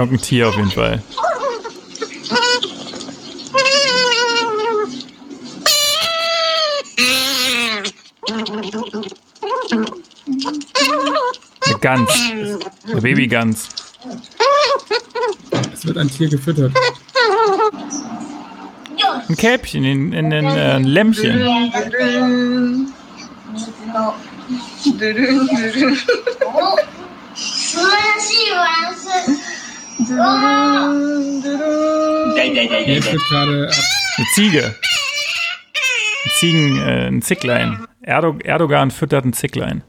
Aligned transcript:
egal. 0.00 0.06
Irgendein 0.06 0.20
Tier 0.20 0.48
auf 0.48 0.56
jeden 0.56 0.70
Fall. 0.70 1.02
Eine 11.66 11.78
Gans. 11.80 12.10
Eine 12.86 13.00
Babygans. 13.00 13.68
Es 15.72 15.86
wird 15.86 15.98
ein 15.98 16.10
Tier 16.10 16.28
gefüttert. 16.28 16.72
Ein 19.28 19.36
Kälbchen, 19.36 19.84
ein, 19.84 20.14
ein, 20.14 20.32
ein, 20.32 20.44
äh, 20.44 20.72
ein 20.72 20.84
Lämmchen. 20.84 21.72
Jetzt 32.86 33.12
wird 33.12 33.22
gerade 33.28 33.68
ab. 33.68 33.74
Eine 34.16 34.26
Ziege. 34.34 34.64
Ein 36.24 36.30
Ziegen, 36.34 36.78
äh, 36.78 37.06
ein 37.06 37.22
Zicklein. 37.22 37.86
Erdo 38.02 38.38
Erdogan 38.42 38.90
füttert 38.90 39.24
ein 39.24 39.32
Zicklein. 39.32 39.82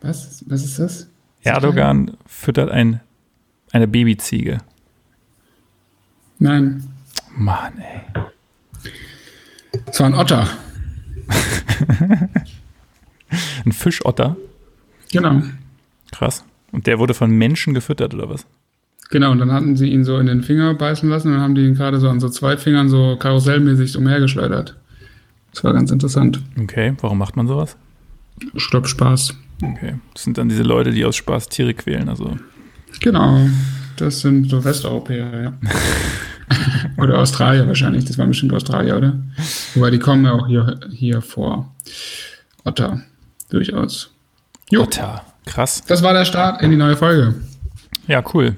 Was? 0.00 0.44
Was 0.46 0.64
ist 0.64 0.78
das? 0.78 1.08
Erdogan 1.42 2.16
füttert 2.26 2.70
ein, 2.70 3.00
eine 3.72 3.88
Babyziege. 3.88 4.58
Nein. 6.38 6.88
Mann, 7.34 7.78
ey. 7.78 8.02
Es 9.86 10.00
war 10.00 10.06
ein 10.06 10.14
Otter. 10.14 10.48
Ein 13.64 13.72
Fischotter. 13.72 14.36
Genau. 15.10 15.42
Krass. 16.10 16.44
Und 16.72 16.86
der 16.86 16.98
wurde 16.98 17.14
von 17.14 17.30
Menschen 17.30 17.72
gefüttert, 17.72 18.12
oder 18.12 18.28
was? 18.28 18.46
Genau, 19.12 19.30
und 19.30 19.40
dann 19.40 19.52
hatten 19.52 19.76
sie 19.76 19.90
ihn 19.90 20.04
so 20.04 20.16
in 20.16 20.24
den 20.24 20.42
Finger 20.42 20.72
beißen 20.72 21.06
lassen 21.06 21.28
und 21.28 21.34
dann 21.34 21.42
haben 21.42 21.54
die 21.54 21.66
ihn 21.66 21.74
gerade 21.74 22.00
so 22.00 22.08
an 22.08 22.18
so 22.18 22.30
zwei 22.30 22.56
Fingern 22.56 22.88
so 22.88 23.16
karussellmäßig 23.16 23.98
umhergeschleudert. 23.98 24.74
Das 25.52 25.62
war 25.62 25.74
ganz 25.74 25.90
interessant. 25.90 26.40
Okay, 26.58 26.94
warum 27.02 27.18
macht 27.18 27.36
man 27.36 27.46
sowas? 27.46 27.76
Ich 28.54 28.70
glaub, 28.70 28.88
Spaß. 28.88 29.34
Okay. 29.62 29.96
Das 30.14 30.24
sind 30.24 30.38
dann 30.38 30.48
diese 30.48 30.62
Leute, 30.62 30.92
die 30.92 31.04
aus 31.04 31.14
Spaß 31.16 31.50
Tiere 31.50 31.74
quälen, 31.74 32.08
also. 32.08 32.38
Genau. 33.00 33.38
Das 33.96 34.20
sind 34.20 34.48
so 34.48 34.64
Westeuropäer, 34.64 35.42
ja. 35.42 35.52
oder 36.96 37.18
Australier 37.18 37.66
wahrscheinlich. 37.66 38.06
Das 38.06 38.16
war 38.16 38.26
bestimmt 38.26 38.54
Australier, 38.54 38.96
oder? 38.96 39.18
Wobei 39.74 39.90
die 39.90 39.98
kommen 39.98 40.24
ja 40.24 40.32
auch 40.32 40.46
hier, 40.46 40.80
hier 40.90 41.20
vor. 41.20 41.74
Otter. 42.64 43.02
Durchaus. 43.50 44.10
Jo. 44.70 44.84
Otter. 44.84 45.22
Krass. 45.44 45.84
Das 45.86 46.02
war 46.02 46.14
der 46.14 46.24
Start 46.24 46.62
in 46.62 46.70
die 46.70 46.78
neue 46.78 46.96
Folge. 46.96 47.34
Ja, 48.06 48.24
cool. 48.32 48.56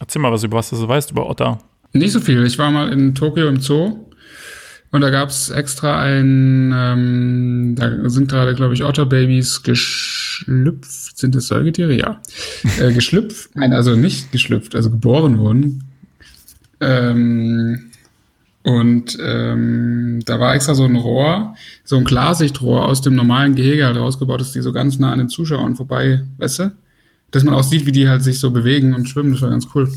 Erzähl 0.00 0.22
mal 0.22 0.32
was 0.32 0.42
über 0.42 0.58
was 0.58 0.70
du 0.70 0.76
so 0.76 0.88
weißt 0.88 1.10
über 1.12 1.28
Otter. 1.28 1.58
Nicht 1.92 2.12
so 2.12 2.20
viel. 2.20 2.44
Ich 2.46 2.58
war 2.58 2.70
mal 2.70 2.92
in 2.92 3.14
Tokio 3.14 3.48
im 3.48 3.60
Zoo 3.60 4.06
und 4.92 5.02
da 5.02 5.10
gab's 5.10 5.50
extra 5.50 6.00
ein, 6.00 6.72
ähm, 6.74 7.74
da 7.76 8.08
sind 8.08 8.28
gerade, 8.28 8.54
glaube 8.54 8.74
ich, 8.74 8.82
Otterbabys 8.82 9.62
geschlüpft. 9.62 11.16
Sind 11.16 11.34
das 11.34 11.46
Säugetiere? 11.46 11.94
Ja. 11.94 12.20
äh, 12.80 12.92
geschlüpft, 12.92 13.50
nein, 13.54 13.72
also 13.72 13.94
nicht 13.94 14.32
geschlüpft, 14.32 14.74
also 14.74 14.90
geboren 14.90 15.38
wurden. 15.38 15.84
Ähm, 16.80 17.90
und 18.62 19.16
ähm, 19.22 20.20
da 20.26 20.40
war 20.40 20.54
extra 20.54 20.74
so 20.74 20.84
ein 20.84 20.96
Rohr, 20.96 21.54
so 21.84 21.96
ein 21.96 22.04
Klarsichtrohr 22.04 22.86
aus 22.86 23.00
dem 23.00 23.14
normalen 23.14 23.54
Gehege 23.54 23.86
halt 23.86 23.96
rausgebaut, 23.96 24.40
dass 24.40 24.52
die 24.52 24.60
so 24.60 24.72
ganz 24.72 24.98
nah 24.98 25.12
an 25.12 25.18
den 25.18 25.28
Zuschauern 25.28 25.76
vorbei, 25.76 26.24
weißt 26.38 26.58
du? 26.58 26.72
Dass 27.30 27.44
man 27.44 27.54
auch 27.54 27.62
sieht, 27.62 27.86
wie 27.86 27.92
die 27.92 28.08
halt 28.08 28.22
sich 28.22 28.38
so 28.40 28.50
bewegen 28.50 28.94
und 28.94 29.08
schwimmen, 29.08 29.32
das 29.32 29.42
war 29.42 29.50
ganz 29.50 29.68
cool. 29.74 29.88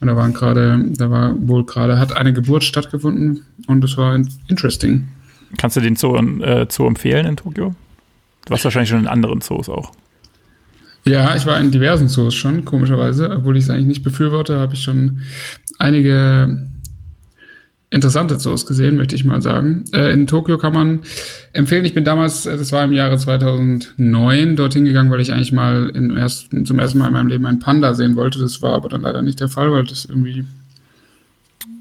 Und 0.00 0.08
da 0.08 0.16
waren 0.16 0.34
gerade, 0.34 0.84
da 0.96 1.10
war 1.10 1.34
wohl 1.48 1.64
gerade, 1.64 1.98
hat 1.98 2.14
eine 2.16 2.32
Geburt 2.32 2.64
stattgefunden 2.64 3.42
und 3.66 3.80
das 3.82 3.96
war 3.96 4.14
in- 4.14 4.28
interesting. 4.48 5.08
Kannst 5.56 5.76
du 5.76 5.80
den 5.80 5.96
Zoo, 5.96 6.16
äh, 6.16 6.66
Zoo 6.68 6.86
empfehlen 6.86 7.24
in 7.26 7.36
Tokio? 7.36 7.74
Du 8.44 8.50
warst 8.50 8.64
wahrscheinlich 8.64 8.90
schon 8.90 9.00
in 9.00 9.06
anderen 9.06 9.40
Zoos 9.40 9.68
auch. 9.68 9.92
Ja, 11.06 11.36
ich 11.36 11.46
war 11.46 11.58
in 11.60 11.70
diversen 11.70 12.08
Zoos 12.08 12.34
schon, 12.34 12.64
komischerweise, 12.64 13.30
obwohl 13.30 13.56
ich 13.56 13.64
es 13.64 13.70
eigentlich 13.70 13.86
nicht 13.86 14.02
befürworte, 14.02 14.58
habe 14.58 14.74
ich 14.74 14.82
schon 14.82 15.20
einige 15.78 16.68
interessante 17.90 18.38
Zoos 18.38 18.66
gesehen, 18.66 18.96
möchte 18.96 19.14
ich 19.14 19.24
mal 19.24 19.40
sagen. 19.40 19.84
Äh, 19.92 20.12
in 20.12 20.26
Tokio 20.26 20.58
kann 20.58 20.72
man 20.72 21.00
empfehlen, 21.52 21.84
ich 21.84 21.94
bin 21.94 22.04
damals, 22.04 22.46
äh, 22.46 22.56
das 22.56 22.72
war 22.72 22.84
im 22.84 22.92
Jahre 22.92 23.16
2009, 23.16 24.56
dorthin 24.56 24.84
gegangen, 24.84 25.10
weil 25.10 25.20
ich 25.20 25.32
eigentlich 25.32 25.52
mal 25.52 25.92
ersten, 26.16 26.66
zum 26.66 26.78
ersten 26.78 26.98
Mal 26.98 27.08
in 27.08 27.12
meinem 27.12 27.28
Leben 27.28 27.46
einen 27.46 27.60
Panda 27.60 27.94
sehen 27.94 28.16
wollte. 28.16 28.38
Das 28.38 28.60
war 28.62 28.74
aber 28.74 28.88
dann 28.88 29.02
leider 29.02 29.22
nicht 29.22 29.40
der 29.40 29.48
Fall, 29.48 29.70
weil 29.72 29.84
das 29.84 30.04
irgendwie, 30.04 30.44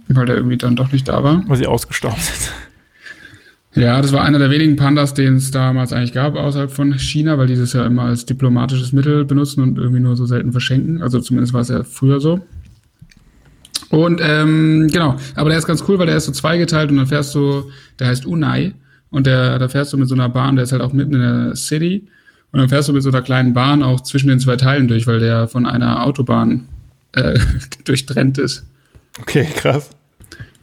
weil 0.08 0.26
der 0.26 0.36
irgendwie 0.36 0.58
dann 0.58 0.76
doch 0.76 0.92
nicht 0.92 1.08
da 1.08 1.24
war. 1.24 1.44
Weil 1.48 1.58
sie 1.58 1.68
ausgestorben 1.68 2.22
sind. 2.22 2.52
Ja, 3.76 4.02
das 4.02 4.14
war 4.14 4.24
einer 4.24 4.40
der 4.40 4.52
wenigen 4.52 4.78
Pandas, 4.78 5.14
den 5.14 5.36
es 5.36 5.52
damals 5.52 5.92
eigentlich 5.92 6.14
gab, 6.14 6.36
außerhalb 6.36 6.72
von 6.72 6.98
China, 6.98 7.38
weil 7.38 7.48
die 7.48 7.58
das 7.58 7.74
ja 7.74 7.86
immer 7.86 8.04
als 8.04 8.26
diplomatisches 8.26 8.94
Mittel 8.94 9.26
benutzen 9.26 9.62
und 9.62 9.78
irgendwie 9.78 10.00
nur 10.00 10.16
so 10.16 10.26
selten 10.26 10.54
verschenken. 10.54 11.02
Also 11.02 11.20
zumindest 11.20 11.54
war 11.54 11.60
es 11.60 11.68
ja 11.68 11.84
früher 11.84 12.22
so. 12.22 12.40
Und 13.96 14.20
ähm, 14.22 14.90
genau, 14.92 15.16
aber 15.36 15.48
der 15.48 15.58
ist 15.58 15.68
ganz 15.68 15.82
cool, 15.88 15.98
weil 15.98 16.08
der 16.08 16.18
ist 16.18 16.26
so 16.26 16.34
zweigeteilt 16.34 16.92
und 16.92 16.98
dann 16.98 17.08
fährst 17.08 17.34
du, 17.34 17.72
der 17.98 18.08
heißt 18.08 18.26
Unai 18.26 18.74
und 19.10 19.26
der, 19.26 19.58
da 19.58 19.70
fährst 19.70 19.94
du 19.94 19.98
mit 19.98 20.10
so 20.10 20.16
einer 20.16 20.28
Bahn, 20.28 20.58
der 20.58 20.64
ist 20.64 20.74
halt 20.74 20.82
auch 20.82 20.92
mitten 20.92 21.14
in 21.14 21.22
der 21.22 21.56
City 21.56 22.06
und 22.52 22.60
dann 22.60 22.68
fährst 22.68 22.90
du 22.90 22.94
mit 22.94 23.04
so 23.04 23.10
einer 23.10 23.22
kleinen 23.22 23.54
Bahn 23.54 23.84
auch 23.84 24.02
zwischen 24.02 24.28
den 24.28 24.42
zwei 24.42 24.58
Teilen 24.58 24.90
durch, 24.90 25.08
weil 25.08 25.22
der 25.22 25.48
von 25.48 25.66
einer 25.66 26.06
Autobahn 26.06 26.68
äh, 27.14 27.40
durchtrennt 27.86 28.38
ist. 28.38 28.66
Okay, 29.22 29.48
krass. 29.56 29.92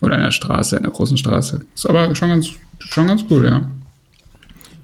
Oder 0.03 0.17
einer 0.17 0.31
Straße, 0.31 0.77
einer 0.77 0.91
großen 0.91 1.17
Straße. 1.17 1.65
Ist 1.75 1.87
aber 1.87 2.15
schon 2.15 2.29
ganz, 2.29 2.51
schon 2.81 3.07
ganz 3.07 3.25
cool, 3.31 3.47
ja. 3.47 3.71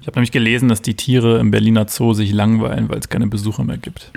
Ich 0.01 0.07
habe 0.07 0.17
nämlich 0.17 0.31
gelesen, 0.31 0.69
dass 0.69 0.81
die 0.81 0.95
Tiere 0.95 1.37
im 1.37 1.51
Berliner 1.51 1.85
Zoo 1.87 2.13
sich 2.13 2.31
langweilen, 2.31 2.89
weil 2.89 2.97
es 2.97 3.09
keine 3.09 3.27
Besucher 3.27 3.63
mehr 3.63 3.77
gibt. 3.77 4.11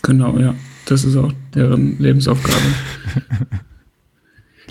Genau, 0.00 0.38
ja. 0.38 0.54
Das 0.86 1.04
ist 1.04 1.16
auch 1.16 1.32
deren 1.54 1.98
Lebensaufgabe. 1.98 2.56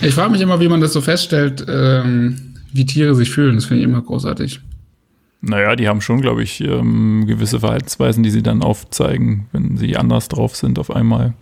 ich 0.01 0.13
frage 0.13 0.31
mich 0.31 0.41
immer, 0.41 0.59
wie 0.59 0.67
man 0.67 0.81
das 0.81 0.93
so 0.93 1.01
feststellt, 1.01 1.65
ähm, 1.69 2.55
wie 2.73 2.85
Tiere 2.85 3.13
sich 3.15 3.29
fühlen. 3.29 3.55
Das 3.55 3.65
finde 3.65 3.83
ich 3.83 3.87
immer 3.89 4.01
großartig. 4.01 4.61
Naja, 5.41 5.75
die 5.75 5.87
haben 5.87 6.01
schon, 6.01 6.21
glaube 6.21 6.41
ich, 6.41 6.61
ähm, 6.61 7.25
gewisse 7.27 7.59
Verhaltensweisen, 7.59 8.23
die 8.23 8.31
sie 8.31 8.41
dann 8.41 8.63
aufzeigen, 8.63 9.47
wenn 9.51 9.77
sie 9.77 9.95
anders 9.95 10.27
drauf 10.27 10.55
sind 10.55 10.79
auf 10.79 10.89
einmal. 10.89 11.33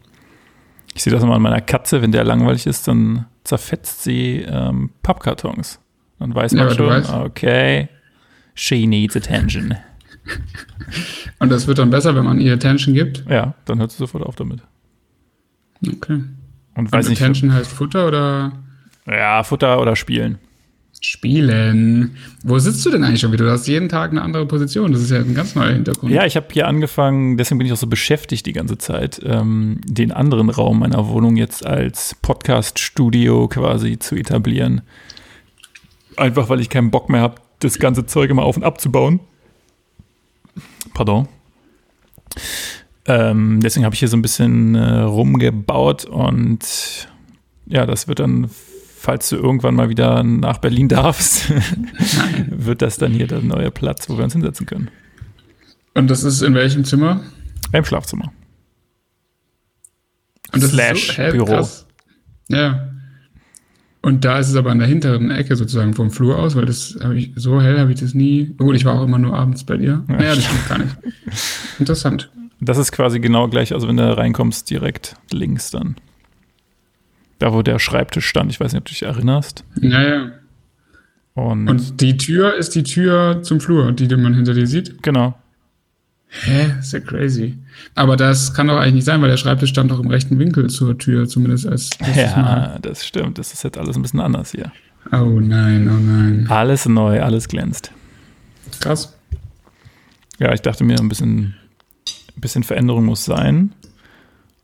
Ich 0.93 1.03
sehe 1.03 1.13
das 1.13 1.23
immer 1.23 1.35
an 1.35 1.41
meiner 1.41 1.61
Katze, 1.61 2.01
wenn 2.01 2.11
der 2.11 2.23
langweilig 2.23 2.67
ist, 2.67 2.87
dann 2.87 3.25
zerfetzt 3.43 4.03
sie 4.03 4.43
ähm, 4.47 4.89
Pappkartons. 5.03 5.79
Dann 6.19 6.35
weiß 6.35 6.51
Ja, 6.53 6.65
man 6.65 6.75
du 6.75 6.75
schon, 6.75 7.21
okay, 7.21 7.89
she 8.55 8.87
needs 8.87 9.15
attention. 9.15 9.75
Und 11.39 11.49
das 11.51 11.67
wird 11.67 11.79
dann 11.79 11.89
besser, 11.89 12.15
wenn 12.15 12.25
man 12.25 12.39
ihr 12.39 12.53
Attention 12.53 12.93
gibt. 12.93 13.25
Ja, 13.29 13.55
dann 13.65 13.79
hört 13.79 13.91
sie 13.91 13.97
sofort 13.97 14.23
auf 14.23 14.35
damit. 14.35 14.61
Okay. 15.85 16.21
Und 16.75 16.91
weiß 16.91 17.05
Und 17.05 17.11
nicht, 17.11 17.21
Attention 17.21 17.53
heißt 17.53 17.71
Futter 17.71 18.07
oder 18.07 18.53
ja, 19.07 19.43
Futter 19.43 19.81
oder 19.81 19.95
Spielen. 19.95 20.37
Spielen. 21.01 22.15
Wo 22.43 22.59
sitzt 22.59 22.85
du 22.85 22.89
denn 22.89 23.03
eigentlich 23.03 23.19
schon 23.19 23.33
wieder? 23.33 23.45
Du 23.45 23.51
hast 23.51 23.67
jeden 23.67 23.89
Tag 23.89 24.11
eine 24.11 24.21
andere 24.21 24.45
Position. 24.45 24.93
Das 24.93 25.01
ist 25.01 25.11
ja 25.11 25.17
ein 25.17 25.33
ganz 25.33 25.53
neuer 25.53 25.73
Hintergrund. 25.73 26.13
Ja, 26.13 26.25
ich 26.25 26.37
habe 26.37 26.47
hier 26.51 26.67
angefangen, 26.67 27.35
deswegen 27.35 27.57
bin 27.57 27.67
ich 27.67 27.73
auch 27.73 27.77
so 27.77 27.87
beschäftigt 27.87 28.45
die 28.45 28.53
ganze 28.53 28.77
Zeit, 28.77 29.19
ähm, 29.25 29.81
den 29.85 30.13
anderen 30.13 30.49
Raum 30.49 30.79
meiner 30.79 31.09
Wohnung 31.09 31.35
jetzt 31.35 31.65
als 31.65 32.15
Podcast-Studio 32.21 33.49
quasi 33.49 33.99
zu 33.99 34.15
etablieren. 34.15 34.81
Einfach 36.15 36.47
weil 36.47 36.61
ich 36.61 36.69
keinen 36.69 36.91
Bock 36.91 37.09
mehr 37.09 37.21
habe, 37.21 37.35
das 37.59 37.79
ganze 37.79 38.05
Zeug 38.05 38.29
immer 38.29 38.43
auf 38.43 38.55
und 38.55 38.63
abzubauen. 38.63 39.19
Pardon. 40.93 41.27
Ähm, 43.05 43.59
deswegen 43.61 43.85
habe 43.85 43.93
ich 43.95 43.99
hier 43.99 44.07
so 44.07 44.17
ein 44.17 44.21
bisschen 44.21 44.75
äh, 44.75 44.99
rumgebaut 45.01 46.05
und 46.05 47.07
ja, 47.65 47.85
das 47.85 48.07
wird 48.07 48.19
dann, 48.19 48.49
falls 48.97 49.29
du 49.29 49.35
irgendwann 49.35 49.75
mal 49.75 49.89
wieder 49.89 50.23
nach 50.23 50.59
Berlin 50.59 50.87
darfst, 50.87 51.51
wird 52.47 52.81
das 52.81 52.97
dann 52.97 53.11
hier 53.11 53.27
der 53.27 53.41
neue 53.41 53.71
Platz, 53.71 54.09
wo 54.09 54.17
wir 54.17 54.23
uns 54.23 54.33
hinsetzen 54.33 54.65
können. 54.65 54.89
Und 55.93 56.09
das 56.09 56.23
ist 56.23 56.41
in 56.41 56.53
welchem 56.55 56.85
Zimmer? 56.85 57.21
Im 57.71 57.83
Schlafzimmer. 57.85 58.31
Und 60.53 60.63
das 60.63 60.71
Slash 60.71 61.09
ist 61.09 61.17
hä, 61.17 61.31
Büro. 61.31 61.45
krass. 61.45 61.85
Ja. 62.47 62.92
Und 64.05 64.25
da 64.25 64.37
ist 64.37 64.49
es 64.49 64.55
aber 64.57 64.69
an 64.69 64.79
der 64.79 64.87
hinteren 64.87 65.31
Ecke 65.31 65.55
sozusagen 65.55 65.93
vom 65.93 66.11
Flur 66.11 66.37
aus, 66.37 66.57
weil 66.57 66.65
das 66.65 66.97
habe 67.01 67.17
ich 67.17 67.31
so 67.37 67.61
hell 67.61 67.79
habe 67.79 67.93
ich 67.93 68.01
das 68.01 68.13
nie. 68.13 68.53
Gut, 68.57 68.75
ich 68.75 68.83
war 68.83 68.99
auch 68.99 69.03
immer 69.05 69.17
nur 69.17 69.33
abends 69.33 69.63
bei 69.63 69.77
dir. 69.77 70.03
Ja, 70.09 70.15
naja, 70.15 70.35
das 70.35 70.43
stimmt 70.43 70.67
gar 70.67 70.77
nicht. 70.79 70.97
Interessant. 71.79 72.29
Das 72.59 72.77
ist 72.77 72.91
quasi 72.91 73.21
genau 73.21 73.47
gleich, 73.47 73.73
also 73.73 73.87
wenn 73.87 73.95
du 73.95 74.17
reinkommst, 74.17 74.69
direkt 74.69 75.15
links 75.31 75.71
dann. 75.71 75.95
Da, 77.39 77.53
wo 77.53 77.61
der 77.61 77.79
Schreibtisch 77.79 78.27
stand, 78.27 78.51
ich 78.51 78.59
weiß 78.59 78.73
nicht, 78.73 78.79
ob 78.81 78.85
du 78.85 78.89
dich 78.91 79.03
erinnerst. 79.03 79.63
Naja. 79.75 80.31
Und, 81.33 81.69
Und 81.69 82.01
die 82.01 82.17
Tür 82.17 82.55
ist 82.55 82.75
die 82.75 82.83
Tür 82.83 83.41
zum 83.41 83.61
Flur, 83.61 83.91
die 83.93 84.13
man 84.15 84.33
hinter 84.33 84.53
dir 84.53 84.67
sieht. 84.67 85.01
genau. 85.01 85.33
Hä? 86.41 86.73
Ist 86.79 86.93
ja 86.93 86.99
crazy. 86.99 87.57
Aber 87.95 88.17
das 88.17 88.53
kann 88.53 88.67
doch 88.67 88.77
eigentlich 88.77 88.95
nicht 88.95 89.05
sein, 89.05 89.21
weil 89.21 89.29
der 89.29 89.37
Schreibtisch 89.37 89.69
stand 89.69 89.91
doch 89.91 89.99
im 89.99 90.07
rechten 90.09 90.39
Winkel 90.39 90.69
zur 90.69 90.97
Tür, 90.97 91.27
zumindest 91.27 91.67
als 91.67 91.91
Ja, 92.15 92.35
Mal. 92.41 92.79
das 92.81 93.05
stimmt. 93.05 93.37
Das 93.37 93.53
ist 93.53 93.63
jetzt 93.63 93.77
alles 93.77 93.95
ein 93.95 94.01
bisschen 94.01 94.19
anders 94.19 94.51
hier. 94.51 94.71
Oh 95.11 95.39
nein, 95.39 95.87
oh 95.89 95.99
nein. 95.99 96.47
Alles 96.49 96.87
neu, 96.87 97.21
alles 97.21 97.47
glänzt. 97.47 97.91
Krass. 98.79 99.15
Ja, 100.39 100.53
ich 100.53 100.61
dachte 100.61 100.83
mir, 100.83 100.97
ein 100.99 101.09
bisschen, 101.09 101.55
ein 102.35 102.41
bisschen 102.41 102.63
Veränderung 102.63 103.05
muss 103.05 103.25
sein. 103.25 103.73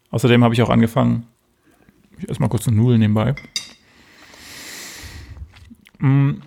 Außerdem 0.09 0.43
habe 0.43 0.53
ich 0.55 0.61
auch 0.63 0.69
angefangen, 0.71 1.27
ich 2.17 2.27
esse 2.27 2.41
mal 2.41 2.47
kurz 2.49 2.67
eine 2.67 2.77
Nudel 2.77 2.97
nebenbei. 2.97 3.35
Mhm. 5.99 6.41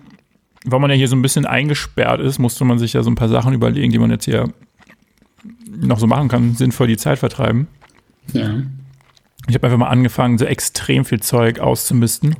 Weil 0.65 0.79
man 0.79 0.89
ja 0.89 0.95
hier 0.95 1.07
so 1.07 1.15
ein 1.15 1.21
bisschen 1.21 1.45
eingesperrt 1.45 2.21
ist, 2.21 2.39
musste 2.39 2.63
man 2.65 2.79
sich 2.79 2.93
ja 2.93 3.03
so 3.03 3.09
ein 3.11 3.15
paar 3.15 3.29
Sachen 3.29 3.53
überlegen, 3.53 3.91
die 3.91 3.99
man 3.99 4.11
jetzt 4.11 4.25
hier 4.25 4.51
noch 5.75 5.99
so 5.99 6.07
machen 6.07 6.27
kann, 6.27 6.55
sinnvoll 6.55 6.87
die 6.87 6.97
Zeit 6.97 7.19
vertreiben. 7.19 7.67
Ja. 8.31 8.61
Ich 9.47 9.55
habe 9.55 9.67
einfach 9.67 9.77
mal 9.77 9.89
angefangen, 9.89 10.37
so 10.37 10.45
extrem 10.45 11.05
viel 11.05 11.19
Zeug 11.21 11.59
auszumisten. 11.59 12.35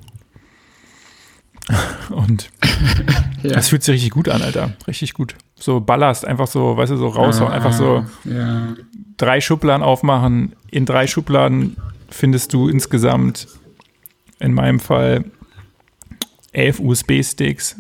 Und 2.10 2.50
ja. 3.44 3.54
das 3.54 3.70
fühlt 3.70 3.84
sich 3.84 3.96
richtig 3.96 4.12
gut 4.12 4.30
an, 4.30 4.42
Alter. 4.42 4.74
Richtig 4.88 5.14
gut. 5.14 5.36
So 5.56 5.80
Ballast, 5.80 6.26
einfach 6.26 6.48
so, 6.48 6.76
weißt 6.76 6.92
du, 6.92 6.98
so 6.98 7.08
raushauen. 7.08 7.52
Ah, 7.52 7.56
einfach 7.56 7.74
so 7.74 8.06
ja. 8.26 8.76
drei 9.18 9.40
Schubladen 9.42 9.84
aufmachen. 9.84 10.56
In 10.72 10.86
drei 10.86 11.08
Schubladen 11.08 11.78
findest 12.10 12.54
du 12.54 12.68
insgesamt, 12.68 13.48
in 14.40 14.54
meinem 14.54 14.80
Fall, 14.80 15.26
elf 16.52 16.80
USB-Sticks, 16.80 17.78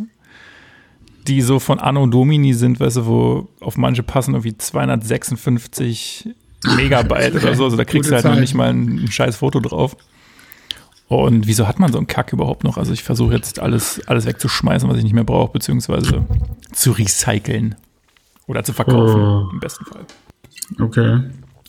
die 1.27 1.41
so 1.41 1.59
von 1.59 1.79
Anno 1.79 2.05
Domini 2.07 2.53
sind, 2.53 2.79
weißt 2.79 2.97
du, 2.97 3.05
wo 3.05 3.49
auf 3.59 3.77
manche 3.77 4.03
passen 4.03 4.33
irgendwie 4.33 4.57
256 4.57 6.29
Megabyte 6.75 7.35
oder 7.35 7.55
so. 7.55 7.65
Also 7.65 7.77
da 7.77 7.85
kriegst 7.85 8.09
du 8.09 8.13
halt 8.13 8.23
Zeit. 8.23 8.33
noch 8.33 8.39
nicht 8.39 8.53
mal 8.53 8.69
ein, 8.69 9.03
ein 9.03 9.11
scheiß 9.11 9.37
Foto 9.37 9.59
drauf. 9.59 9.95
Und 11.07 11.47
wieso 11.47 11.67
hat 11.67 11.79
man 11.79 11.91
so 11.91 11.97
einen 11.97 12.07
Kack 12.07 12.33
überhaupt 12.33 12.63
noch? 12.63 12.77
Also 12.77 12.93
ich 12.93 13.03
versuche 13.03 13.33
jetzt 13.33 13.59
alles, 13.59 14.01
alles 14.07 14.25
wegzuschmeißen, 14.25 14.89
was 14.89 14.97
ich 14.97 15.03
nicht 15.03 15.13
mehr 15.13 15.23
brauche, 15.23 15.51
beziehungsweise 15.51 16.25
zu 16.71 16.91
recyceln. 16.91 17.75
Oder 18.47 18.63
zu 18.63 18.73
verkaufen, 18.73 19.21
oh. 19.21 19.49
im 19.51 19.59
besten 19.59 19.85
Fall. 19.85 20.05
Okay. 20.79 21.21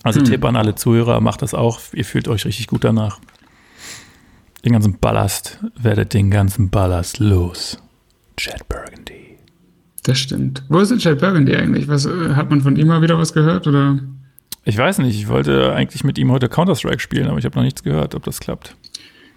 Also 0.02 0.20
hm. 0.20 0.26
Tipp 0.26 0.44
an 0.44 0.56
alle 0.56 0.74
Zuhörer, 0.74 1.20
macht 1.20 1.42
das 1.42 1.54
auch. 1.54 1.80
Ihr 1.92 2.04
fühlt 2.04 2.28
euch 2.28 2.44
richtig 2.46 2.66
gut 2.66 2.84
danach. 2.84 3.20
Den 4.64 4.72
ganzen 4.72 4.98
Ballast, 4.98 5.58
werdet 5.76 6.14
den 6.14 6.30
ganzen 6.30 6.70
Ballast 6.70 7.18
los. 7.18 7.78
Chad 8.36 8.66
Burgundy. 8.68 9.23
Das 10.04 10.18
stimmt. 10.18 10.62
Wo 10.68 10.78
ist 10.78 10.90
denn 10.90 10.98
Chad 10.98 11.18
Burgundy 11.18 11.56
eigentlich? 11.56 11.88
Was, 11.88 12.04
äh, 12.04 12.34
hat 12.34 12.50
man 12.50 12.60
von 12.60 12.76
ihm 12.76 12.88
mal 12.88 13.02
wieder 13.02 13.18
was 13.18 13.32
gehört? 13.32 13.66
Oder? 13.66 13.98
Ich 14.64 14.76
weiß 14.76 14.98
nicht. 14.98 15.18
Ich 15.18 15.28
wollte 15.28 15.72
eigentlich 15.72 16.04
mit 16.04 16.18
ihm 16.18 16.30
heute 16.30 16.48
Counter-Strike 16.48 17.00
spielen, 17.00 17.26
aber 17.26 17.38
ich 17.38 17.44
habe 17.44 17.56
noch 17.56 17.64
nichts 17.64 17.82
gehört, 17.82 18.14
ob 18.14 18.22
das 18.22 18.38
klappt. 18.38 18.76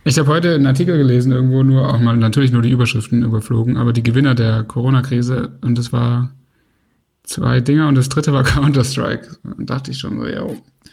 Ich 0.03 0.19
habe 0.19 0.29
heute 0.29 0.53
einen 0.55 0.67
Artikel 0.67 0.97
gelesen, 0.97 1.31
irgendwo 1.31 1.63
nur 1.63 1.93
auch 1.93 1.99
mal 1.99 2.15
natürlich 2.15 2.51
nur 2.51 2.61
die 2.61 2.71
Überschriften 2.71 3.23
überflogen, 3.23 3.77
aber 3.77 3.91
die 3.91 4.03
Gewinner 4.03 4.35
der 4.35 4.63
Corona-Krise 4.63 5.57
und 5.61 5.77
das 5.77 5.91
war 5.91 6.31
zwei 7.23 7.59
Dinger 7.59 7.87
und 7.87 7.95
das 7.95 8.09
dritte 8.09 8.33
war 8.33 8.43
Counter-Strike. 8.45 9.37
Dachte 9.59 9.91
ich 9.91 9.99
schon 9.99 10.19
so, 10.19 10.25
ja. 10.25 10.45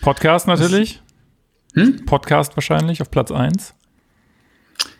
Podcast 0.02 0.46
natürlich. 0.46 1.00
Hm? 1.74 2.04
Podcast 2.06 2.56
wahrscheinlich 2.56 3.02
auf 3.02 3.10
Platz 3.10 3.32
1. 3.32 3.74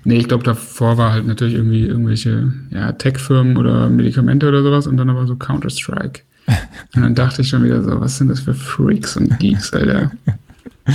Nee, 0.05 0.17
ich 0.17 0.29
glaube, 0.29 0.45
davor 0.45 0.99
war 0.99 1.13
halt 1.13 1.27
natürlich 1.27 1.55
irgendwie 1.55 1.87
irgendwelche 1.87 2.53
ja, 2.71 2.93
Tech-Firmen 2.93 3.57
oder 3.57 3.89
Medikamente 3.89 4.49
oder 4.49 4.63
sowas 4.63 4.87
und 4.87 4.99
dann 4.99 5.09
aber 5.11 5.27
so 5.27 5.37
Counter-Strike. 5.37 6.21
und 6.95 7.03
dann 7.03 7.15
dachte 7.15 7.41
ich 7.41 7.49
schon 7.49 7.65
wieder 7.65 7.83
so, 7.83 8.01
was 8.01 8.19
sind 8.19 8.29
das 8.29 8.41
für 8.41 8.53
Freaks 8.53 9.17
und 9.17 9.39
Geeks, 9.39 9.73
Alter. 9.73 10.11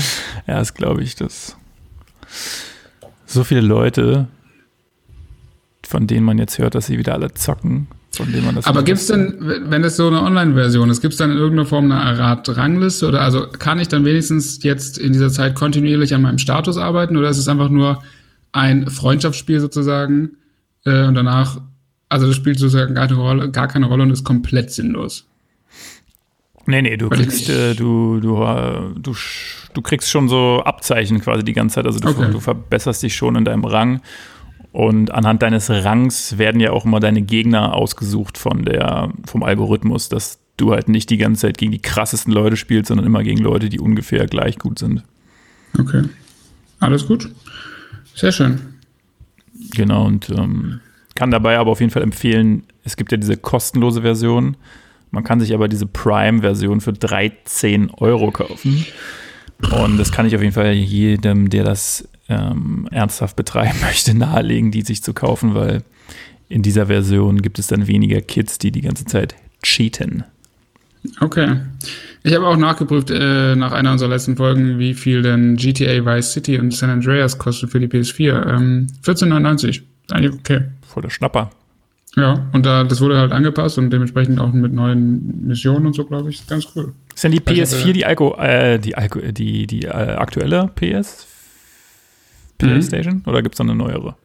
ja, 0.48 0.60
das 0.60 0.76
glaube 0.76 1.02
ich, 1.02 1.16
das 1.16 1.58
so 3.26 3.44
viele 3.44 3.62
Leute, 3.62 4.28
von 5.84 6.06
denen 6.06 6.26
man 6.26 6.38
jetzt 6.38 6.60
hört, 6.60 6.76
dass 6.76 6.86
sie 6.86 7.00
wieder 7.00 7.14
alle 7.14 7.34
zocken, 7.34 7.88
von 8.12 8.32
denen 8.32 8.46
man 8.46 8.56
das. 8.56 8.68
Aber 8.68 8.84
gibt 8.84 9.00
es 9.00 9.08
denn, 9.08 9.38
wenn 9.40 9.84
es 9.84 9.98
so 9.98 10.08
eine 10.08 10.22
Online-Version 10.22 10.90
ist, 10.92 11.02
gibt 11.02 11.14
es 11.14 11.18
dann 11.18 11.32
in 11.32 11.38
irgendeiner 11.38 11.68
Form 11.68 11.92
eine 11.92 12.22
Art 12.22 12.56
Rangliste 12.56 13.08
oder 13.08 13.22
also 13.22 13.48
kann 13.48 13.80
ich 13.80 13.88
dann 13.88 14.06
wenigstens 14.06 14.62
jetzt 14.64 15.00
in 15.00 15.14
dieser 15.14 15.32
Zeit 15.32 15.56
kontinuierlich 15.56 16.14
an 16.14 16.22
meinem 16.22 16.38
Status 16.38 16.78
arbeiten 16.78 17.18
oder 17.18 17.30
ist 17.30 17.38
es 17.40 17.48
einfach 17.48 17.70
nur 17.70 18.04
ein 18.52 18.90
Freundschaftsspiel 18.90 19.60
sozusagen 19.60 20.32
äh, 20.86 21.06
und 21.06 21.16
danach, 21.16 21.62
also 22.10 22.28
das 22.28 22.36
spielt 22.36 22.60
sozusagen 22.60 22.96
gar 22.96 23.08
keine 23.08 23.20
Rolle, 23.20 23.52
gar 23.52 23.68
keine 23.68 23.86
Rolle 23.86 24.04
und 24.04 24.12
ist 24.12 24.24
komplett 24.24 24.72
sinnlos? 24.72 25.28
Nee, 26.66 26.84
nee, 26.84 26.98
du 26.98 27.10
kriegst, 27.10 27.50
äh, 27.50 27.74
du, 27.74 28.20
du, 28.20 28.44
äh, 28.44 28.94
du, 28.96 29.16
du 29.74 29.82
kriegst 29.82 30.10
schon 30.10 30.30
so 30.30 30.62
Abzeichen 30.64 31.20
quasi 31.20 31.44
die 31.44 31.54
ganze 31.54 31.76
Zeit. 31.76 31.86
Also 31.86 32.00
du, 32.00 32.10
okay. 32.10 32.30
du 32.32 32.40
verbesserst 32.40 33.02
dich 33.02 33.16
schon 33.16 33.36
in 33.36 33.46
deinem 33.46 33.66
Rang. 33.66 34.02
Und 34.72 35.12
anhand 35.12 35.42
deines 35.42 35.70
Rangs 35.72 36.38
werden 36.38 36.62
ja 36.62 36.72
auch 36.72 36.86
immer 36.86 37.00
deine 37.00 37.24
Gegner 37.24 37.74
ausgesucht 37.74 38.38
von 38.38 38.66
der, 38.66 39.12
vom 39.26 39.42
Algorithmus, 39.42 40.10
dass 40.10 40.40
du 40.58 40.72
halt 40.72 40.90
nicht 40.90 41.10
die 41.10 41.18
ganze 41.18 41.42
Zeit 41.42 41.58
gegen 41.58 41.72
die 41.72 41.82
krassesten 41.82 42.32
Leute 42.32 42.56
spielst, 42.56 42.90
sondern 42.90 43.08
immer 43.08 43.24
gegen 43.24 43.40
Leute, 43.40 43.70
die 43.70 43.80
ungefähr 43.80 44.28
gleich 44.28 44.60
gut 44.60 44.78
sind. 44.78 45.04
Okay. 45.78 46.04
Alles 46.80 47.08
gut. 47.08 47.32
Sehr 48.20 48.32
schön. 48.32 48.60
Genau, 49.72 50.06
und 50.06 50.30
ähm, 50.30 50.82
kann 51.16 51.32
dabei 51.32 51.58
aber 51.58 51.72
auf 51.72 51.80
jeden 51.80 51.92
Fall 51.92 52.04
empfehlen, 52.04 52.64
es 52.84 52.96
gibt 52.96 53.12
ja 53.12 53.18
diese 53.18 53.38
kostenlose 53.38 54.02
Version 54.02 54.56
man 55.12 55.24
kann 55.24 55.40
sich 55.40 55.54
aber 55.54 55.68
diese 55.68 55.88
Prime-Version 55.88 56.82
für 56.82 56.94
13 56.94 57.92
Euro 57.98 58.32
kaufen. 58.32 58.86
Und 59.72 59.98
das 59.98 60.12
kann 60.12 60.26
ich 60.26 60.36
auf 60.36 60.42
jeden 60.42 60.54
Fall 60.54 60.74
jedem, 60.74 61.50
der 61.50 61.64
das 61.64 62.08
ähm, 62.28 62.88
ernsthaft 62.92 63.36
betreiben 63.36 63.80
möchte, 63.82 64.16
nahelegen, 64.16 64.72
die 64.72 64.82
sich 64.82 65.04
zu 65.04 65.14
kaufen, 65.14 65.56
weil 65.56 65.84
in 66.48 66.62
dieser 66.62 66.88
Version 66.88 67.42
gibt 67.42 67.60
es 67.60 67.68
dann 67.68 67.88
weniger 67.88 68.22
Kids, 68.22 68.58
die 68.58 68.72
die 68.72 68.82
ganze 68.82 69.06
Zeit 69.06 69.36
cheaten. 69.64 70.24
Okay. 71.20 71.58
Ich 72.24 72.36
habe 72.36 72.46
auch 72.48 72.58
nachgeprüft 72.58 73.12
äh, 73.12 73.56
nach 73.56 73.72
einer 73.72 73.94
unserer 73.94 74.10
letzten 74.10 74.36
Folgen, 74.36 74.78
wie 74.78 74.94
viel 74.94 75.22
denn 75.22 75.56
GTA 75.56 76.06
Vice 76.06 76.34
City 76.34 76.60
und 76.60 76.74
San 76.74 76.90
Andreas 76.90 77.38
kostet 77.38 77.70
für 77.70 77.80
die 77.80 77.88
PS4. 77.88 78.56
Ähm, 78.56 78.88
14,99. 79.04 79.82
Eigentlich 80.12 80.34
okay. 80.34 80.62
Voll 80.86 81.04
der 81.04 81.10
Schnapper. 81.10 81.50
Ja, 82.16 82.48
und 82.52 82.66
da, 82.66 82.84
das 82.84 83.02
wurde 83.02 83.18
halt 83.18 83.32
angepasst 83.32 83.78
und 83.78 83.92
dementsprechend 83.92 84.40
auch 84.40 84.52
mit 84.52 84.74
neuen 84.74 85.48
Missionen 85.48 85.86
und 85.86 85.94
so, 85.94 86.06
glaube 86.06 86.30
ich, 86.30 86.46
ganz 86.48 86.68
cool. 86.76 86.94
Ist 87.14 87.24
denn 87.24 87.32
die 87.32 87.40
PS4 87.40 87.92
die 87.94 88.06
Alko, 88.06 88.36
äh, 88.36 88.80
die 88.80 88.96
Alko, 88.96 89.20
die, 89.20 89.68
die 89.68 89.84
äh, 89.84 89.90
aktuelle 89.90 90.70
PS? 90.76 91.28
PlayStation? 92.58 93.16
Mhm. 93.16 93.24
Oder 93.26 93.42
gibt 93.42 93.56
es 93.56 93.58
dann 93.58 93.70
eine 93.70 93.78
neuere? 93.78 94.16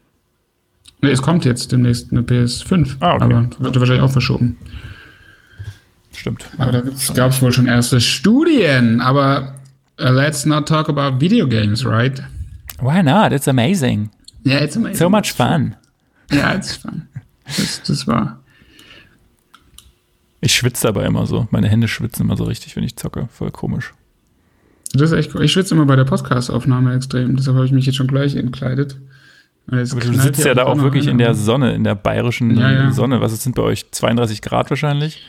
Nee, 1.00 1.10
es 1.10 1.22
kommt 1.22 1.44
jetzt 1.44 1.70
demnächst 1.70 2.10
eine 2.10 2.22
PS5. 2.22 2.96
Ah, 3.00 3.14
okay. 3.14 3.24
Aber 3.24 3.48
wird 3.58 3.78
wahrscheinlich 3.78 4.02
auch 4.02 4.10
verschoben. 4.10 4.56
Stimmt. 6.24 6.46
Aber 6.56 6.72
da 6.72 6.80
gab 7.12 7.32
es 7.32 7.42
wohl 7.42 7.52
schon 7.52 7.66
erste 7.66 8.00
Studien. 8.00 9.02
Aber 9.02 9.56
uh, 10.00 10.04
let's 10.04 10.46
not 10.46 10.66
talk 10.66 10.88
about 10.88 11.20
video 11.20 11.46
games, 11.46 11.84
right? 11.84 12.18
Why 12.80 13.02
not? 13.02 13.30
It's 13.30 13.46
amazing. 13.46 14.08
Yeah, 14.42 14.64
it's 14.64 14.74
amazing. 14.74 14.96
So 14.96 15.10
much 15.10 15.32
fun. 15.32 15.76
Yeah, 16.32 16.54
it's 16.54 16.76
fun. 16.76 17.08
Das, 17.44 17.82
das 17.82 18.06
war. 18.06 18.40
Ich 20.40 20.54
schwitze 20.54 20.86
dabei 20.86 21.04
immer 21.04 21.26
so. 21.26 21.46
Meine 21.50 21.68
Hände 21.68 21.88
schwitzen 21.88 22.24
immer 22.24 22.38
so 22.38 22.44
richtig, 22.44 22.74
wenn 22.74 22.84
ich 22.84 22.96
zocke. 22.96 23.28
Voll 23.30 23.50
komisch. 23.50 23.92
Das 24.94 25.10
ist 25.10 25.12
echt 25.12 25.34
cool. 25.34 25.44
Ich 25.44 25.52
schwitze 25.52 25.74
immer 25.74 25.84
bei 25.84 25.96
der 25.96 26.04
Podcast-Aufnahme 26.04 26.94
extrem. 26.94 27.36
Deshalb 27.36 27.56
habe 27.56 27.66
ich 27.66 27.72
mich 27.72 27.84
jetzt 27.84 27.96
schon 27.96 28.06
gleich 28.06 28.34
entkleidet. 28.34 28.96
Aber 29.66 29.76
du 29.76 30.14
sitzt 30.14 30.42
ja 30.42 30.54
da 30.54 30.64
auch 30.64 30.78
wirklich 30.78 31.06
in 31.06 31.18
der 31.18 31.34
Sonne, 31.34 31.74
in 31.74 31.84
der 31.84 31.94
bayerischen 31.94 32.56
ja, 32.56 32.72
ja. 32.72 32.92
Sonne. 32.92 33.20
Was 33.20 33.42
sind 33.42 33.54
bei 33.54 33.62
euch? 33.62 33.90
32 33.90 34.40
Grad 34.40 34.70
wahrscheinlich? 34.70 35.22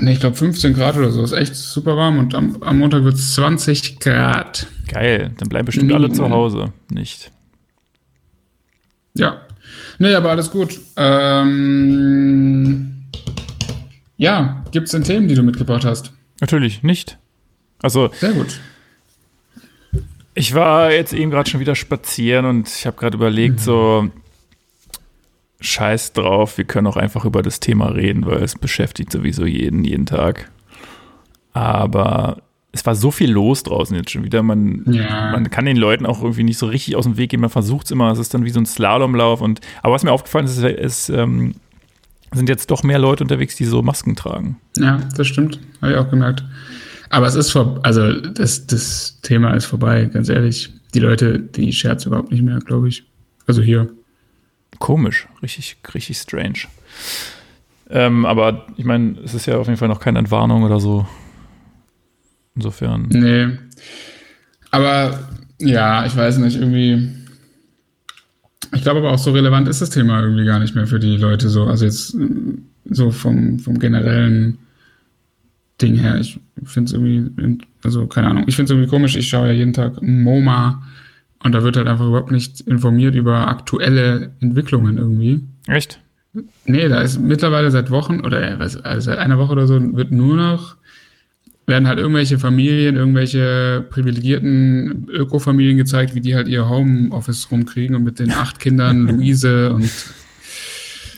Nee, 0.00 0.12
ich 0.12 0.20
glaube 0.20 0.36
15 0.36 0.74
Grad 0.74 0.96
oder 0.96 1.10
so. 1.10 1.22
Ist 1.22 1.32
echt 1.32 1.54
super 1.54 1.96
warm 1.96 2.18
und 2.18 2.34
am, 2.34 2.62
am 2.62 2.78
Montag 2.78 3.04
wird 3.04 3.14
es 3.14 3.34
20 3.34 4.00
Grad. 4.00 4.66
Geil, 4.86 5.32
dann 5.38 5.48
bleiben 5.48 5.66
bestimmt 5.66 5.92
alle 5.92 6.10
zu 6.12 6.28
Hause. 6.28 6.72
Nicht. 6.90 7.30
Ja, 9.14 9.40
Nee, 9.98 10.14
aber 10.14 10.30
alles 10.30 10.50
gut. 10.50 10.78
Ähm, 10.96 12.94
ja, 14.16 14.64
gibt 14.70 14.86
es 14.86 14.92
denn 14.92 15.04
Themen, 15.04 15.28
die 15.28 15.34
du 15.34 15.42
mitgebracht 15.42 15.84
hast? 15.84 16.12
Natürlich 16.40 16.82
nicht. 16.82 17.18
Also. 17.82 18.10
Sehr 18.14 18.32
gut. 18.32 18.60
Ich 20.34 20.54
war 20.54 20.92
jetzt 20.92 21.12
eben 21.12 21.32
gerade 21.32 21.50
schon 21.50 21.58
wieder 21.60 21.74
spazieren 21.74 22.44
und 22.44 22.68
ich 22.68 22.86
habe 22.86 22.96
gerade 22.96 23.16
überlegt, 23.16 23.56
mhm. 23.56 23.64
so 23.64 24.08
Scheiß 25.60 26.12
drauf, 26.12 26.56
wir 26.58 26.64
können 26.64 26.86
auch 26.86 26.96
einfach 26.96 27.24
über 27.24 27.42
das 27.42 27.60
Thema 27.60 27.86
reden, 27.86 28.26
weil 28.26 28.42
es 28.42 28.56
beschäftigt 28.56 29.12
sowieso 29.12 29.44
jeden, 29.44 29.84
jeden 29.84 30.06
Tag. 30.06 30.50
Aber 31.52 32.42
es 32.70 32.86
war 32.86 32.94
so 32.94 33.10
viel 33.10 33.30
los 33.30 33.64
draußen 33.64 33.96
jetzt 33.96 34.10
schon 34.10 34.24
wieder. 34.24 34.42
Man, 34.42 34.84
ja. 34.86 35.32
man 35.32 35.50
kann 35.50 35.64
den 35.64 35.76
Leuten 35.76 36.06
auch 36.06 36.22
irgendwie 36.22 36.44
nicht 36.44 36.58
so 36.58 36.66
richtig 36.66 36.94
aus 36.96 37.04
dem 37.04 37.16
Weg 37.16 37.30
gehen. 37.30 37.40
Man 37.40 37.50
versucht 37.50 37.86
es 37.86 37.90
immer. 37.90 38.12
Es 38.12 38.18
ist 38.18 38.34
dann 38.34 38.44
wie 38.44 38.50
so 38.50 38.60
ein 38.60 38.66
Slalomlauf. 38.66 39.40
Und, 39.40 39.60
aber 39.82 39.94
was 39.94 40.04
mir 40.04 40.12
aufgefallen 40.12 40.44
ist, 40.44 40.58
ist, 40.58 40.64
ist 40.64 41.08
ähm, 41.08 41.54
sind 42.32 42.48
jetzt 42.48 42.70
doch 42.70 42.82
mehr 42.82 42.98
Leute 42.98 43.24
unterwegs, 43.24 43.56
die 43.56 43.64
so 43.64 43.82
Masken 43.82 44.14
tragen. 44.16 44.58
Ja, 44.76 45.00
das 45.16 45.26
stimmt. 45.26 45.58
Habe 45.80 45.92
ich 45.92 45.98
auch 45.98 46.10
gemerkt. 46.10 46.44
Aber 47.10 47.26
es 47.26 47.34
ist 47.34 47.50
vor, 47.50 47.80
also 47.82 48.12
das, 48.12 48.66
das 48.66 49.20
Thema 49.22 49.54
ist 49.54 49.64
vorbei, 49.64 50.04
ganz 50.04 50.28
ehrlich. 50.28 50.70
Die 50.94 51.00
Leute, 51.00 51.40
die 51.40 51.72
scherzen 51.72 52.08
überhaupt 52.08 52.30
nicht 52.30 52.42
mehr, 52.42 52.58
glaube 52.58 52.88
ich. 52.88 53.04
Also 53.46 53.62
hier. 53.62 53.88
Komisch, 54.78 55.26
richtig, 55.42 55.76
richtig 55.94 56.18
strange. 56.18 56.60
Ähm, 57.90 58.26
aber 58.26 58.66
ich 58.76 58.84
meine, 58.84 59.18
es 59.24 59.34
ist 59.34 59.46
ja 59.46 59.56
auf 59.56 59.66
jeden 59.66 59.78
Fall 59.78 59.88
noch 59.88 60.00
keine 60.00 60.18
Entwarnung 60.18 60.62
oder 60.62 60.78
so. 60.78 61.06
Insofern. 62.54 63.08
Nee. 63.10 63.48
Aber 64.70 65.18
ja, 65.60 66.04
ich 66.04 66.16
weiß 66.16 66.38
nicht, 66.38 66.56
irgendwie. 66.56 67.08
Ich 68.74 68.82
glaube 68.82 68.98
aber 68.98 69.12
auch 69.12 69.18
so 69.18 69.32
relevant 69.32 69.68
ist 69.68 69.80
das 69.80 69.90
Thema 69.90 70.20
irgendwie 70.20 70.44
gar 70.44 70.58
nicht 70.58 70.74
mehr 70.74 70.86
für 70.86 70.98
die 70.98 71.16
Leute 71.16 71.48
so. 71.48 71.64
Also 71.64 71.86
jetzt 71.86 72.16
so 72.84 73.10
vom, 73.10 73.58
vom 73.58 73.78
generellen 73.78 74.58
Ding 75.80 75.96
her. 75.96 76.16
Ich 76.16 76.38
finde 76.64 76.88
es 76.88 76.92
irgendwie, 76.92 77.58
also 77.82 78.06
keine 78.06 78.28
Ahnung, 78.28 78.44
ich 78.46 78.56
finde 78.56 78.72
es 78.72 78.76
irgendwie 78.76 78.90
komisch. 78.90 79.16
Ich 79.16 79.28
schaue 79.28 79.48
ja 79.48 79.52
jeden 79.54 79.72
Tag 79.72 80.02
MoMA 80.02 80.82
und 81.42 81.52
da 81.52 81.62
wird 81.62 81.76
halt 81.76 81.86
einfach 81.86 82.06
überhaupt 82.06 82.32
nicht 82.32 82.60
informiert 82.62 83.14
über 83.14 83.48
aktuelle 83.48 84.32
Entwicklungen 84.40 84.98
irgendwie. 84.98 85.40
Echt? 85.66 86.00
Nee, 86.64 86.88
da 86.88 87.00
ist 87.00 87.18
mittlerweile 87.18 87.70
seit 87.70 87.90
Wochen 87.90 88.20
oder 88.20 88.58
also 88.60 88.80
seit 89.00 89.18
einer 89.18 89.38
Woche 89.38 89.52
oder 89.52 89.66
so 89.66 89.96
wird 89.96 90.12
nur 90.12 90.36
noch 90.36 90.76
werden 91.68 91.86
halt 91.86 91.98
irgendwelche 91.98 92.38
Familien, 92.38 92.96
irgendwelche 92.96 93.84
privilegierten 93.90 95.06
Ökofamilien 95.10 95.76
gezeigt, 95.76 96.14
wie 96.14 96.22
die 96.22 96.34
halt 96.34 96.48
ihr 96.48 96.68
Homeoffice 96.68 97.50
rumkriegen 97.50 97.94
und 97.94 98.04
mit 98.04 98.18
den 98.18 98.32
acht 98.32 98.58
Kindern, 98.58 99.06
Luise 99.16 99.72
und 99.74 99.90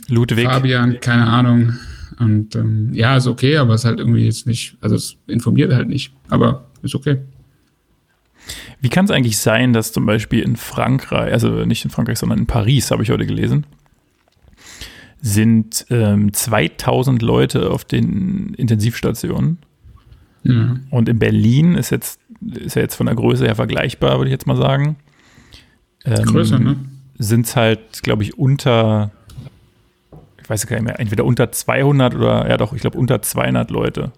Ludwig. 0.08 0.46
Fabian, 0.46 0.98
keine 1.00 1.28
Ahnung. 1.28 1.74
Und 2.18 2.56
ähm, 2.56 2.92
ja, 2.92 3.16
ist 3.16 3.28
okay, 3.28 3.56
aber 3.58 3.74
es 3.74 3.82
ist 3.82 3.84
halt 3.84 4.00
irgendwie 4.00 4.24
jetzt 4.24 4.46
nicht, 4.46 4.76
also 4.80 4.96
es 4.96 5.16
informiert 5.28 5.72
halt 5.72 5.88
nicht, 5.88 6.12
aber 6.28 6.66
ist 6.82 6.96
okay. 6.96 7.18
Wie 8.80 8.88
kann 8.88 9.04
es 9.04 9.11
eigentlich 9.11 9.38
sein, 9.38 9.73
dass 9.73 9.92
zum 9.92 10.07
Beispiel 10.07 10.42
in 10.42 10.57
Frankreich, 10.57 11.33
also 11.33 11.64
nicht 11.64 11.85
in 11.85 11.90
Frankreich, 11.90 12.19
sondern 12.19 12.38
in 12.38 12.47
Paris, 12.47 12.90
habe 12.90 13.02
ich 13.02 13.11
heute 13.11 13.26
gelesen, 13.26 13.66
sind 15.21 15.87
ähm, 15.90 16.33
2000 16.33 17.21
Leute 17.23 17.71
auf 17.71 17.85
den 17.85 18.54
Intensivstationen 18.54 19.59
ja. 20.42 20.76
Und 20.90 21.09
in 21.09 21.19
Berlin 21.19 21.75
ist 21.75 21.90
jetzt, 21.90 22.21
ist 22.40 22.76
ja 22.76 22.83
jetzt 22.83 22.95
von 22.95 23.07
der 23.07 23.14
Größe 23.14 23.45
her 23.45 23.57
vergleichbar, 23.57 24.19
würde 24.19 24.28
ich 24.28 24.33
jetzt 24.33 24.47
mal 24.47 24.57
sagen. 24.57 24.97
Ähm, 26.04 26.25
Größer, 26.25 26.59
ne? 26.59 26.76
Sind 27.19 27.47
es 27.47 27.57
halt, 27.57 28.02
glaube 28.02 28.23
ich, 28.23 28.38
unter, 28.38 29.11
ich 30.42 30.49
weiß 30.49 30.66
gar 30.66 30.76
nicht 30.76 30.87
mehr, 30.87 30.99
entweder 30.99 31.25
unter 31.25 31.52
200 31.52 32.14
oder, 32.14 32.49
ja 32.49 32.57
doch, 32.57 32.73
ich 32.73 32.80
glaube 32.80 32.97
unter 32.97 33.21
200 33.21 33.71
Leute. 33.71 34.12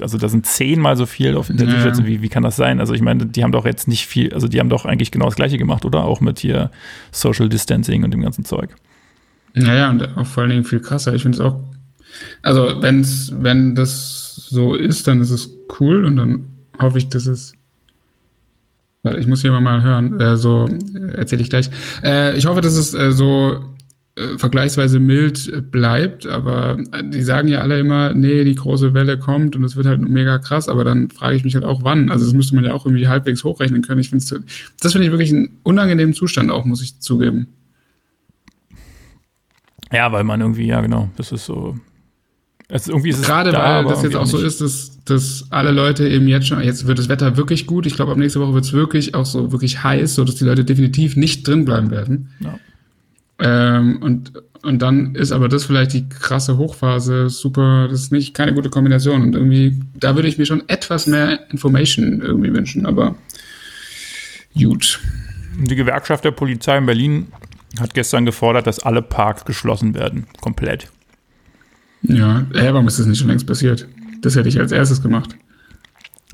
Also 0.00 0.18
da 0.18 0.28
sind 0.28 0.46
zehnmal 0.46 0.96
so 0.96 1.06
viel 1.06 1.36
auf 1.36 1.50
Intensivstationen. 1.50 2.10
Ja. 2.10 2.18
Wie, 2.18 2.22
wie 2.22 2.28
kann 2.28 2.42
das 2.42 2.56
sein? 2.56 2.80
Also 2.80 2.94
ich 2.94 3.02
meine, 3.02 3.26
die 3.26 3.42
haben 3.42 3.52
doch 3.52 3.64
jetzt 3.64 3.88
nicht 3.88 4.06
viel, 4.06 4.32
also 4.32 4.48
die 4.48 4.60
haben 4.60 4.68
doch 4.68 4.84
eigentlich 4.84 5.10
genau 5.10 5.26
das 5.26 5.36
Gleiche 5.36 5.58
gemacht, 5.58 5.84
oder? 5.84 6.04
Auch 6.04 6.20
mit 6.20 6.38
hier 6.38 6.70
Social 7.10 7.48
Distancing 7.48 8.04
und 8.04 8.12
dem 8.12 8.22
ganzen 8.22 8.44
Zeug. 8.44 8.70
Naja, 9.54 9.90
und 9.90 10.16
auch 10.16 10.26
vor 10.26 10.42
allen 10.42 10.50
Dingen 10.50 10.64
viel 10.64 10.80
krasser. 10.80 11.14
Ich 11.14 11.22
finde 11.22 11.36
es 11.36 11.40
auch, 11.40 11.60
also 12.42 12.80
wenn's, 12.80 13.32
wenn 13.36 13.74
das 13.74 14.46
so 14.48 14.74
ist, 14.74 15.06
dann 15.06 15.20
ist 15.20 15.30
es 15.30 15.50
cool 15.80 16.04
und 16.04 16.16
dann 16.16 16.46
hoffe 16.78 16.98
ich, 16.98 17.08
dass 17.08 17.26
es. 17.26 17.54
Ich 19.18 19.26
muss 19.26 19.40
hier 19.42 19.50
mal 19.50 19.82
hören, 19.82 20.20
äh, 20.20 20.36
so 20.36 20.68
erzähle 21.14 21.42
ich 21.42 21.50
gleich. 21.50 21.68
Äh, 22.04 22.36
ich 22.36 22.46
hoffe, 22.46 22.60
dass 22.60 22.74
es 22.74 22.94
äh, 22.94 23.10
so 23.10 23.71
äh, 24.14 24.36
vergleichsweise 24.36 25.00
mild 25.00 25.70
bleibt, 25.70 26.26
aber 26.26 26.78
äh, 26.92 27.02
die 27.02 27.22
sagen 27.22 27.48
ja 27.48 27.60
alle 27.60 27.80
immer, 27.80 28.12
nee, 28.12 28.44
die 28.44 28.54
große 28.54 28.92
Welle 28.92 29.18
kommt 29.18 29.56
und 29.56 29.64
es 29.64 29.74
wird 29.74 29.86
halt 29.86 30.00
mega 30.02 30.38
krass, 30.38 30.68
aber 30.68 30.84
dann 30.84 31.08
frage 31.10 31.36
ich 31.36 31.44
mich 31.44 31.54
halt 31.54 31.64
auch, 31.64 31.82
wann. 31.82 32.10
Also 32.10 32.26
das 32.26 32.34
müsste 32.34 32.54
man 32.54 32.64
ja 32.64 32.74
auch 32.74 32.84
irgendwie 32.84 33.08
halbwegs 33.08 33.42
hochrechnen 33.42 33.80
können. 33.80 34.00
Ich 34.00 34.10
finde 34.10 34.44
das 34.80 34.92
finde 34.92 35.06
ich 35.06 35.12
wirklich 35.12 35.32
einen 35.32 35.58
unangenehmen 35.62 36.12
Zustand 36.12 36.50
auch, 36.50 36.66
muss 36.66 36.82
ich 36.82 37.00
zugeben. 37.00 37.46
Ja, 39.90 40.12
weil 40.12 40.24
man 40.24 40.42
irgendwie, 40.42 40.66
ja 40.66 40.82
genau, 40.82 41.10
das 41.16 41.32
ist 41.32 41.46
so, 41.46 41.78
also 42.68 42.92
irgendwie 42.92 43.10
ist 43.10 43.18
es 43.18 43.26
Gerade 43.26 43.52
da, 43.52 43.84
weil 43.84 43.92
das 43.92 44.02
jetzt 44.02 44.16
auch 44.16 44.26
so 44.26 44.38
ist, 44.38 44.60
dass, 44.60 44.98
dass 45.04 45.46
alle 45.50 45.70
Leute 45.70 46.08
eben 46.08 46.28
jetzt 46.28 46.48
schon, 46.48 46.62
jetzt 46.62 46.86
wird 46.86 46.98
das 46.98 47.08
Wetter 47.08 47.36
wirklich 47.36 47.66
gut. 47.66 47.86
Ich 47.86 47.96
glaube, 47.96 48.12
ab 48.12 48.18
nächste 48.18 48.40
Woche 48.40 48.54
wird 48.54 48.64
es 48.64 48.72
wirklich 48.72 49.14
auch 49.14 49.26
so 49.26 49.52
wirklich 49.52 49.82
heiß, 49.82 50.14
so 50.14 50.24
dass 50.24 50.36
die 50.36 50.44
Leute 50.44 50.64
definitiv 50.64 51.16
nicht 51.16 51.46
drin 51.46 51.64
bleiben 51.64 51.90
werden. 51.90 52.30
Ja. 52.40 52.58
Ähm, 53.42 54.00
und, 54.00 54.32
und 54.62 54.80
dann 54.80 55.16
ist 55.16 55.32
aber 55.32 55.48
das 55.48 55.64
vielleicht 55.64 55.92
die 55.92 56.08
krasse 56.08 56.56
Hochphase, 56.56 57.28
super, 57.28 57.88
das 57.88 58.02
ist 58.02 58.12
nicht 58.12 58.34
keine 58.34 58.54
gute 58.54 58.70
Kombination. 58.70 59.22
Und 59.22 59.34
irgendwie, 59.34 59.80
da 59.94 60.14
würde 60.14 60.28
ich 60.28 60.38
mir 60.38 60.46
schon 60.46 60.62
etwas 60.68 61.08
mehr 61.08 61.50
Information 61.50 62.22
irgendwie 62.22 62.52
wünschen, 62.52 62.86
aber 62.86 63.16
gut. 64.54 65.00
Die 65.58 65.74
Gewerkschaft 65.74 66.24
der 66.24 66.30
Polizei 66.30 66.78
in 66.78 66.86
Berlin 66.86 67.26
hat 67.80 67.94
gestern 67.94 68.24
gefordert, 68.24 68.66
dass 68.66 68.78
alle 68.78 69.02
Parks 69.02 69.44
geschlossen 69.44 69.94
werden. 69.94 70.26
Komplett. 70.40 70.88
Ja, 72.02 72.46
äh, 72.54 72.72
warum 72.72 72.86
ist 72.86 72.98
das 72.98 73.06
nicht 73.06 73.18
schon 73.18 73.28
längst 73.28 73.46
passiert? 73.46 73.88
Das 74.20 74.36
hätte 74.36 74.48
ich 74.48 74.58
als 74.60 74.72
erstes 74.72 75.02
gemacht. 75.02 75.36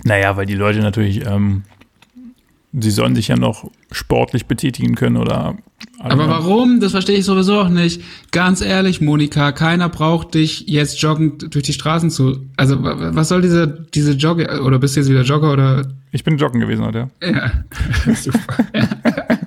Naja, 0.05 0.37
weil 0.37 0.47
die 0.47 0.55
Leute 0.55 0.81
natürlich, 0.81 1.25
ähm, 1.27 1.63
sie 2.73 2.91
sollen 2.91 3.15
sich 3.15 3.29
ja 3.29 3.37
noch 3.37 3.71
sportlich 3.93 4.47
betätigen 4.47 4.95
können 4.95 5.17
oder. 5.17 5.57
Aber 5.99 6.29
warum? 6.29 6.81
Das 6.81 6.93
verstehe 6.93 7.19
ich 7.19 7.25
sowieso 7.25 7.61
auch 7.61 7.69
nicht. 7.69 8.03
Ganz 8.31 8.61
ehrlich, 8.61 9.01
Monika, 9.01 9.53
keiner 9.53 9.89
braucht 9.89 10.35
dich 10.35 10.65
jetzt 10.67 11.01
joggend 11.01 11.55
durch 11.55 11.65
die 11.65 11.73
Straßen 11.73 12.11
zu. 12.11 12.47
Also, 12.57 12.77
was 12.83 13.29
soll 13.29 13.43
diese, 13.43 13.87
diese 13.95 14.13
Jogge, 14.13 14.63
oder 14.63 14.79
bist 14.79 14.97
du 14.97 15.01
jetzt 15.01 15.09
wieder 15.09 15.23
Jogger 15.23 15.53
oder? 15.53 15.87
Ich 16.13 16.25
bin 16.25 16.37
joggen 16.37 16.61
gewesen 16.61 16.85
heute, 16.85 17.11
ja. 17.23 17.31
Ja, 17.31 18.15
super. 18.15 18.67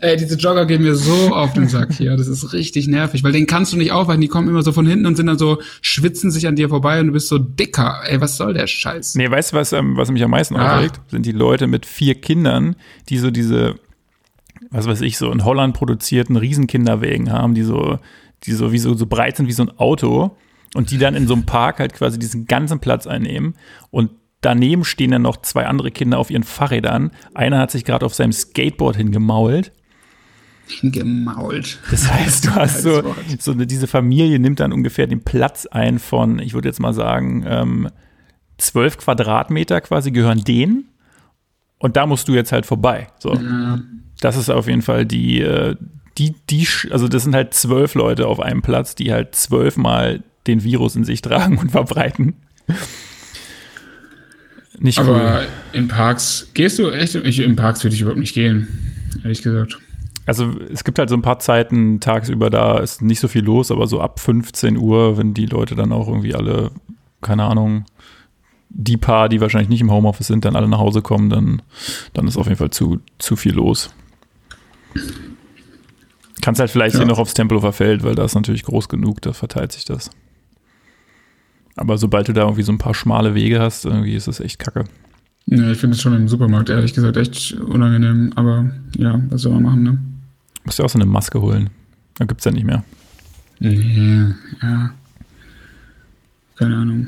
Ey, 0.00 0.16
diese 0.16 0.36
Jogger 0.36 0.64
gehen 0.66 0.82
mir 0.82 0.94
so 0.94 1.12
auf 1.34 1.52
den 1.54 1.68
Sack 1.68 1.92
hier. 1.92 2.16
Das 2.16 2.28
ist 2.28 2.52
richtig 2.52 2.86
nervig, 2.86 3.24
weil 3.24 3.32
den 3.32 3.46
kannst 3.46 3.72
du 3.72 3.76
nicht 3.76 3.90
aufhalten. 3.90 4.20
Die 4.20 4.28
kommen 4.28 4.48
immer 4.48 4.62
so 4.62 4.72
von 4.72 4.86
hinten 4.86 5.06
und 5.06 5.16
sind 5.16 5.26
dann 5.26 5.38
so, 5.38 5.60
schwitzen 5.82 6.30
sich 6.30 6.46
an 6.46 6.54
dir 6.54 6.68
vorbei 6.68 7.00
und 7.00 7.08
du 7.08 7.12
bist 7.12 7.28
so 7.28 7.38
dicker. 7.38 8.00
Ey, 8.04 8.20
was 8.20 8.36
soll 8.36 8.54
der 8.54 8.66
Scheiß? 8.68 9.16
Nee, 9.16 9.28
weißt 9.28 9.52
du, 9.52 9.56
was, 9.56 9.72
ähm, 9.72 9.96
was 9.96 10.10
mich 10.10 10.22
am 10.22 10.30
meisten 10.30 10.56
ah. 10.56 10.76
aufregt? 10.76 11.00
Sind 11.08 11.26
die 11.26 11.32
Leute 11.32 11.66
mit 11.66 11.84
vier 11.84 12.14
Kindern, 12.14 12.76
die 13.08 13.18
so 13.18 13.32
diese, 13.32 13.74
was 14.70 14.86
weiß 14.86 15.00
ich, 15.00 15.18
so 15.18 15.32
in 15.32 15.44
Holland 15.44 15.74
produzierten 15.74 16.36
Riesenkinderwägen 16.36 17.32
haben, 17.32 17.54
die 17.54 17.64
so, 17.64 17.98
die 18.44 18.52
so 18.52 18.70
wie 18.70 18.78
so, 18.78 18.94
so 18.94 19.06
breit 19.06 19.36
sind 19.36 19.48
wie 19.48 19.52
so 19.52 19.64
ein 19.64 19.78
Auto 19.78 20.36
und 20.74 20.92
die 20.92 20.98
dann 20.98 21.16
in 21.16 21.26
so 21.26 21.34
einem 21.34 21.44
Park 21.44 21.80
halt 21.80 21.94
quasi 21.94 22.20
diesen 22.20 22.46
ganzen 22.46 22.78
Platz 22.78 23.08
einnehmen 23.08 23.54
und 23.90 24.10
daneben 24.42 24.84
stehen 24.84 25.10
dann 25.10 25.22
noch 25.22 25.38
zwei 25.38 25.66
andere 25.66 25.90
Kinder 25.90 26.18
auf 26.18 26.30
ihren 26.30 26.44
Fahrrädern. 26.44 27.10
Einer 27.34 27.58
hat 27.58 27.72
sich 27.72 27.84
gerade 27.84 28.06
auf 28.06 28.14
seinem 28.14 28.32
Skateboard 28.32 28.94
hingemault 28.94 29.72
Gemault. 30.82 31.78
Das 31.90 32.10
heißt, 32.12 32.46
du 32.46 32.54
hast 32.54 32.82
so, 32.82 33.14
so 33.38 33.52
eine, 33.52 33.66
diese 33.66 33.86
Familie 33.86 34.38
nimmt 34.38 34.60
dann 34.60 34.72
ungefähr 34.72 35.06
den 35.06 35.22
Platz 35.22 35.66
ein 35.66 35.98
von, 35.98 36.38
ich 36.38 36.54
würde 36.54 36.68
jetzt 36.68 36.80
mal 36.80 36.92
sagen, 36.92 37.44
ähm, 37.46 37.88
zwölf 38.58 38.98
Quadratmeter 38.98 39.80
quasi 39.80 40.10
gehören 40.10 40.44
denen. 40.44 40.88
Und 41.78 41.96
da 41.96 42.06
musst 42.06 42.28
du 42.28 42.34
jetzt 42.34 42.52
halt 42.52 42.66
vorbei. 42.66 43.08
So. 43.18 43.34
Ja. 43.34 43.80
Das 44.20 44.36
ist 44.36 44.50
auf 44.50 44.66
jeden 44.66 44.82
Fall 44.82 45.06
die, 45.06 45.40
äh, 45.40 45.76
die, 46.18 46.34
die, 46.50 46.66
also 46.90 47.08
das 47.08 47.22
sind 47.22 47.34
halt 47.34 47.54
zwölf 47.54 47.94
Leute 47.94 48.26
auf 48.26 48.40
einem 48.40 48.62
Platz, 48.62 48.94
die 48.94 49.12
halt 49.12 49.34
zwölfmal 49.34 50.22
den 50.46 50.64
Virus 50.64 50.96
in 50.96 51.04
sich 51.04 51.22
tragen 51.22 51.58
und 51.58 51.70
verbreiten. 51.70 52.34
Nicht 54.80 54.98
Aber 54.98 55.40
cool. 55.40 55.46
in 55.72 55.88
Parks, 55.88 56.50
gehst 56.54 56.78
du 56.78 56.90
echt? 56.90 57.14
Ich, 57.14 57.40
in 57.40 57.56
Parks 57.56 57.82
würde 57.82 57.94
ich 57.94 58.00
überhaupt 58.00 58.20
nicht 58.20 58.34
gehen, 58.34 58.68
ehrlich 59.22 59.42
gesagt. 59.42 59.78
Also 60.28 60.60
es 60.70 60.84
gibt 60.84 60.98
halt 60.98 61.08
so 61.08 61.14
ein 61.16 61.22
paar 61.22 61.38
Zeiten 61.38 62.00
tagsüber, 62.00 62.50
da 62.50 62.80
ist 62.80 63.00
nicht 63.00 63.18
so 63.18 63.28
viel 63.28 63.42
los, 63.42 63.70
aber 63.70 63.86
so 63.86 64.02
ab 64.02 64.20
15 64.20 64.76
Uhr, 64.76 65.16
wenn 65.16 65.32
die 65.32 65.46
Leute 65.46 65.74
dann 65.74 65.90
auch 65.90 66.06
irgendwie 66.06 66.34
alle, 66.34 66.70
keine 67.22 67.44
Ahnung, 67.44 67.86
die 68.68 68.98
paar, 68.98 69.30
die 69.30 69.40
wahrscheinlich 69.40 69.70
nicht 69.70 69.80
im 69.80 69.90
Homeoffice 69.90 70.26
sind, 70.26 70.44
dann 70.44 70.54
alle 70.54 70.68
nach 70.68 70.80
Hause 70.80 71.00
kommen, 71.00 71.30
dann, 71.30 71.62
dann 72.12 72.28
ist 72.28 72.36
auf 72.36 72.44
jeden 72.44 72.58
Fall 72.58 72.68
zu, 72.68 73.00
zu 73.16 73.36
viel 73.36 73.54
los. 73.54 73.88
Kannst 76.42 76.60
halt 76.60 76.70
vielleicht 76.70 76.96
ja. 76.96 77.00
hier 77.00 77.08
noch 77.08 77.18
aufs 77.18 77.32
Tempelhofer 77.32 77.72
Feld, 77.72 78.04
weil 78.04 78.14
da 78.14 78.26
ist 78.26 78.34
natürlich 78.34 78.64
groß 78.64 78.90
genug, 78.90 79.22
da 79.22 79.32
verteilt 79.32 79.72
sich 79.72 79.86
das. 79.86 80.10
Aber 81.74 81.96
sobald 81.96 82.28
du 82.28 82.34
da 82.34 82.42
irgendwie 82.42 82.64
so 82.64 82.72
ein 82.72 82.76
paar 82.76 82.92
schmale 82.92 83.34
Wege 83.34 83.60
hast, 83.60 83.86
irgendwie 83.86 84.14
ist 84.14 84.28
das 84.28 84.40
echt 84.40 84.58
kacke. 84.58 84.84
Ja, 85.46 85.70
ich 85.70 85.78
finde 85.78 85.96
es 85.96 86.02
schon 86.02 86.14
im 86.14 86.28
Supermarkt 86.28 86.68
ehrlich 86.68 86.92
gesagt 86.92 87.16
echt 87.16 87.54
unangenehm, 87.54 88.32
aber 88.34 88.70
ja, 88.98 89.22
was 89.30 89.40
soll 89.40 89.54
man 89.54 89.62
machen, 89.62 89.82
ne? 89.84 89.98
Musst 90.68 90.78
du 90.80 90.84
auch 90.84 90.90
so 90.90 90.98
eine 90.98 91.06
Maske 91.06 91.40
holen. 91.40 91.70
Da 92.18 92.26
gibt 92.26 92.42
es 92.42 92.44
ja 92.44 92.50
nicht 92.50 92.66
mehr. 92.66 92.84
Ja, 93.58 93.70
ja. 94.60 94.90
Keine 96.56 96.76
Ahnung. 96.76 97.06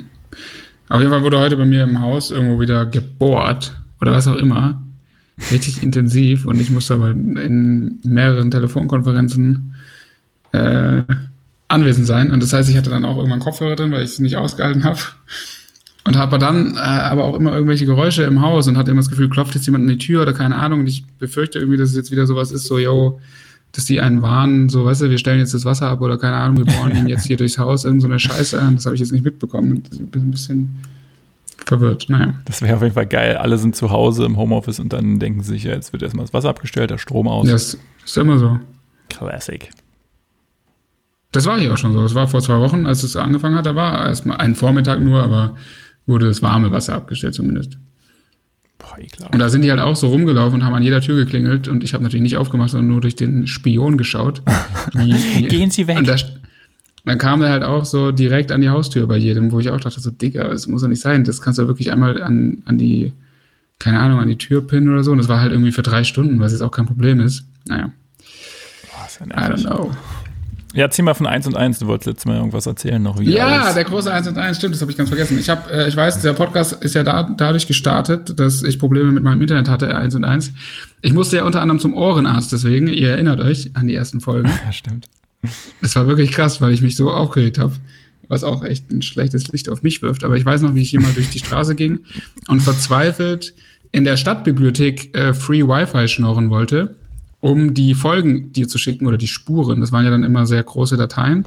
Auf 0.88 0.99
jeden 0.99 1.12
Fall 1.12 1.23
wurde 1.23 1.38
heute 1.38 1.59
bei 1.59 1.67
mir 1.67 1.83
im 1.83 2.00
Haus 2.00 2.31
irgendwo 2.31 2.59
wieder 2.59 2.87
gebohrt 2.87 3.79
oder 4.00 4.12
was 4.12 4.26
auch 4.29 4.37
immer. 4.37 4.81
Richtig 5.50 5.83
intensiv 5.83 6.47
und 6.47 6.59
ich 6.59 6.71
musste 6.71 6.95
aber 6.95 7.11
in 7.11 7.99
mehreren 8.02 8.50
Telefonkonferenzen 8.50 9.75
äh, 10.52 11.02
anwesend 11.69 12.07
sein. 12.07 12.31
Und 12.33 12.43
das 12.43 12.55
heißt, 12.55 12.71
ich 12.71 12.79
hatte 12.79 12.88
dann 12.88 13.05
auch 13.05 13.19
irgendwann 13.19 13.40
Kopfhörer 13.40 13.76
drin, 13.76 13.93
weil 13.93 14.05
ich 14.05 14.12
es 14.12 14.19
nicht 14.21 14.37
ausgehalten 14.37 14.85
habe. 14.85 15.00
Und 16.05 16.17
habe 16.17 16.38
dann 16.38 16.76
äh, 16.76 16.79
aber 16.79 17.25
auch 17.25 17.35
immer 17.37 17.52
irgendwelche 17.52 17.85
Geräusche 17.85 18.23
im 18.23 18.40
Haus 18.40 18.67
und 18.69 18.79
hatte 18.79 18.90
immer 18.90 19.00
das 19.02 19.11
Gefühl, 19.11 19.29
klopft 19.29 19.55
jetzt 19.55 19.67
jemand 19.67 19.83
an 19.83 19.88
die 19.88 19.99
Tür 19.99 20.23
oder 20.23 20.33
keine 20.33 20.57
Ahnung. 20.57 20.81
Und 20.81 20.87
ich 20.87 21.05
befürchte 21.19 21.59
irgendwie, 21.59 21.76
dass 21.76 21.90
es 21.90 21.97
jetzt 21.97 22.11
wieder 22.11 22.26
sowas 22.26 22.52
ist, 22.52 22.64
so, 22.64 22.79
yo, 22.79 23.21
dass 23.72 23.84
die 23.84 24.00
einen 24.00 24.22
warnen, 24.22 24.68
so, 24.68 24.84
weißt 24.84 25.02
du, 25.02 25.10
wir 25.10 25.18
stellen 25.18 25.38
jetzt 25.38 25.54
das 25.54 25.64
Wasser 25.64 25.88
ab 25.88 26.00
oder 26.00 26.18
keine 26.18 26.36
Ahnung, 26.36 26.58
wir 26.58 26.64
bohren 26.64 26.96
ihn 26.96 27.06
jetzt 27.06 27.26
hier 27.26 27.36
durchs 27.36 27.58
Haus, 27.58 27.84
irgend 27.84 28.02
so 28.02 28.08
eine 28.08 28.18
Scheiße 28.18 28.60
an. 28.60 28.76
Das 28.76 28.86
habe 28.86 28.94
ich 28.94 29.00
jetzt 29.00 29.12
nicht 29.12 29.24
mitbekommen. 29.24 29.82
Ich 29.92 29.98
bin 29.98 30.22
ein 30.22 30.30
bisschen 30.30 30.80
verwirrt. 31.66 32.06
Naja. 32.08 32.34
Das 32.46 32.62
wäre 32.62 32.76
auf 32.76 32.82
jeden 32.82 32.94
Fall 32.94 33.06
geil. 33.06 33.36
Alle 33.36 33.58
sind 33.58 33.76
zu 33.76 33.90
Hause 33.90 34.24
im 34.24 34.36
Homeoffice 34.36 34.80
und 34.80 34.92
dann 34.92 35.18
denken 35.18 35.42
sie 35.42 35.52
sich, 35.52 35.64
ja, 35.64 35.72
jetzt 35.72 35.92
wird 35.92 36.02
erstmal 36.02 36.24
das 36.24 36.34
Wasser 36.34 36.48
abgestellt, 36.48 36.90
der 36.90 36.98
Strom 36.98 37.28
aus. 37.28 37.46
Das 37.48 37.78
ist 38.04 38.16
immer 38.18 38.38
so. 38.38 38.58
Classic. 39.08 39.70
Das 41.32 41.46
war 41.46 41.58
hier 41.60 41.72
auch 41.72 41.78
schon 41.78 41.92
so. 41.92 42.02
Das 42.02 42.14
war 42.14 42.26
vor 42.26 42.40
zwei 42.40 42.58
Wochen, 42.58 42.86
als 42.86 43.04
es 43.04 43.14
angefangen 43.14 43.54
hat. 43.54 43.66
Da 43.66 43.76
war 43.76 44.06
erstmal 44.06 44.38
ein 44.38 44.56
Vormittag 44.56 45.00
nur, 45.00 45.22
aber 45.22 45.54
wurde 46.06 46.26
das 46.26 46.42
warme 46.42 46.72
Wasser 46.72 46.94
abgestellt 46.94 47.34
zumindest. 47.34 47.78
Boah, 48.80 48.99
ekelhaft. 48.99 49.32
Und 49.32 49.38
da 49.38 49.49
sind 49.49 49.62
die 49.62 49.70
halt 49.70 49.80
auch 49.80 49.96
so 49.96 50.08
rumgelaufen 50.08 50.60
und 50.60 50.66
haben 50.66 50.75
an 50.75 50.82
jeder 50.82 51.00
Tür 51.00 51.16
geklingelt 51.16 51.68
und 51.68 51.84
ich 51.84 51.94
habe 51.94 52.02
natürlich 52.02 52.22
nicht 52.22 52.37
aufgemacht, 52.37 52.70
sondern 52.70 52.88
nur 52.88 53.00
durch 53.00 53.14
den 53.14 53.46
Spion 53.46 53.96
geschaut. 53.96 54.42
Wie, 54.94 55.14
wie, 55.14 55.49
Gehen 55.49 55.70
Sie 55.70 55.87
weg. 55.87 55.99
Und 55.99 56.08
da, 56.08 56.16
dann 57.04 57.18
kam 57.18 57.42
er 57.42 57.50
halt 57.50 57.62
auch 57.62 57.84
so 57.84 58.12
direkt 58.12 58.52
an 58.52 58.60
die 58.60 58.70
Haustür 58.70 59.06
bei 59.06 59.16
jedem, 59.16 59.52
wo 59.52 59.60
ich 59.60 59.70
auch 59.70 59.80
dachte, 59.80 60.00
so, 60.00 60.10
Digga, 60.10 60.49
das 60.49 60.66
muss 60.66 60.82
doch 60.82 60.88
nicht 60.88 61.00
sein. 61.00 61.25
Das 61.25 61.40
kannst 61.40 61.58
du 61.58 61.66
wirklich 61.66 61.92
einmal 61.92 62.22
an, 62.22 62.62
an 62.64 62.78
die, 62.78 63.12
keine 63.78 64.00
Ahnung, 64.00 64.18
an 64.18 64.28
die 64.28 64.38
Tür 64.38 64.66
pinnen 64.66 64.92
oder 64.92 65.04
so. 65.04 65.12
Und 65.12 65.18
das 65.18 65.28
war 65.28 65.40
halt 65.40 65.52
irgendwie 65.52 65.72
für 65.72 65.82
drei 65.82 66.04
Stunden, 66.04 66.40
was 66.40 66.52
jetzt 66.52 66.62
auch 66.62 66.70
kein 66.70 66.87
Problem 66.87 67.20
ist. 67.20 67.44
Naja, 67.66 67.92
Boah, 68.90 69.06
ist 69.06 69.20
ja 69.20 69.26
I 69.26 69.52
don't 69.52 69.62
know. 69.62 69.90
Ja, 70.72 70.88
zieh 70.88 71.02
mal 71.02 71.14
von 71.14 71.26
1 71.26 71.46
und 71.48 71.56
1. 71.56 71.80
Du 71.80 71.86
wolltest 71.88 72.06
letztes 72.06 72.26
Mal 72.26 72.36
irgendwas 72.36 72.66
erzählen 72.66 73.02
noch. 73.02 73.18
Wie 73.18 73.30
Ja, 73.32 73.46
alles- 73.46 73.74
der 73.74 73.84
große 73.84 74.12
1 74.12 74.28
und 74.28 74.38
1, 74.38 74.56
stimmt, 74.58 74.74
das 74.74 74.80
habe 74.80 74.90
ich 74.92 74.96
ganz 74.96 75.08
vergessen. 75.08 75.36
Ich 75.38 75.50
habe, 75.50 75.68
äh, 75.72 75.88
ich 75.88 75.96
weiß, 75.96 76.22
der 76.22 76.32
Podcast 76.32 76.72
ist 76.84 76.94
ja 76.94 77.02
da, 77.02 77.24
dadurch 77.24 77.66
gestartet, 77.66 78.38
dass 78.38 78.62
ich 78.62 78.78
Probleme 78.78 79.10
mit 79.10 79.24
meinem 79.24 79.40
Internet 79.42 79.68
hatte, 79.68 79.94
1 79.96 80.14
und 80.14 80.24
1. 80.24 80.52
Ich 81.02 81.12
musste 81.12 81.36
ja 81.38 81.44
unter 81.44 81.60
anderem 81.60 81.80
zum 81.80 81.94
Ohrenarzt, 81.94 82.52
deswegen, 82.52 82.86
ihr 82.86 83.10
erinnert 83.10 83.40
euch 83.40 83.70
an 83.74 83.88
die 83.88 83.94
ersten 83.94 84.20
Folgen. 84.20 84.48
Ja, 84.64 84.72
stimmt. 84.72 85.06
Das 85.82 85.96
war 85.96 86.06
wirklich 86.06 86.30
krass, 86.32 86.60
weil 86.60 86.72
ich 86.72 86.82
mich 86.82 86.94
so 86.96 87.10
aufgeregt 87.10 87.58
habe, 87.58 87.72
was 88.28 88.44
auch 88.44 88.62
echt 88.62 88.90
ein 88.92 89.02
schlechtes 89.02 89.48
Licht 89.48 89.68
auf 89.70 89.82
mich 89.82 90.02
wirft. 90.02 90.22
Aber 90.22 90.36
ich 90.36 90.44
weiß 90.44 90.60
noch, 90.60 90.74
wie 90.76 90.82
ich 90.82 90.90
hier 90.90 91.00
mal 91.00 91.12
durch 91.14 91.30
die 91.30 91.38
Straße 91.40 91.74
ging 91.74 92.00
und 92.46 92.60
verzweifelt 92.60 93.54
in 93.90 94.04
der 94.04 94.16
Stadtbibliothek 94.16 95.16
äh, 95.16 95.34
Free 95.34 95.62
Wi-Fi 95.66 96.06
schnorren 96.06 96.50
wollte, 96.50 96.94
um 97.40 97.75
die 97.75 97.94
Folgen 97.94 98.52
dir 98.52 98.68
zu 98.68 98.78
schicken 98.78 99.06
oder 99.06 99.16
die 99.16 99.28
Spuren. 99.28 99.80
Das 99.80 99.92
waren 99.92 100.04
ja 100.04 100.11
dann 100.11 100.25
immer 100.25 100.47
sehr 100.47 100.62
große 100.62 100.97
Dateien. 100.97 101.44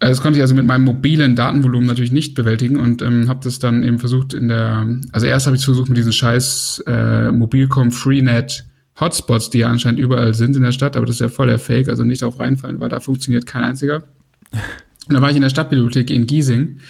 Äh, 0.00 0.08
Das 0.08 0.20
konnte 0.22 0.38
ich 0.38 0.42
also 0.42 0.54
mit 0.54 0.66
meinem 0.66 0.84
mobilen 0.84 1.34
Datenvolumen 1.36 1.86
natürlich 1.86 2.12
nicht 2.12 2.34
bewältigen 2.34 2.78
und 2.78 3.02
ähm, 3.02 3.28
habe 3.28 3.40
das 3.42 3.58
dann 3.58 3.82
eben 3.82 3.98
versucht 3.98 4.34
in 4.34 4.48
der, 4.48 4.86
also 5.12 5.26
erst 5.26 5.46
habe 5.46 5.56
ich 5.56 5.64
versucht 5.64 5.88
mit 5.88 5.98
diesen 5.98 6.12
scheiß 6.12 6.84
äh, 6.86 7.30
Mobilcom 7.32 7.90
Freenet 7.90 8.64
Hotspots, 9.00 9.50
die 9.50 9.58
ja 9.58 9.68
anscheinend 9.68 10.00
überall 10.00 10.34
sind 10.34 10.56
in 10.56 10.62
der 10.62 10.72
Stadt, 10.72 10.96
aber 10.96 11.06
das 11.06 11.16
ist 11.16 11.20
ja 11.20 11.28
voll 11.28 11.46
der 11.46 11.58
Fake, 11.58 11.88
also 11.88 12.04
nicht 12.04 12.22
darauf 12.22 12.40
reinfallen, 12.40 12.80
weil 12.80 12.88
da 12.88 13.00
funktioniert 13.00 13.46
kein 13.46 13.64
einziger. 13.64 14.04
Und 15.08 15.14
da 15.14 15.22
war 15.22 15.30
ich 15.30 15.36
in 15.36 15.42
der 15.42 15.48
Stadtbibliothek 15.48 16.10
in 16.10 16.26
Giesing, 16.26 16.80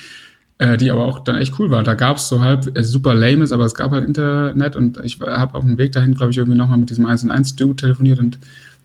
äh, 0.59 0.77
die 0.77 0.91
aber 0.91 1.05
auch 1.05 1.21
dann 1.21 1.37
echt 1.37 1.59
cool 1.59 1.71
war. 1.71 1.83
Da 1.83 1.95
gab 1.95 2.17
es 2.17 2.29
so 2.29 2.41
halb 2.41 2.77
äh, 2.77 2.83
super 2.83 3.15
lames, 3.15 3.53
aber 3.53 3.65
es 3.65 3.75
gab 3.75 3.93
halt 3.93 4.07
Internet 4.07 4.77
und 4.77 4.99
ich 5.05 5.21
habe 5.21 5.55
auf 5.55 5.65
dem 5.65 5.79
Weg 5.79 5.93
dahin, 5.93 6.15
glaube 6.15 6.33
ich, 6.33 6.39
irgendwie 6.39 6.59
nochmal 6.59 6.79
mit 6.79 6.91
diesem 6.91 7.07
1 7.07 7.29
1 7.29 7.57
Dude 7.57 7.77
telefoniert 7.77 8.19
und 8.19 8.39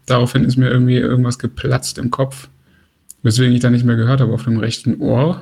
daraufhin 0.05 0.43
ist 0.43 0.57
mir 0.57 0.69
irgendwie 0.69 0.97
irgendwas 0.97 1.39
geplatzt 1.39 1.97
im 1.97 2.11
Kopf, 2.11 2.49
weswegen 3.23 3.53
ich 3.53 3.61
dann 3.61 3.73
nicht 3.73 3.85
mehr 3.85 3.95
gehört 3.95 4.21
habe 4.21 4.33
auf 4.33 4.43
dem 4.43 4.57
rechten 4.57 4.99
Ohr. 5.01 5.41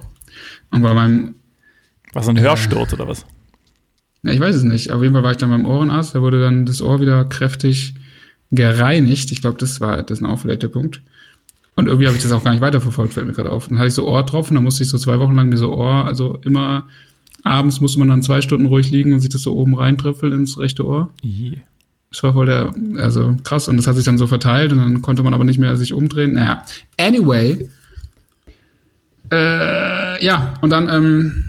Und 0.72 0.82
bei 0.82 0.94
meinem, 0.94 1.36
War 2.14 2.24
so 2.24 2.30
ein 2.30 2.40
Hörsturz 2.40 2.94
oder 2.94 3.08
was? 3.08 3.26
ja, 4.24 4.32
ich 4.32 4.40
weiß 4.40 4.56
es 4.56 4.64
nicht, 4.64 4.92
auf 4.92 5.02
jeden 5.02 5.14
Fall 5.14 5.24
war 5.24 5.32
ich 5.32 5.38
dann 5.38 5.50
beim 5.50 5.66
Ohrenarzt, 5.66 6.16
da 6.16 6.22
wurde 6.22 6.42
dann 6.42 6.66
das 6.66 6.82
Ohr 6.82 7.02
wieder 7.02 7.26
kräftig 7.26 7.96
gereinigt. 8.52 9.32
Ich 9.32 9.42
glaube, 9.42 9.58
das 9.58 9.82
war 9.82 10.04
das 10.04 10.20
ist 10.20 10.26
auch 10.26 10.40
vielleicht 10.40 10.64
der 10.64 10.68
Punkt. 10.70 11.02
Und 11.76 11.88
irgendwie 11.88 12.08
habe 12.08 12.18
ich 12.18 12.24
das 12.24 12.32
auch 12.32 12.44
gar 12.44 12.52
nicht 12.52 12.62
weiterverfolgt, 12.62 13.14
fällt 13.14 13.28
mir 13.28 13.34
gerade 13.34 13.52
auf. 13.52 13.68
Dann 13.68 13.78
hatte 13.78 13.88
ich 13.88 13.94
so 13.94 14.08
Ohrtropfen, 14.08 14.56
da 14.56 14.62
musste 14.62 14.84
ich 14.84 14.90
so 14.90 14.98
zwei 14.98 15.20
Wochen 15.20 15.36
lang 15.36 15.52
diese 15.52 15.70
Ohr, 15.70 16.06
also 16.06 16.38
immer 16.44 16.86
abends 17.44 17.82
musste 17.82 18.00
man 18.00 18.10
dann 18.10 18.22
zwei 18.22 18.42
Stunden 18.42 18.68
ruhig 18.68 18.92
liegen 18.92 19.14
und 19.14 19.20
sich 19.20 19.30
das 19.30 19.42
so 19.42 19.56
oben 19.56 19.76
reintröpfeln 19.76 20.34
ins 20.34 20.58
rechte 20.60 20.86
Ohr. 20.86 21.10
Ih. 21.24 21.62
Das 22.12 22.24
war 22.24 22.34
voll 22.34 22.46
der, 22.46 22.74
also 22.98 23.38
krass. 23.44 23.70
Und 23.70 23.78
das 23.78 23.88
hat 23.88 23.96
sich 23.96 24.04
dann 24.04 24.18
so 24.18 24.28
verteilt 24.28 24.74
und 24.74 24.80
dann 24.80 25.02
konnte 25.02 25.24
man 25.24 25.34
aber 25.34 25.46
nicht 25.46 25.60
mehr 25.60 25.78
sich 25.78 25.94
umdrehen. 25.94 26.34
Naja, 26.34 26.64
anyway. 27.00 27.70
Äh, 29.32 30.24
ja, 30.24 30.56
und 30.60 30.72
dann 30.72 30.90
ähm, 30.90 31.44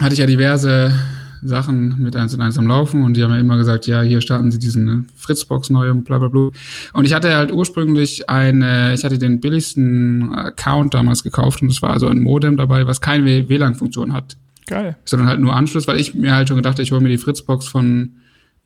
hatte 0.00 0.12
ich 0.12 0.20
ja 0.20 0.26
diverse 0.26 0.94
Sachen 1.42 2.00
mit 2.00 2.14
1 2.14 2.34
und 2.34 2.40
1 2.40 2.58
am 2.58 2.66
Laufen 2.66 3.02
und 3.02 3.16
die 3.16 3.22
haben 3.22 3.32
ja 3.32 3.38
immer 3.38 3.56
gesagt, 3.56 3.86
ja, 3.86 4.02
hier 4.02 4.20
starten 4.20 4.50
sie 4.50 4.58
diesen 4.58 4.84
ne, 4.84 5.04
Fritzbox 5.16 5.70
neu 5.70 5.90
und 5.90 6.04
bla 6.04 6.18
bla 6.18 6.28
bla. 6.28 6.50
Und 6.92 7.04
ich 7.04 7.14
hatte 7.14 7.34
halt 7.34 7.52
ursprünglich 7.52 8.30
eine, 8.30 8.94
ich 8.94 9.04
hatte 9.04 9.18
den 9.18 9.40
billigsten 9.40 10.32
Account 10.34 10.94
damals 10.94 11.22
gekauft 11.22 11.62
und 11.62 11.70
es 11.70 11.82
war 11.82 11.90
also 11.90 12.06
ein 12.06 12.20
Modem 12.20 12.56
dabei, 12.56 12.86
was 12.86 13.00
keine 13.00 13.48
WLAN-Funktion 13.48 14.12
hat 14.12 14.36
Geil. 14.66 14.96
sondern 15.04 15.28
halt 15.28 15.40
nur 15.40 15.54
Anschluss, 15.54 15.88
weil 15.88 16.00
ich 16.00 16.14
mir 16.14 16.34
halt 16.34 16.48
schon 16.48 16.56
gedacht, 16.56 16.78
ich 16.78 16.92
hole 16.92 17.00
mir 17.00 17.08
die 17.08 17.18
Fritzbox 17.18 17.66
von 17.66 18.16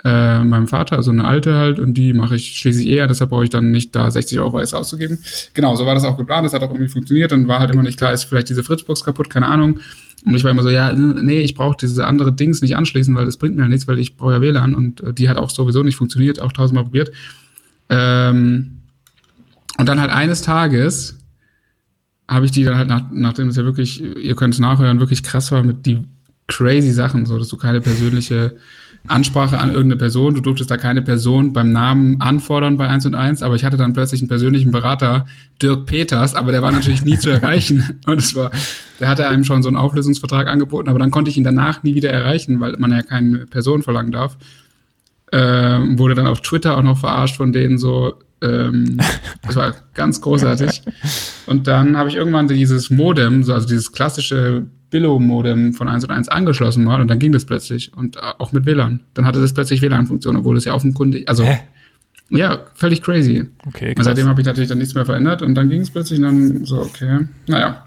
äh, 0.05 0.45
meinem 0.45 0.69
Vater, 0.69 0.97
also 0.97 1.11
eine 1.11 1.25
alte 1.25 1.55
halt, 1.55 1.79
und 1.79 1.95
die 1.95 2.13
mache 2.13 2.37
ich 2.37 2.59
schließlich 2.59 2.87
eher, 2.87 3.07
deshalb 3.07 3.31
brauche 3.31 3.45
ich 3.45 3.51
dann 3.51 3.71
nicht 3.71 3.97
da 3.97 4.11
60 4.11 4.39
Euro 4.41 4.61
extra 4.61 4.79
auszugeben. 4.79 5.19
Genau, 5.55 5.75
so 5.75 5.87
war 5.87 5.95
das 5.95 6.05
auch 6.05 6.19
geplant, 6.19 6.45
das 6.45 6.53
hat 6.53 6.63
auch 6.63 6.71
irgendwie 6.71 6.89
funktioniert, 6.89 7.33
dann 7.33 7.49
war 7.49 7.61
halt 7.61 7.71
immer 7.71 7.83
nicht 7.83 7.99
klar, 7.99 8.13
ist 8.13 8.25
vielleicht 8.25 8.51
diese 8.51 8.63
Fritzbox 8.63 9.05
kaputt, 9.05 9.31
keine 9.31 9.47
Ahnung. 9.47 9.81
Und 10.25 10.35
ich 10.35 10.45
war 10.45 10.51
immer 10.51 10.63
so, 10.63 10.71
ja, 10.71 10.93
nee, 10.93 11.41
ich 11.41 11.55
brauche 11.55 11.77
diese 11.81 12.07
andere 12.07 12.33
Dings 12.33 12.63
nicht 12.63 12.77
anschließen, 12.77 13.15
weil 13.15 13.27
das 13.27 13.37
bringt 13.37 13.57
mir 13.57 13.63
ja 13.63 13.69
nichts, 13.69 13.87
weil 13.87 13.99
ich 13.99 14.17
brauche 14.17 14.33
ja 14.33 14.41
WLAN 14.41 14.75
und 14.75 15.01
äh, 15.03 15.13
die 15.13 15.29
hat 15.29 15.37
auch 15.37 15.51
sowieso 15.51 15.83
nicht 15.83 15.97
funktioniert, 15.97 16.41
auch 16.41 16.53
tausendmal 16.53 16.85
probiert. 16.85 17.13
Ähm, 17.89 18.79
und 19.79 19.89
dann 19.89 20.01
halt 20.01 20.11
eines 20.11 20.43
Tages 20.43 21.19
habe 22.29 22.47
ich 22.47 22.51
die 22.51 22.65
dann 22.65 22.77
halt, 22.77 22.89
nach, 22.89 23.03
nachdem 23.13 23.49
es 23.49 23.57
ja 23.57 23.65
wirklich, 23.65 24.03
ihr 24.03 24.35
könnt 24.35 24.55
es 24.55 24.61
nachhören, 24.61 25.01
wirklich 25.01 25.23
krass 25.23 25.53
war 25.53 25.63
mit 25.63 25.87
die 25.87 26.03
crazy 26.49 26.93
Sachen, 26.93 27.27
so 27.27 27.39
dass 27.39 27.49
du 27.49 27.57
keine 27.57 27.81
persönliche 27.81 28.57
Ansprache 29.09 29.59
an 29.59 29.69
irgendeine 29.69 29.97
Person, 29.97 30.35
du 30.35 30.41
durftest 30.41 30.71
da 30.71 30.77
keine 30.77 31.03
Person 31.03 31.53
beim 31.53 31.73
Namen 31.73 32.21
anfordern 32.21 32.77
bei 32.77 32.89
1 32.89 33.07
und 33.07 33.15
1, 33.15 33.43
aber 33.43 33.55
ich 33.55 33.65
hatte 33.65 33.77
dann 33.77 33.93
plötzlich 33.93 34.21
einen 34.21 34.29
persönlichen 34.29 34.71
Berater, 34.71 35.27
Dirk 35.63 35.87
Peters, 35.87 36.35
aber 36.35 36.53
der 36.53 36.63
war 36.63 36.73
natürlich 36.73 37.05
nie 37.05 37.19
zu 37.19 37.31
erreichen 37.31 38.01
und 38.07 38.19
es 38.19 38.35
war, 38.35 38.51
der 39.01 39.09
hatte 39.09 39.29
einem 39.29 39.45
schon 39.45 39.63
so 39.63 39.69
einen 39.69 39.77
Auflösungsvertrag 39.77 40.49
angeboten, 40.49 40.89
aber 40.89 40.99
dann 40.99 41.11
konnte 41.11 41.31
ich 41.31 41.37
ihn 41.37 41.45
danach 41.45 41.83
nie 41.83 41.95
wieder 41.95 42.11
erreichen, 42.11 42.61
weil 42.61 42.77
man 42.79 42.93
ja 42.93 43.03
keine 43.03 43.47
Person 43.47 43.83
verlangen 43.83 44.13
darf. 44.13 44.37
Ähm, 45.33 45.99
wurde 45.99 46.15
dann 46.15 46.29
auf 46.29 46.41
Twitter 46.41 46.77
auch 46.77 46.83
noch 46.83 46.99
verarscht 46.99 47.37
von 47.37 47.53
denen 47.53 47.79
so, 47.79 48.15
ähm, 48.43 48.99
das 49.43 49.57
war 49.57 49.75
ganz 49.95 50.21
großartig. 50.21 50.83
Und 51.47 51.67
dann 51.67 51.97
habe 51.97 52.09
ich 52.09 52.17
irgendwann 52.17 52.49
dieses 52.49 52.91
Modem, 52.91 53.43
so, 53.43 53.53
also 53.53 53.67
dieses 53.67 53.93
klassische 53.93 54.67
Billo-Modem 54.97 55.75
von 55.75 55.89
1 55.89 56.05
und 56.05 56.11
1 56.11 56.29
angeschlossen 56.29 56.85
mal 56.85 57.01
und 57.03 57.09
dann 57.09 57.19
ging 57.19 57.33
das 57.33 57.45
plötzlich 57.45 57.93
und 57.95 58.17
äh, 58.17 58.21
auch 58.39 58.53
mit 58.53 58.65
WLAN. 58.65 59.01
Dann 59.15 59.27
hatte 59.27 59.41
das 59.43 59.53
plötzlich 59.53 59.83
WLAN-Funktion, 59.83 60.37
obwohl 60.37 60.57
es 60.57 60.65
ja 60.65 60.73
offenkundig, 60.75 61.29
also 61.29 61.45
Hä? 61.45 61.59
ja, 62.31 62.61
völlig 62.75 63.03
crazy. 63.03 63.47
Okay, 63.67 63.91
Und 63.91 63.95
krass. 63.97 64.07
seitdem 64.07 64.27
habe 64.27 64.41
ich 64.41 64.47
natürlich 64.47 64.69
dann 64.71 64.79
nichts 64.79 64.95
mehr 64.95 65.05
verändert 65.05 65.43
und 65.43 65.55
dann 65.55 65.69
ging 65.69 65.83
es 65.83 65.91
plötzlich 65.91 66.19
und 66.19 66.25
dann 66.25 66.65
so, 66.65 66.81
okay, 66.81 67.27
naja. 67.47 67.85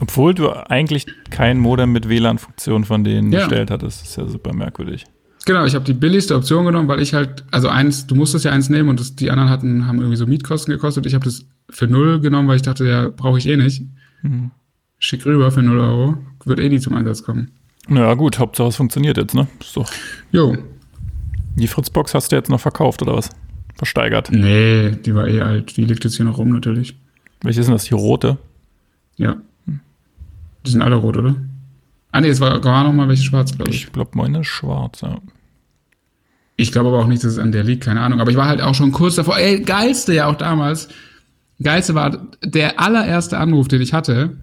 Obwohl 0.00 0.34
du 0.34 0.48
eigentlich 0.50 1.06
kein 1.30 1.58
Modem 1.58 1.92
mit 1.92 2.08
WLAN-Funktion 2.08 2.84
von 2.84 3.04
denen 3.04 3.30
Ja. 3.30 3.40
bestellt 3.40 3.70
hattest. 3.70 4.00
Das 4.02 4.08
ist 4.08 4.16
ja 4.16 4.26
super 4.26 4.52
merkwürdig. 4.54 5.04
Genau, 5.44 5.64
ich 5.64 5.74
habe 5.74 5.84
die 5.84 5.92
billigste 5.92 6.34
Option 6.34 6.64
genommen, 6.64 6.88
weil 6.88 7.00
ich 7.02 7.14
halt, 7.14 7.44
also 7.50 7.68
eins, 7.68 8.06
du 8.06 8.14
musstest 8.14 8.44
ja 8.44 8.52
eins 8.52 8.68
nehmen 8.70 8.88
und 8.88 9.00
das, 9.00 9.16
die 9.16 9.30
anderen 9.30 9.50
hatten, 9.50 9.86
haben 9.86 9.98
irgendwie 9.98 10.16
so 10.16 10.26
Mietkosten 10.26 10.72
gekostet. 10.72 11.04
Ich 11.06 11.14
habe 11.14 11.24
das 11.24 11.44
für 11.68 11.86
null 11.88 12.20
genommen, 12.20 12.48
weil 12.48 12.56
ich 12.56 12.62
dachte, 12.62 12.86
ja, 12.86 13.08
brauche 13.08 13.38
ich 13.38 13.46
eh 13.48 13.56
nicht. 13.56 13.82
Mhm. 14.22 14.50
Schick 15.04 15.26
rüber 15.26 15.50
für 15.50 15.62
null 15.62 15.80
Euro, 15.80 16.16
wird 16.44 16.60
eh 16.60 16.68
nie 16.68 16.78
zum 16.78 16.94
Einsatz 16.94 17.24
kommen. 17.24 17.50
Naja, 17.88 18.14
gut, 18.14 18.38
Hauptsache 18.38 18.68
es 18.68 18.76
funktioniert 18.76 19.16
jetzt, 19.16 19.34
ne? 19.34 19.48
Ist 19.58 19.76
doch. 19.76 19.90
Jo, 20.30 20.56
Die 21.56 21.66
Fritzbox 21.66 22.14
hast 22.14 22.30
du 22.30 22.36
jetzt 22.36 22.48
noch 22.48 22.60
verkauft, 22.60 23.02
oder 23.02 23.16
was? 23.16 23.28
Versteigert. 23.74 24.30
nee, 24.30 24.90
die 24.92 25.12
war 25.12 25.26
eh 25.26 25.40
alt, 25.40 25.76
die 25.76 25.84
liegt 25.86 26.04
jetzt 26.04 26.16
hier 26.18 26.24
noch 26.24 26.38
rum 26.38 26.50
natürlich. 26.50 26.96
Welche 27.40 27.58
ist 27.58 27.66
denn 27.66 27.74
das? 27.74 27.82
Die 27.86 27.94
rote? 27.94 28.38
Ja. 29.16 29.38
Die 29.66 30.70
sind 30.70 30.82
alle 30.82 30.94
rot, 30.94 31.16
oder? 31.16 31.34
Ah 32.12 32.20
nee, 32.20 32.28
es 32.28 32.38
war, 32.38 32.62
war 32.62 32.84
noch 32.84 32.92
mal 32.92 33.08
welche 33.08 33.24
schwarz, 33.24 33.56
glaube 33.56 33.72
ich. 33.72 33.86
Ich 33.86 33.92
glaube, 33.92 34.12
meine 34.14 34.42
ist 34.42 34.46
schwarz, 34.46 35.00
ja. 35.00 35.18
Ich 36.54 36.70
glaube 36.70 36.90
aber 36.90 37.00
auch 37.00 37.08
nicht, 37.08 37.24
dass 37.24 37.32
es 37.32 37.38
an 37.40 37.50
der 37.50 37.64
liegt, 37.64 37.82
keine 37.82 38.02
Ahnung. 38.02 38.20
Aber 38.20 38.30
ich 38.30 38.36
war 38.36 38.46
halt 38.46 38.60
auch 38.60 38.76
schon 38.76 38.92
kurz 38.92 39.16
davor. 39.16 39.36
Ey, 39.36 39.62
geilste 39.62 40.14
ja 40.14 40.26
auch 40.26 40.36
damals. 40.36 40.88
Geilste 41.60 41.96
war 41.96 42.28
der 42.44 42.78
allererste 42.78 43.38
Anruf, 43.38 43.66
den 43.66 43.82
ich 43.82 43.92
hatte 43.92 44.36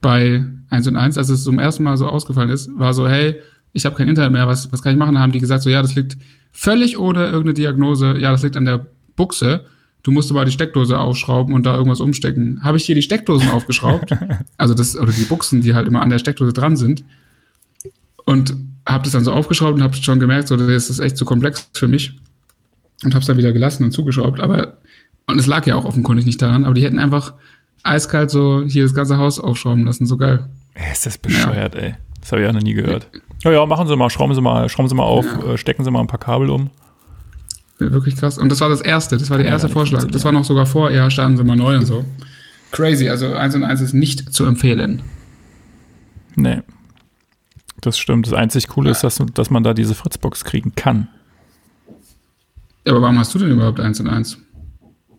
bei 0.00 0.44
1 0.70 0.86
und 0.88 0.96
1, 0.96 1.18
als 1.18 1.28
es 1.28 1.44
zum 1.44 1.58
ersten 1.58 1.82
Mal 1.82 1.96
so 1.96 2.06
ausgefallen 2.06 2.50
ist, 2.50 2.70
war 2.78 2.94
so, 2.94 3.08
hey, 3.08 3.36
ich 3.72 3.84
habe 3.84 3.96
kein 3.96 4.08
Internet 4.08 4.32
mehr, 4.32 4.46
was, 4.46 4.72
was 4.72 4.82
kann 4.82 4.92
ich 4.92 4.98
machen? 4.98 5.14
Da 5.14 5.20
haben 5.20 5.32
die 5.32 5.40
gesagt, 5.40 5.62
so, 5.62 5.70
ja, 5.70 5.82
das 5.82 5.94
liegt 5.94 6.16
völlig 6.52 6.98
ohne 6.98 7.26
irgendeine 7.26 7.54
Diagnose, 7.54 8.16
ja, 8.18 8.32
das 8.32 8.42
liegt 8.42 8.56
an 8.56 8.64
der 8.64 8.86
Buchse. 9.16 9.66
du 10.02 10.10
musst 10.10 10.30
aber 10.30 10.44
die 10.44 10.52
Steckdose 10.52 10.98
aufschrauben 10.98 11.54
und 11.54 11.66
da 11.66 11.76
irgendwas 11.76 12.00
umstecken. 12.00 12.62
Habe 12.62 12.78
ich 12.78 12.84
hier 12.84 12.94
die 12.94 13.02
Steckdosen 13.02 13.50
aufgeschraubt, 13.50 14.16
also 14.56 14.74
das, 14.74 14.96
oder 14.96 15.12
die 15.12 15.24
Buchsen, 15.24 15.60
die 15.60 15.74
halt 15.74 15.86
immer 15.86 16.02
an 16.02 16.10
der 16.10 16.18
Steckdose 16.18 16.52
dran 16.52 16.76
sind. 16.76 17.04
Und 18.24 18.54
habe 18.86 19.04
das 19.04 19.12
dann 19.12 19.24
so 19.24 19.32
aufgeschraubt 19.32 19.74
und 19.74 19.82
habe 19.82 19.94
schon 19.94 20.20
gemerkt, 20.20 20.48
so, 20.48 20.56
das 20.56 20.90
ist 20.90 21.00
echt 21.00 21.16
zu 21.16 21.24
komplex 21.24 21.68
für 21.74 21.88
mich. 21.88 22.18
Und 23.04 23.14
habe 23.14 23.20
es 23.20 23.26
dann 23.26 23.36
wieder 23.36 23.52
gelassen 23.52 23.84
und 23.84 23.92
zugeschraubt. 23.92 24.40
Aber, 24.40 24.78
und 25.26 25.38
es 25.38 25.46
lag 25.46 25.66
ja 25.66 25.74
auch 25.74 25.84
offenkundig 25.84 26.26
nicht 26.26 26.40
daran, 26.40 26.64
aber 26.64 26.74
die 26.74 26.82
hätten 26.82 26.98
einfach 26.98 27.34
eiskalt 27.82 28.30
so 28.30 28.62
hier 28.66 28.82
das 28.84 28.94
ganze 28.94 29.18
Haus 29.18 29.38
aufschrauben 29.38 29.84
lassen. 29.84 30.06
So 30.06 30.16
geil. 30.16 30.48
Ey, 30.74 30.92
ist 30.92 31.06
das 31.06 31.18
bescheuert, 31.18 31.74
ja. 31.74 31.80
ey. 31.80 31.94
Das 32.20 32.32
habe 32.32 32.42
ich 32.42 32.48
auch 32.48 32.52
noch 32.52 32.62
nie 32.62 32.74
gehört. 32.74 33.08
Ja, 33.42 33.50
ja, 33.52 33.66
machen 33.66 33.88
Sie 33.88 33.96
mal, 33.96 34.10
schrauben 34.10 34.34
Sie 34.34 34.40
mal, 34.40 34.68
schrauben 34.68 34.88
Sie 34.88 34.94
mal 34.94 35.04
auf, 35.04 35.24
ja. 35.24 35.54
Äh, 35.54 35.58
stecken 35.58 35.84
Sie 35.84 35.90
mal 35.90 36.00
ein 36.00 36.06
paar 36.06 36.20
Kabel 36.20 36.50
um. 36.50 36.70
Wirklich 37.78 38.16
krass. 38.16 38.36
Und 38.36 38.50
das 38.50 38.60
war 38.60 38.68
das 38.68 38.82
erste, 38.82 39.16
das 39.16 39.30
war 39.30 39.38
der 39.38 39.46
erste 39.46 39.68
ja, 39.68 39.72
Vorschlag. 39.72 40.04
Das 40.10 40.24
war 40.24 40.32
noch 40.32 40.44
sogar 40.44 40.66
vor, 40.66 40.90
ja, 40.90 41.08
starten 41.10 41.38
Sie 41.38 41.44
mal 41.44 41.56
neu 41.56 41.76
und 41.76 41.86
so. 41.86 42.04
Crazy, 42.72 43.08
also 43.08 43.32
1 43.32 43.54
und 43.54 43.64
1 43.64 43.80
ist 43.80 43.94
nicht 43.94 44.32
zu 44.34 44.44
empfehlen. 44.44 45.02
Nee. 46.36 46.60
Das 47.80 47.98
stimmt. 47.98 48.26
Das 48.26 48.34
einzig 48.34 48.68
Coole 48.68 48.90
ist, 48.90 49.02
dass, 49.02 49.22
dass 49.32 49.48
man 49.48 49.62
da 49.62 49.72
diese 49.72 49.94
Fritzbox 49.94 50.44
kriegen 50.44 50.74
kann. 50.74 51.08
Ja, 52.84 52.92
aber 52.92 53.02
warum 53.02 53.18
hast 53.18 53.34
du 53.34 53.38
denn 53.38 53.50
überhaupt 53.50 53.80
1 53.80 54.00
und 54.00 54.08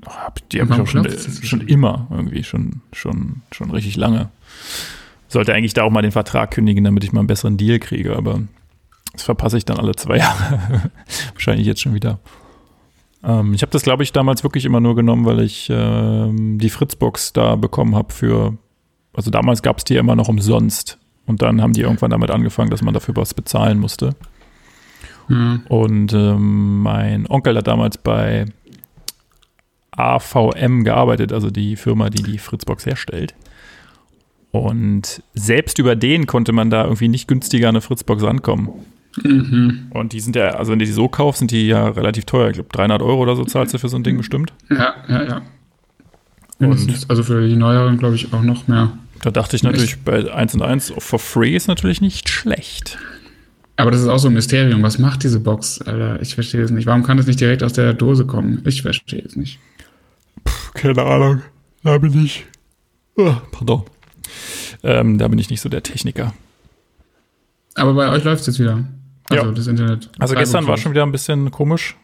1? 0.06 0.48
Die 0.52 0.62
habe 0.62 0.74
ich 0.74 0.80
auch 0.80 0.88
schon, 0.88 1.08
schon 1.44 1.62
immer 1.62 2.08
irgendwie, 2.10 2.44
schon, 2.44 2.82
schon, 2.94 3.42
schon 3.52 3.72
richtig 3.72 3.96
lange. 3.96 4.30
Sollte 5.28 5.54
eigentlich 5.54 5.74
da 5.74 5.84
auch 5.84 5.92
mal 5.92 6.02
den 6.02 6.12
Vertrag 6.12 6.52
kündigen, 6.52 6.84
damit 6.84 7.04
ich 7.04 7.14
mal 7.14 7.22
einen 7.22 7.28
besseren 7.28 7.58
Deal 7.58 7.80
kriege, 7.80 8.16
aber 8.16 8.42
das 9.14 9.24
verpasse 9.24 9.58
ich 9.58 9.66
dann 9.66 9.78
alle 9.78 9.96
zwei 9.96 10.18
Jahre. 10.20 10.92
Wahrscheinlich 11.34 11.68
jetzt 11.68 11.82
schon 11.82 11.94
wieder. 11.94 12.20
Ähm, 13.24 13.54
ich 13.54 13.62
habe 13.62 13.72
das, 13.72 13.84
glaube 13.84 14.04
ich, 14.04 14.12
damals 14.12 14.44
wirklich 14.44 14.66
immer 14.66 14.80
nur 14.80 14.96
genommen, 14.96 15.26
weil 15.26 15.42
ich 15.42 15.70
ähm, 15.72 16.58
die 16.60 16.70
Fritzbox 16.70 17.34
da 17.34 17.56
bekommen 17.56 17.96
habe 17.96 18.14
für, 18.14 18.58
also 19.14 19.32
damals 19.32 19.62
gab 19.62 19.78
es 19.78 19.84
die 19.84 19.96
immer 19.96 20.16
noch 20.16 20.28
umsonst. 20.28 20.98
Und 21.28 21.42
dann 21.42 21.62
haben 21.62 21.74
die 21.74 21.82
irgendwann 21.82 22.12
damit 22.12 22.32
angefangen, 22.32 22.72
dass 22.72 22.82
man 22.82 22.94
dafür 22.94 23.16
was 23.16 23.34
bezahlen 23.34 23.80
musste. 23.80 24.16
Mhm. 25.28 25.64
Und 25.70 26.14
ähm, 26.14 26.82
mein 26.82 27.28
Onkel 27.28 27.56
hat 27.58 27.68
damals 27.68 27.98
bei 27.98 28.46
AVM 29.96 30.84
gearbeitet, 30.84 31.34
also 31.34 31.50
die 31.50 31.76
Firma, 31.76 32.10
die 32.10 32.24
die 32.24 32.38
Fritzbox 32.38 32.86
herstellt. 32.86 33.36
Und 34.52 35.24
selbst 35.34 35.80
über 35.80 35.96
den 35.96 36.28
konnte 36.28 36.52
man 36.52 36.70
da 36.70 36.84
irgendwie 36.84 37.08
nicht 37.08 37.28
günstiger 37.28 37.70
an 37.70 37.76
eine 37.76 37.82
Fritzbox 37.82 38.24
rankommen. 38.24 38.70
Mhm. 39.24 39.88
Und 39.92 40.14
die 40.14 40.20
sind 40.20 40.36
ja, 40.36 40.52
also 40.52 40.72
wenn 40.72 40.80
du 40.80 40.86
die 40.86 40.92
so 40.92 41.08
kaufst, 41.08 41.40
sind 41.40 41.52
die 41.52 41.68
ja 41.68 41.88
relativ 41.90 42.26
teuer. 42.26 42.50
Ich 42.50 42.54
glaube, 42.54 42.70
300 42.72 43.02
Euro 43.02 43.22
oder 43.22 43.36
so 43.36 43.44
zahlst 43.46 43.74
du 43.74 43.78
für 43.78 43.90
so 43.90 43.98
ein 43.98 44.04
Ding 44.04 44.18
bestimmt. 44.18 44.54
Ja, 44.70 44.96
ja, 45.08 45.24
ja. 45.24 45.42
Und 46.60 47.06
also 47.10 47.24
für 47.24 47.48
die 47.48 47.56
neueren, 47.56 47.98
glaube 47.98 48.16
ich, 48.16 48.34
auch 48.34 48.44
noch 48.44 48.68
mehr. 48.68 48.92
Da 49.22 49.32
dachte 49.32 49.56
ich 49.56 49.64
natürlich, 49.64 50.00
bei 50.04 50.32
1 50.32 50.56
und 50.56 50.62
1 50.62 50.94
for 50.98 51.20
free 51.20 51.56
ist 51.56 51.68
natürlich 51.68 52.02
nicht 52.02 52.30
schlecht. 52.30 52.98
Aber 53.78 53.90
das 53.90 54.02
ist 54.02 54.08
auch 54.08 54.20
so 54.20 54.28
ein 54.28 54.34
Mysterium. 54.34 54.84
Was 54.84 55.00
macht 55.00 55.24
diese 55.24 55.40
Box, 55.40 55.82
Alter? 55.82 56.22
Ich 56.22 56.36
verstehe 56.36 56.62
es 56.62 56.72
nicht. 56.72 56.86
Warum 56.86 57.04
kann 57.04 57.18
das 57.18 57.26
nicht 57.26 57.40
direkt 57.40 57.64
aus 57.64 57.74
der 57.74 57.94
Dose 57.94 58.26
kommen? 58.26 58.62
Ich 58.66 58.84
verstehe 58.84 59.24
es 59.24 59.36
nicht. 59.36 59.60
Keine 60.82 61.04
Ahnung. 61.04 61.44
Da 61.84 62.00
bin 62.00 62.26
ich. 62.26 62.44
Oh, 63.16 63.36
pardon. 63.52 63.84
Ähm, 64.82 65.20
da 65.20 65.28
bin 65.28 65.38
ich 65.38 65.52
nicht 65.52 65.62
so 65.62 65.70
der 65.70 65.84
Techniker. 65.84 66.34
Aber 67.76 67.94
bei 67.94 68.10
euch 68.10 68.24
läuft 68.24 68.42
es 68.42 68.48
jetzt 68.48 68.60
wieder. 68.60 68.84
Also 69.30 69.46
ja. 69.46 69.52
das 69.52 69.68
Internet. 69.68 70.10
Also 70.18 70.34
gestern 70.34 70.66
war 70.66 70.78
schon 70.78 70.92
wieder 70.94 71.04
ein 71.04 71.12
bisschen 71.12 71.52
komisch 71.52 71.96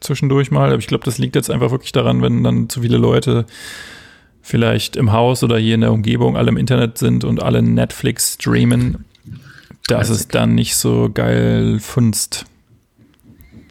zwischendurch 0.00 0.50
mal. 0.50 0.68
Aber 0.68 0.78
ich 0.78 0.88
glaube, 0.88 1.06
das 1.06 1.16
liegt 1.16 1.36
jetzt 1.36 1.50
einfach 1.50 1.70
wirklich 1.70 1.92
daran, 1.92 2.20
wenn 2.20 2.44
dann 2.44 2.68
zu 2.68 2.82
viele 2.82 2.98
Leute 2.98 3.46
vielleicht 4.42 4.96
im 4.96 5.10
Haus 5.10 5.42
oder 5.42 5.56
hier 5.56 5.76
in 5.76 5.80
der 5.80 5.92
Umgebung 5.92 6.36
alle 6.36 6.50
im 6.50 6.58
Internet 6.58 6.98
sind 6.98 7.24
und 7.24 7.42
alle 7.42 7.62
Netflix 7.62 8.34
streamen, 8.34 9.06
dass 9.86 10.10
es 10.10 10.28
dann 10.28 10.54
nicht 10.54 10.76
so 10.76 11.08
geil 11.12 11.78
funzt. 11.80 12.44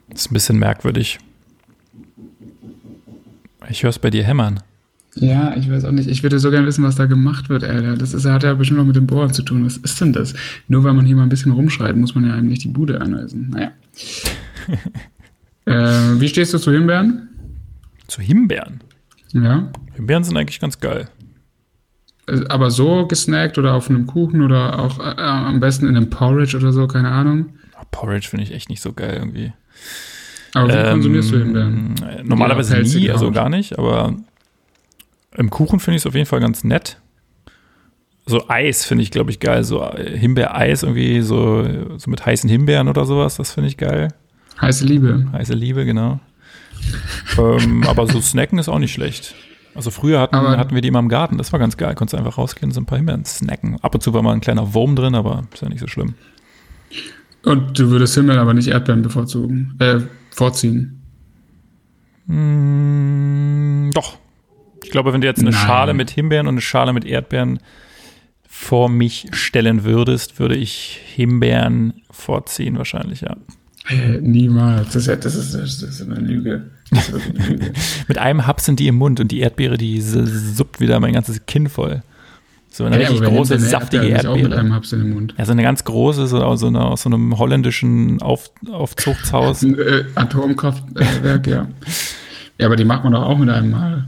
Das 0.10 0.22
ist 0.22 0.32
ein 0.32 0.34
bisschen 0.34 0.58
merkwürdig. 0.58 1.20
Ich 3.69 3.84
höre 3.84 3.89
es 3.89 3.99
bei 3.99 4.10
dir 4.10 4.23
hämmern. 4.23 4.62
Ja, 5.15 5.56
ich 5.56 5.69
weiß 5.69 5.86
auch 5.86 5.91
nicht. 5.91 6.10
Ich 6.10 6.21
würde 6.21 6.38
so 6.39 6.51
gerne 6.51 6.67
wissen, 6.67 6.84
was 6.84 6.95
da 6.95 7.06
gemacht 7.06 7.49
wird, 7.49 7.63
Alter. 7.63 7.95
Das 7.95 8.13
ist, 8.13 8.25
hat 8.25 8.43
ja 8.43 8.53
bestimmt 8.53 8.80
noch 8.80 8.86
mit 8.86 8.95
dem 8.95 9.08
Bohren 9.08 9.34
zu 9.34 9.41
tun. 9.41 9.65
Was 9.65 9.77
ist 9.77 9.99
denn 9.99 10.13
das? 10.13 10.34
Nur 10.67 10.84
weil 10.84 10.93
man 10.93 11.06
hier 11.06 11.15
mal 11.15 11.23
ein 11.23 11.30
bisschen 11.30 11.51
rumschreit, 11.51 11.95
muss 11.95 12.13
man 12.13 12.25
ja 12.25 12.34
eigentlich 12.34 12.60
die 12.60 12.67
Bude 12.67 13.01
anweisen. 13.01 13.49
Naja. 13.49 13.71
äh, 15.65 16.19
wie 16.19 16.27
stehst 16.27 16.53
du 16.53 16.60
zu 16.60 16.71
Himbeeren? 16.71 17.30
Zu 18.08 18.21
Himbeeren? 18.21 18.82
Ja. 19.34 19.71
Himbeeren 19.95 20.23
sind 20.23 20.38
eigentlich 20.38 20.60
ganz 20.60 20.80
geil. 20.80 21.10
Äh, 22.27 22.45
aber 22.49 22.69
so 22.69 23.08
gesnackt 23.08 23.58
oder 23.58 23.73
auf 23.73 23.89
einem 23.89 24.06
Kuchen 24.06 24.43
oder 24.43 24.80
auch 24.80 24.99
äh, 24.99 25.19
am 25.19 25.60
besten 25.60 25.88
in 25.88 25.97
einem 25.97 26.10
Porridge 26.10 26.56
oder 26.56 26.71
so, 26.71 26.88
keine 26.88 27.10
Ahnung. 27.10 27.53
Porridge 27.91 28.27
finde 28.27 28.43
ich 28.43 28.53
echt 28.53 28.69
nicht 28.69 28.82
so 28.82 28.93
geil 28.93 29.15
irgendwie. 29.17 29.53
Aber 30.54 30.68
wie 30.68 30.74
ähm, 30.74 30.92
konsumierst 30.92 31.32
du 31.32 31.38
Himbeeren? 31.38 31.96
Normalerweise 32.24 32.78
nie, 32.78 33.10
also 33.10 33.32
gar 33.32 33.50
nicht, 33.50 33.78
aber 33.78 34.16
im 35.36 35.50
Kuchen 35.50 35.80
finde 35.80 35.98
ich 35.98 36.02
es 36.02 36.08
auf 36.08 36.16
jeden 36.16 36.26
Fall 36.26 36.40
ganz 36.40 36.64
nett. 36.64 36.98
So 38.26 38.50
Eis 38.50 38.86
finde 38.86 39.04
ich, 39.04 39.12
glaube 39.12 39.32
ich, 39.32 39.40
geil. 39.40 39.64
So 39.64 39.82
äh, 39.84 40.18
Himbeereis 40.18 40.84
irgendwie, 40.84 41.22
so, 41.22 41.66
so 41.98 42.12
mit 42.12 42.26
heißen 42.26 42.50
Himbeeren 42.50 42.90
oder 42.90 43.06
sowas, 43.06 43.38
das 43.38 43.54
finde 43.54 43.70
ich 43.70 43.78
geil. 43.78 44.10
Heiße 44.60 44.86
Liebe. 44.86 45.28
Heiße 45.32 45.54
Liebe, 45.54 45.86
genau. 45.86 46.20
ähm, 47.38 47.84
aber 47.88 48.08
so 48.08 48.20
snacken 48.20 48.60
ist 48.60 48.70
auch 48.70 48.80
nicht 48.80 48.94
schlecht. 48.94 49.34
Also 49.76 49.92
früher 49.92 50.20
hatten, 50.20 50.36
hatten 50.36 50.74
wir 50.74 50.82
die 50.82 50.88
immer 50.88 51.00
im 51.00 51.08
Garten, 51.08 51.38
das 51.38 51.54
war 51.54 51.60
ganz 51.60 51.78
geil. 51.78 51.94
Konntest 51.96 52.16
einfach 52.16 52.38
rausgehen 52.38 52.70
und 52.70 52.74
so 52.74 52.82
ein 52.82 52.86
paar 52.86 52.98
Himbeeren 52.98 53.26
snacken. 53.26 53.78
Ab 53.82 53.94
und 53.94 54.02
zu 54.02 54.14
war 54.14 54.24
mal 54.24 54.34
ein 54.34 54.42
kleiner 54.42 54.74
Wurm 54.74 54.96
drin, 54.96 55.14
aber 55.14 55.44
ist 55.54 55.62
ja 55.62 55.70
nicht 55.70 55.80
so 55.80 55.88
schlimm. 55.88 56.16
Und 57.44 57.78
du 57.78 57.92
würdest 57.92 58.16
Himbeeren 58.16 58.42
aber 58.42 58.54
nicht 58.54 58.68
Erdbeeren 58.68 59.04
bevorzugen, 59.04 59.76
äh, 59.80 60.00
vorziehen? 60.38 61.02
Mm, 62.28 63.91
doch, 63.91 64.17
ich 64.84 64.91
glaube, 64.91 65.12
wenn 65.12 65.21
du 65.21 65.28
jetzt 65.28 65.41
eine 65.41 65.50
Nein. 65.50 65.60
Schale 65.60 65.93
mit 65.93 66.12
Himbeeren 66.12 66.47
und 66.47 66.54
eine 66.54 66.62
Schale 66.62 66.93
mit 66.93 67.06
Erdbeeren 67.06 67.60
vor 68.47 68.89
mich 68.89 69.28
stellen 69.34 69.84
würdest, 69.84 70.39
würde 70.39 70.56
ich 70.56 71.02
Himbeeren 71.15 72.02
vorziehen, 72.12 72.78
wahrscheinlich, 72.78 73.21
ja. 73.21 73.36
Äh, 73.89 74.19
niemals. 74.21 74.93
Das 74.93 75.08
ist, 75.08 75.26
das, 75.26 75.36
ist, 75.36 75.54
das 75.54 75.82
ist 75.82 76.02
eine 76.02 76.19
Lüge. 76.19 76.69
Ist 76.91 77.13
eine 77.13 77.47
Lüge. 77.47 77.71
mit 78.08 78.17
einem 78.17 78.47
Hub 78.47 78.60
sind 78.60 78.80
die 78.80 78.88
im 78.88 78.95
Mund 78.95 79.19
und 79.19 79.32
die 79.32 79.39
Erdbeere, 79.39 79.78
die 79.78 80.02
suppt 80.02 80.80
wieder 80.80 81.00
mein 81.00 81.13
ganzes 81.13 81.45
Kinn 81.45 81.69
voll. 81.69 82.04
So 82.78 82.84
eine 82.84 83.02
ja, 83.02 83.10
richtig 83.10 83.28
große, 83.28 83.58
saftige 83.58 84.06
Erdbeere. 84.06 84.34
Auch 84.34 84.38
mit 84.38 84.54
einem 84.54 84.72
Haps 84.72 84.92
in 84.92 85.00
den 85.00 85.10
Mund. 85.12 85.34
Ja, 85.36 85.46
so 85.46 85.52
eine 85.52 85.63
ganz 85.63 85.84
große, 85.84 86.28
so 86.28 86.44
aus 86.44 86.60
so, 86.60 86.68
einer, 86.68 86.86
aus 86.86 87.02
so 87.02 87.10
einem 87.10 87.36
holländischen 87.40 88.22
Auf, 88.22 88.52
Aufzuchtshaus. 88.72 89.63
äh, 89.63 90.06
Atomkraftwerk, 90.13 91.48
ja. 91.48 91.68
Ja, 92.60 92.68
aber 92.68 92.76
die 92.76 92.86
macht 92.86 93.04
man 93.04 93.13
doch 93.13 93.24
auch 93.24 93.40
mit 93.40 93.50
einem 93.50 93.72
Mal. 93.72 94.08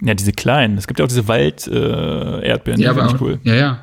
Ja, 0.00 0.14
diese 0.14 0.32
kleinen. 0.32 0.78
Es 0.78 0.86
gibt 0.86 0.98
ja 0.98 1.04
auch 1.04 1.08
diese 1.08 1.28
Wald-Erdbeeren, 1.28 2.80
äh, 2.80 2.84
ja, 2.84 2.94
die 2.94 2.98
finde 2.98 3.14
ich 3.14 3.20
cool. 3.20 3.38
Ja, 3.44 3.54
ja. 3.54 3.82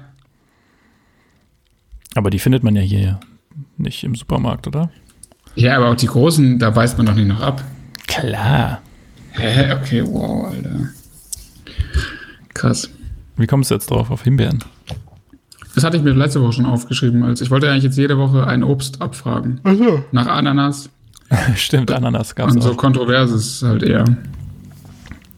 Aber 2.15 2.31
die 2.31 2.39
findet 2.39 2.63
man 2.63 2.75
ja 2.75 2.81
hier 2.81 3.19
nicht 3.77 4.03
im 4.03 4.15
Supermarkt, 4.15 4.65
oder? 4.65 4.89
Ja, 5.53 5.77
aber 5.77 5.89
auch 5.89 5.95
die 5.95 6.07
großen, 6.07 6.57
da 6.57 6.75
weist 6.75 6.97
man 6.97 7.05
doch 7.05 7.13
nicht 7.13 7.27
noch 7.27 7.41
ab. 7.41 7.63
Klar. 8.07 8.81
Hä? 9.33 9.73
Okay, 9.73 10.03
wow, 10.03 10.47
Alter. 10.47 10.89
Krass. 12.55 12.89
Wie 13.37 13.47
kommst 13.47 13.71
du 13.71 13.75
jetzt 13.75 13.89
drauf, 13.89 14.11
auf 14.11 14.23
Himbeeren? 14.23 14.63
Das 15.75 15.83
hatte 15.83 15.97
ich 15.97 16.03
mir 16.03 16.11
letzte 16.11 16.41
Woche 16.41 16.53
schon 16.53 16.65
aufgeschrieben. 16.65 17.23
Als 17.23 17.41
ich 17.41 17.49
wollte 17.49 17.69
eigentlich 17.69 17.83
jetzt 17.83 17.97
jede 17.97 18.17
Woche 18.17 18.45
ein 18.45 18.63
Obst 18.63 19.01
abfragen. 19.01 19.59
Ach 19.63 19.75
so. 19.75 20.03
Nach 20.11 20.27
Ananas. 20.27 20.89
Stimmt, 21.55 21.91
Ananas 21.91 22.35
gab 22.35 22.49
es 22.49 22.55
Und 22.55 22.61
so 22.61 22.75
kontroverses 22.75 23.63
halt 23.63 23.81
eher. 23.81 24.05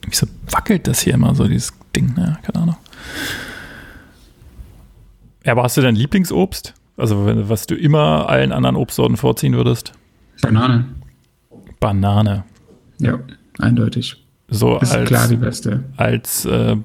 Wieso 0.08 0.27
wackelt 0.51 0.88
das 0.88 1.01
hier 1.01 1.13
immer 1.13 1.34
so, 1.36 1.47
dieses 1.47 1.73
Ding? 1.95 2.13
Ja, 2.17 2.38
keine 2.43 2.63
Ahnung. 2.63 2.77
Ja, 5.45 5.53
aber 5.53 5.63
hast 5.63 5.77
du 5.77 5.81
dein 5.81 5.95
Lieblingsobst? 5.95 6.73
Also, 6.97 7.49
was 7.49 7.67
du 7.67 7.75
immer 7.75 8.29
allen 8.29 8.51
anderen 8.51 8.75
Obstsorten 8.75 9.17
vorziehen 9.17 9.53
würdest? 9.53 9.93
Banane. 10.41 10.86
Banane. 11.79 12.43
Ja, 12.99 13.19
eindeutig. 13.60 14.25
So 14.47 14.79
das 14.79 14.89
ist 14.89 14.95
als, 14.95 15.08
klar 15.08 15.27
die 15.27 15.36
beste. 15.36 15.84
Als 15.97 16.45
äh, 16.45 16.77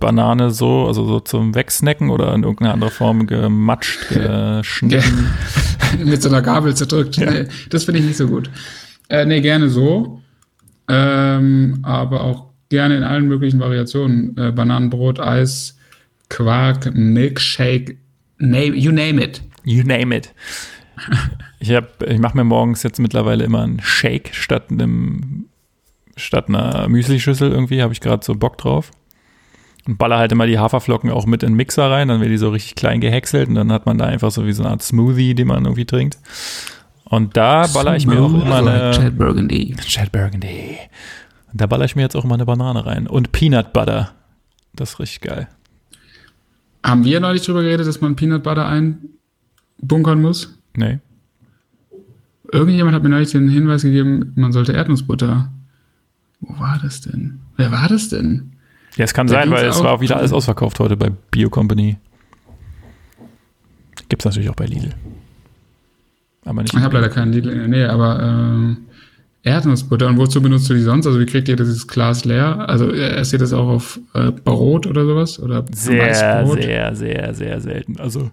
Banane 0.00 0.50
so, 0.50 0.86
also 0.86 1.06
so 1.06 1.20
zum 1.20 1.54
Wegsnacken 1.54 2.10
oder 2.10 2.34
in 2.34 2.42
irgendeiner 2.42 2.74
anderen 2.74 2.92
Form 2.92 3.26
gematscht, 3.26 4.08
geschnitten. 4.08 5.30
Mit 6.04 6.22
so 6.22 6.28
einer 6.28 6.42
Gabel 6.42 6.74
zerdrückt. 6.74 7.16
Ja. 7.16 7.30
Nee, 7.30 7.46
das 7.70 7.84
finde 7.84 8.00
ich 8.00 8.06
nicht 8.06 8.16
so 8.16 8.28
gut. 8.28 8.50
Äh, 9.08 9.24
nee, 9.24 9.40
gerne 9.40 9.68
so. 9.68 10.20
Ähm, 10.88 11.80
aber 11.82 12.22
auch 12.22 12.46
gerne 12.68 12.96
in 12.96 13.02
allen 13.02 13.26
möglichen 13.26 13.60
Variationen. 13.60 14.36
Äh, 14.36 14.52
Bananenbrot, 14.52 15.20
Eis, 15.20 15.76
Quark, 16.28 16.94
Milkshake, 16.94 17.96
name, 18.38 18.76
you 18.76 18.92
name 18.92 19.22
it. 19.22 19.42
You 19.64 19.82
name 19.82 20.14
it. 20.14 20.34
Ich, 21.60 21.70
ich 21.70 22.18
mache 22.18 22.36
mir 22.36 22.44
morgens 22.44 22.82
jetzt 22.82 22.98
mittlerweile 22.98 23.44
immer 23.44 23.62
einen 23.62 23.80
Shake 23.80 24.30
statt 24.32 24.70
einem 24.70 25.46
statt 26.16 26.48
einer 26.48 26.88
Müslischüssel 26.88 27.50
irgendwie, 27.50 27.82
habe 27.82 27.92
ich 27.92 28.00
gerade 28.00 28.24
so 28.24 28.34
Bock 28.34 28.58
drauf. 28.58 28.90
Und 29.88 29.96
baller 29.96 30.18
halt 30.18 30.32
immer 30.32 30.46
die 30.46 30.58
Haferflocken 30.58 31.10
auch 31.10 31.24
mit 31.24 31.42
in 31.42 31.52
den 31.52 31.56
Mixer 31.56 31.90
rein, 31.90 32.08
dann 32.08 32.20
werden 32.20 32.30
die 32.30 32.36
so 32.36 32.50
richtig 32.50 32.74
klein 32.74 33.00
gehäckselt 33.00 33.48
und 33.48 33.54
dann 33.54 33.72
hat 33.72 33.86
man 33.86 33.96
da 33.96 34.04
einfach 34.04 34.30
so 34.30 34.44
wie 34.44 34.52
so 34.52 34.62
eine 34.62 34.72
Art 34.72 34.82
Smoothie, 34.82 35.34
den 35.34 35.48
man 35.48 35.64
irgendwie 35.64 35.86
trinkt. 35.86 36.18
Und 37.04 37.38
da 37.38 37.66
baller 37.68 37.96
ich 37.96 38.06
mir 38.06 38.20
auch 38.20 38.34
immer 38.34 38.56
eine. 38.56 38.90
Chad 38.90 39.16
Burgundy. 39.16 39.74
Chad 39.80 40.12
Burgundy. 40.12 40.76
Da 41.54 41.66
baller 41.66 41.86
ich 41.86 41.96
mir 41.96 42.02
jetzt 42.02 42.16
auch 42.16 42.24
immer 42.24 42.34
eine 42.34 42.44
Banane 42.44 42.84
rein. 42.84 43.06
Und 43.06 43.32
Peanut 43.32 43.72
Butter. 43.72 44.10
Das 44.74 44.90
ist 44.90 45.00
richtig 45.00 45.22
geil. 45.22 45.48
Haben 46.84 47.06
wir 47.06 47.18
neulich 47.20 47.40
drüber 47.46 47.62
geredet, 47.62 47.86
dass 47.86 48.02
man 48.02 48.14
Peanut 48.14 48.42
Butter 48.42 48.68
einbunkern 48.68 50.20
muss? 50.20 50.58
Nee. 50.76 50.98
Irgendjemand 52.52 52.94
hat 52.94 53.02
mir 53.02 53.08
neulich 53.08 53.30
den 53.30 53.48
Hinweis 53.48 53.80
gegeben, 53.80 54.32
man 54.36 54.52
sollte 54.52 54.74
Erdnussbutter. 54.74 55.50
Wo 56.40 56.60
war 56.60 56.78
das 56.82 57.00
denn? 57.00 57.40
Wer 57.56 57.72
war 57.72 57.88
das 57.88 58.10
denn? 58.10 58.52
Ja, 58.98 59.04
es 59.04 59.14
kann 59.14 59.26
Da 59.28 59.34
sein, 59.34 59.50
weil 59.50 59.64
es 59.66 59.76
auch- 59.76 59.84
war 59.84 60.00
wieder 60.00 60.16
alles 60.16 60.32
ausverkauft 60.32 60.78
heute 60.80 60.96
bei 60.96 61.10
Bio 61.30 61.48
Company. 61.48 61.96
Gibt 64.08 64.22
es 64.22 64.24
natürlich 64.26 64.50
auch 64.50 64.54
bei 64.56 64.66
Lidl. 64.66 64.90
Aber 66.44 66.62
nicht. 66.62 66.74
Ich 66.74 66.80
habe 66.80 66.94
leider 66.96 67.08
keinen 67.08 67.32
Lidl 67.32 67.50
in 67.50 67.58
der 67.58 67.68
Nähe, 67.68 67.90
aber 67.90 68.20
ähm, 68.22 68.78
Erdnussbutter. 69.42 70.06
Und 70.08 70.16
wozu 70.18 70.40
benutzt 70.42 70.68
du 70.68 70.74
die 70.74 70.80
sonst? 70.82 71.06
Also 71.06 71.20
wie 71.20 71.26
kriegt 71.26 71.48
ihr 71.48 71.56
dieses 71.56 71.86
Glas 71.86 72.24
leer? 72.24 72.68
Also 72.68 72.90
äh, 72.92 73.16
esst 73.16 73.32
ihr 73.32 73.38
das 73.38 73.52
auch 73.52 73.68
auf 73.68 74.00
äh, 74.14 74.30
Brot 74.32 74.86
oder 74.86 75.04
sowas? 75.04 75.38
Oder 75.38 75.64
sehr, 75.72 76.08
Weißbrot? 76.08 76.62
sehr, 76.62 76.94
sehr, 76.96 77.34
sehr 77.34 77.60
selten. 77.60 78.00
Also 78.00 78.30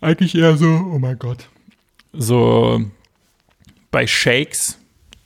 eigentlich 0.00 0.34
eher 0.34 0.56
so, 0.56 0.66
oh 0.92 0.98
mein 0.98 1.18
Gott. 1.18 1.48
So 2.12 2.82
bei 3.90 4.06
Shakes 4.06 4.78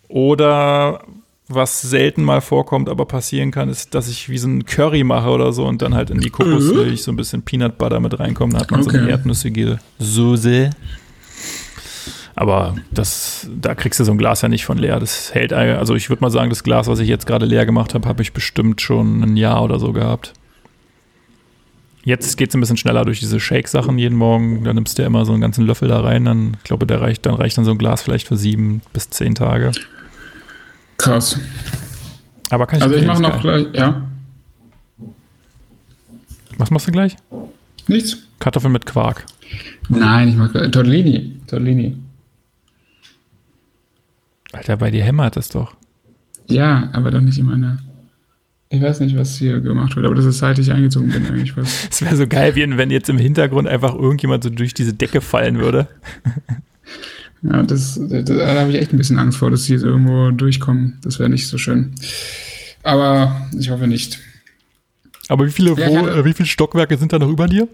oder 0.09 1.03
was 1.49 1.81
selten 1.81 2.25
mal 2.25 2.41
vorkommt, 2.41 2.89
aber 2.89 3.07
passieren 3.07 3.51
kann, 3.53 3.69
ist, 3.69 3.95
dass 3.95 4.09
ich 4.09 4.29
wie 4.29 4.39
so 4.39 4.49
ein 4.49 4.65
Curry 4.67 5.05
mache 5.05 5.29
oder 5.29 5.53
so 5.53 5.65
und 5.67 5.81
dann 5.81 5.95
halt 5.95 6.11
in 6.11 6.21
die 6.21 6.31
Kokosmilch 6.31 7.03
so 7.03 7.13
ein 7.13 7.17
bisschen 7.17 7.43
Peanut 7.43 7.79
Butter 7.79 8.01
mit 8.01 8.19
reinkommt. 8.19 8.55
Dann 8.55 8.63
hat 8.63 8.71
man 8.71 8.83
so 8.83 8.91
eine 8.91 9.03
Okay. 9.03 9.11
erdnussige 9.11 9.79
Soße. 9.99 10.71
Aber 12.35 12.77
das, 12.91 13.49
da 13.61 13.75
kriegst 13.75 13.99
du 13.99 14.05
so 14.05 14.13
ein 14.13 14.19
Glas 14.19 14.43
ja 14.43 14.49
nicht 14.49 14.67
von 14.67 14.77
leer. 14.77 15.01
Das 15.01 15.33
hält, 15.33 15.53
also 15.55 15.95
ich 15.95 16.11
würde 16.11 16.23
mal 16.23 16.31
sagen, 16.31 16.51
das 16.51 16.65
Glas, 16.65 16.87
was 16.87 16.99
ich 16.99 17.09
jetzt 17.09 17.27
gerade 17.27 17.47
leer 17.47 17.65
gemacht 17.65 17.95
habe, 17.95 18.07
habe 18.09 18.23
ich 18.23 18.33
bestimmt 18.35 18.81
schon 18.83 19.23
ein 19.23 19.37
Jahr 19.37 19.63
oder 19.63 19.79
so 19.79 19.93
gehabt. 19.93 20.35
Jetzt 22.05 22.37
geht 22.37 22.51
es 22.51 22.55
ein 22.55 22.61
bisschen 22.61 22.77
schneller 22.77 23.05
durch 23.05 23.21
diese 23.21 23.41
Shake-Sachen 23.41 23.99
jeden 23.99 24.17
Morgen. 24.17 24.65
Da 24.65 24.73
nimmst 24.75 24.99
du 24.99 25.03
ja 25.03 25.09
immer 25.09 25.25
so 25.25 25.33
einen 25.33 25.41
ganzen 25.41 25.65
Löffel 25.67 25.89
da 25.89 26.01
rein. 26.01 26.25
Dann, 26.25 26.57
ich 26.59 26.65
glaube, 26.65 26.87
der 26.87 27.01
reicht, 27.01 27.25
dann 27.27 27.35
reicht 27.35 27.57
dann 27.59 27.65
so 27.65 27.71
ein 27.73 27.79
Glas 27.79 28.03
vielleicht 28.03 28.29
für 28.29 28.37
sieben 28.37 28.83
bis 28.93 29.11
zehn 29.11 29.35
Tage. 29.35 29.73
Krass. 30.99 31.39
Aber 32.51 32.67
kann 32.67 32.79
ich 32.79 32.83
Also 32.85 32.95
ich 32.97 33.07
mache 33.07 33.23
noch 33.23 33.41
gleich, 33.41 33.67
ja, 33.75 34.03
Was 36.59 36.71
machst 36.71 36.87
du 36.89 36.93
gleich? 36.93 37.17
nichts. 37.89 38.17
Kartoffeln 38.39 38.73
mit 38.73 38.87
Quark. 38.87 39.25
Nein, 39.89 40.29
ich 40.29 40.37
mag 40.37 40.53
gleich- 40.53 40.71
Tortellini. 40.71 41.41
Tortellini. 41.47 41.97
Alter, 44.53 44.77
bei 44.77 44.91
dir 44.91 45.05
hämmert 45.05 45.37
es 45.37 45.49
doch. 45.49 45.75
Ja, 46.49 46.89
aber 46.93 47.11
doch 47.11 47.21
nicht 47.21 47.39
in 47.39 47.47
meine. 47.47 47.79
Ich 48.69 48.83
weiß 48.83 49.01
nicht, 49.01 49.17
was 49.17 49.37
hier 49.37 49.61
gemacht 49.61 49.95
wird, 49.97 50.07
aber 50.07 50.15
das 50.15 50.25
ist 50.25 50.39
seit 50.39 50.59
ich 50.59 50.73
eingezogen 50.73 51.11
bin 51.11 51.27
eigentlich. 51.27 51.55
Es 51.91 52.03
wäre 52.03 52.17
so 52.17 52.27
geil, 52.27 52.55
wenn 52.57 52.91
jetzt 52.91 53.09
im 53.09 53.19
Hintergrund 53.19 53.69
einfach 53.69 53.95
irgendjemand 53.95 54.43
so 54.45 54.51
durch 54.51 54.75
diese 54.75 54.93
Decke 54.95 55.21
fallen 55.21 55.59
würde. 55.59 55.87
Ja, 57.49 57.63
das, 57.63 58.01
das, 58.03 58.25
da 58.25 58.61
habe 58.61 58.71
ich 58.71 58.77
echt 58.77 58.93
ein 58.93 58.99
bisschen 58.99 59.19
Angst 59.19 59.39
vor, 59.39 59.51
dass 59.51 59.65
sie 59.65 59.75
jetzt 59.75 59.83
irgendwo 59.85 60.31
durchkommen. 60.31 60.99
Das 61.03 61.19
wäre 61.19 61.29
nicht 61.29 61.47
so 61.49 61.59
schön. 61.59 61.93
Aber 62.83 63.49
ich 63.59 63.71
hoffe 63.71 63.87
nicht. 63.87 64.19
Aber 65.29 65.47
wie 65.47 65.51
viele, 65.51 65.71
Ja, 65.79 65.89
Wo 65.89 65.95
keine- 65.95 66.11
äh, 66.11 66.25
wie 66.25 66.33
viele 66.33 66.47
Stockwerke 66.49 66.97
sind 66.97 67.13
da 67.13 67.19
noch 67.19 67.29
über 67.29 67.47
dir? 67.47 67.69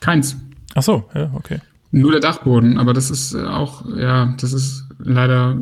Keins. 0.00 0.36
Ach 0.74 0.82
so, 0.82 1.04
ja, 1.14 1.30
okay. 1.34 1.58
Nur 1.90 2.10
der 2.12 2.20
Dachboden, 2.20 2.78
aber 2.78 2.92
das 2.94 3.10
ist 3.10 3.34
äh, 3.34 3.42
auch, 3.44 3.84
ja, 3.96 4.34
das 4.40 4.52
ist 4.52 4.84
leider, 4.98 5.58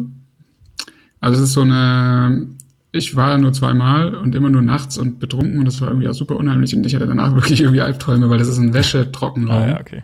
also 1.21 1.43
es 1.43 1.49
ist 1.49 1.55
so 1.55 1.63
eine, 1.63 2.47
ich 2.93 3.17
war 3.17 3.37
nur 3.39 3.53
zweimal 3.53 4.15
und 4.15 4.35
immer 4.35 4.49
nur 4.49 4.63
nachts 4.63 4.97
und 4.97 5.19
betrunken 5.19 5.59
und 5.59 5.65
das 5.65 5.81
war 5.81 5.89
irgendwie 5.89 6.09
auch 6.09 6.15
super 6.15 6.37
unheimlich 6.37 6.75
und 6.75 6.87
ich 6.87 6.95
hatte 6.95 7.07
danach 7.07 7.35
wirklich 7.35 7.61
irgendwie 7.61 7.81
Albträume, 7.81 8.31
weil 8.31 8.39
das 8.39 8.49
ist 8.49 8.59
ein 8.59 8.73
Wäschetrockenraum. 8.73 9.63
Ah, 9.63 9.69
ja, 9.69 9.81
okay. 9.81 10.03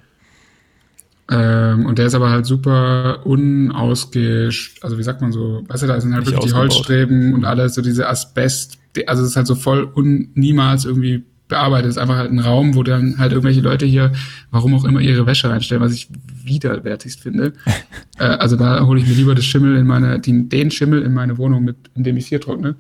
Ähm, 1.29 1.87
und 1.87 1.99
der 1.99 2.07
ist 2.07 2.15
aber 2.15 2.31
halt 2.31 2.47
super 2.47 3.27
unausge, 3.27 4.51
also 4.81 4.97
wie 4.97 5.03
sagt 5.03 5.21
man 5.21 5.33
so, 5.33 5.65
weißt 5.67 5.83
du, 5.83 5.87
da 5.89 6.01
sind 6.01 6.15
halt 6.15 6.25
Nicht 6.25 6.33
wirklich 6.33 6.53
die 6.53 6.57
ausgebaut. 6.57 6.77
Holzstreben 6.77 7.35
und 7.35 7.45
alles, 7.45 7.75
so 7.75 7.83
diese 7.83 8.09
Asbest, 8.09 8.79
also 9.07 9.23
es 9.23 9.31
ist 9.31 9.37
halt 9.37 9.49
so 9.49 9.57
voll 9.57 9.91
un, 9.95 10.31
niemals 10.35 10.85
irgendwie 10.85 11.25
bearbeitet. 11.49 11.91
Es 11.91 11.97
ist 11.97 12.03
einfach 12.03 12.17
halt 12.17 12.31
ein 12.31 12.39
Raum, 12.39 12.75
wo 12.75 12.83
dann 12.83 13.19
halt 13.19 13.33
irgendwelche 13.33 13.61
Leute 13.61 13.87
hier, 13.87 14.12
warum 14.51 14.75
auch 14.75 14.85
immer, 14.85 15.01
ihre 15.01 15.27
Wäsche 15.27 15.49
reinstellen, 15.49 15.83
was 15.83 15.93
ich 15.93 16.09
widerwärtigst 16.45 17.21
finde. 17.21 17.53
äh, 18.19 18.25
also 18.25 18.57
da 18.57 18.85
hole 18.87 19.01
ich 19.01 19.07
mir 19.07 19.15
lieber 19.15 19.35
das 19.35 19.45
Schimmel 19.45 19.77
in 19.77 19.87
meine, 19.87 20.21
den, 20.21 20.49
den 20.49 20.71
Schimmel 20.71 21.03
in 21.03 21.12
meine 21.12 21.39
Wohnung 21.39 21.65
mit, 21.65 21.77
indem 21.95 22.17
ich 22.17 22.25
es 22.25 22.29
hier 22.29 22.41
trockne. 22.41 22.77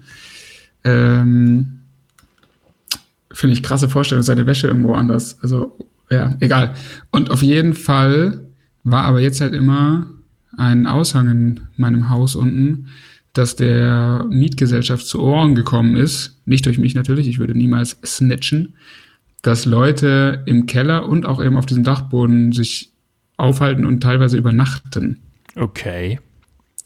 Ähm, 0.84 1.80
finde 3.32 3.54
ich 3.54 3.62
krasse 3.62 3.88
Vorstellung, 3.88 4.22
seine 4.22 4.46
Wäsche 4.46 4.68
irgendwo 4.68 4.94
anders. 4.94 5.38
Also, 5.42 5.76
ja, 6.10 6.36
egal. 6.40 6.74
Und 7.10 7.30
auf 7.30 7.42
jeden 7.42 7.74
Fall 7.74 8.40
war 8.84 9.04
aber 9.04 9.20
jetzt 9.20 9.40
halt 9.40 9.54
immer 9.54 10.06
ein 10.56 10.86
Aushang 10.86 11.28
in 11.28 11.60
meinem 11.76 12.08
Haus 12.08 12.34
unten, 12.36 12.88
dass 13.32 13.56
der 13.56 14.24
Mietgesellschaft 14.30 15.06
zu 15.06 15.20
Ohren 15.20 15.54
gekommen 15.54 15.96
ist, 15.96 16.40
nicht 16.46 16.64
durch 16.64 16.78
mich 16.78 16.94
natürlich, 16.94 17.28
ich 17.28 17.38
würde 17.38 17.54
niemals 17.56 17.98
snitchen, 18.04 18.74
dass 19.42 19.66
Leute 19.66 20.42
im 20.46 20.66
Keller 20.66 21.06
und 21.08 21.26
auch 21.26 21.44
eben 21.44 21.56
auf 21.56 21.66
diesem 21.66 21.84
Dachboden 21.84 22.52
sich 22.52 22.90
aufhalten 23.36 23.84
und 23.84 24.00
teilweise 24.02 24.38
übernachten. 24.38 25.18
Okay. 25.54 26.18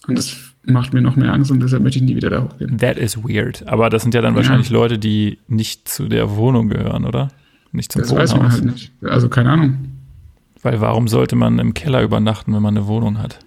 Und 0.09 0.18
das 0.18 0.37
macht 0.64 0.92
mir 0.92 1.00
noch 1.00 1.16
mehr 1.16 1.33
Angst 1.33 1.50
und 1.50 1.62
deshalb 1.62 1.83
möchte 1.83 1.98
ich 2.00 2.04
nie 2.04 2.16
wieder 2.16 2.30
da 2.30 2.42
hochgehen. 2.42 2.78
That 2.78 2.98
is 2.98 3.16
weird. 3.18 3.66
Aber 3.68 3.88
das 3.88 4.02
sind 4.02 4.14
ja 4.14 4.20
dann 4.20 4.33
Ja. 4.33 4.38
wahrscheinlich 4.38 4.70
Leute, 4.70 4.98
die 4.98 5.38
nicht 5.46 5.88
zu 5.88 6.09
der 6.09 6.37
Wohnung 6.37 6.68
gehören, 6.68 7.04
oder? 7.04 7.28
Nicht 7.72 7.92
zum 7.92 8.02
Das 8.02 8.14
weiß 8.14 8.33
man 8.33 8.40
Wohnhaus. 8.42 8.52
halt 8.54 8.64
nicht. 8.64 8.92
Also 9.02 9.28
keine 9.28 9.50
Ahnung. 9.50 9.78
Weil 10.62 10.80
warum 10.80 11.09
sollte 11.09 11.37
man 11.37 11.59
im 11.59 11.72
Keller 11.74 12.02
übernachten, 12.02 12.52
wenn 12.54 12.62
man 12.62 12.76
eine 12.76 12.87
Wohnung 12.87 13.18
hat? 13.18 13.38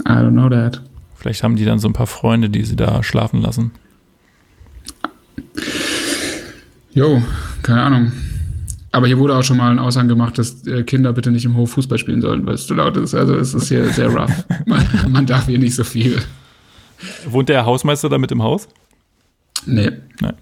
I 0.00 0.10
don't 0.12 0.32
know 0.32 0.48
that. 0.48 0.82
Vielleicht 1.14 1.42
haben 1.42 1.56
die 1.56 1.64
dann 1.64 1.78
so 1.78 1.88
ein 1.88 1.92
paar 1.92 2.06
Freunde, 2.06 2.50
die 2.50 2.64
sie 2.64 2.76
da 2.76 3.02
schlafen 3.02 3.40
lassen. 3.40 3.72
Jo, 6.92 7.22
keine 7.62 7.82
Ahnung. 7.82 8.12
Aber 8.92 9.06
hier 9.06 9.18
wurde 9.18 9.36
auch 9.36 9.44
schon 9.44 9.56
mal 9.56 9.70
ein 9.70 9.78
Aushang 9.78 10.08
gemacht, 10.08 10.36
dass 10.38 10.66
äh, 10.66 10.82
Kinder 10.82 11.12
bitte 11.12 11.30
nicht 11.30 11.44
im 11.44 11.56
Hof 11.56 11.70
Fußball 11.72 11.98
spielen 11.98 12.20
sollen, 12.20 12.44
weil 12.44 12.54
es 12.54 12.66
zu 12.66 12.74
laut 12.74 12.96
ist. 12.96 13.14
Also 13.14 13.36
es 13.36 13.54
ist 13.54 13.68
hier 13.68 13.88
sehr 13.90 14.08
rough. 14.08 14.44
Man, 14.66 14.84
man 15.08 15.26
darf 15.26 15.46
hier 15.46 15.58
nicht 15.58 15.76
so 15.76 15.84
viel. 15.84 16.20
Wohnt 17.26 17.48
der 17.48 17.64
Hausmeister 17.64 18.08
da 18.08 18.18
mit 18.18 18.32
im 18.32 18.42
Haus? 18.42 18.66
Nee. 19.64 19.92
Nein. 20.20 20.34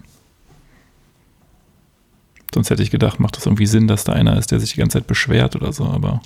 Sonst 2.54 2.70
hätte 2.70 2.82
ich 2.82 2.90
gedacht, 2.90 3.20
macht 3.20 3.36
das 3.36 3.46
irgendwie 3.46 3.66
Sinn, 3.66 3.88
dass 3.88 4.04
da 4.04 4.12
einer 4.12 4.38
ist, 4.38 4.50
der 4.50 4.60
sich 4.60 4.72
die 4.72 4.78
ganze 4.78 4.98
Zeit 4.98 5.06
beschwert 5.06 5.54
oder 5.56 5.72
so, 5.72 5.84
aber 5.84 6.22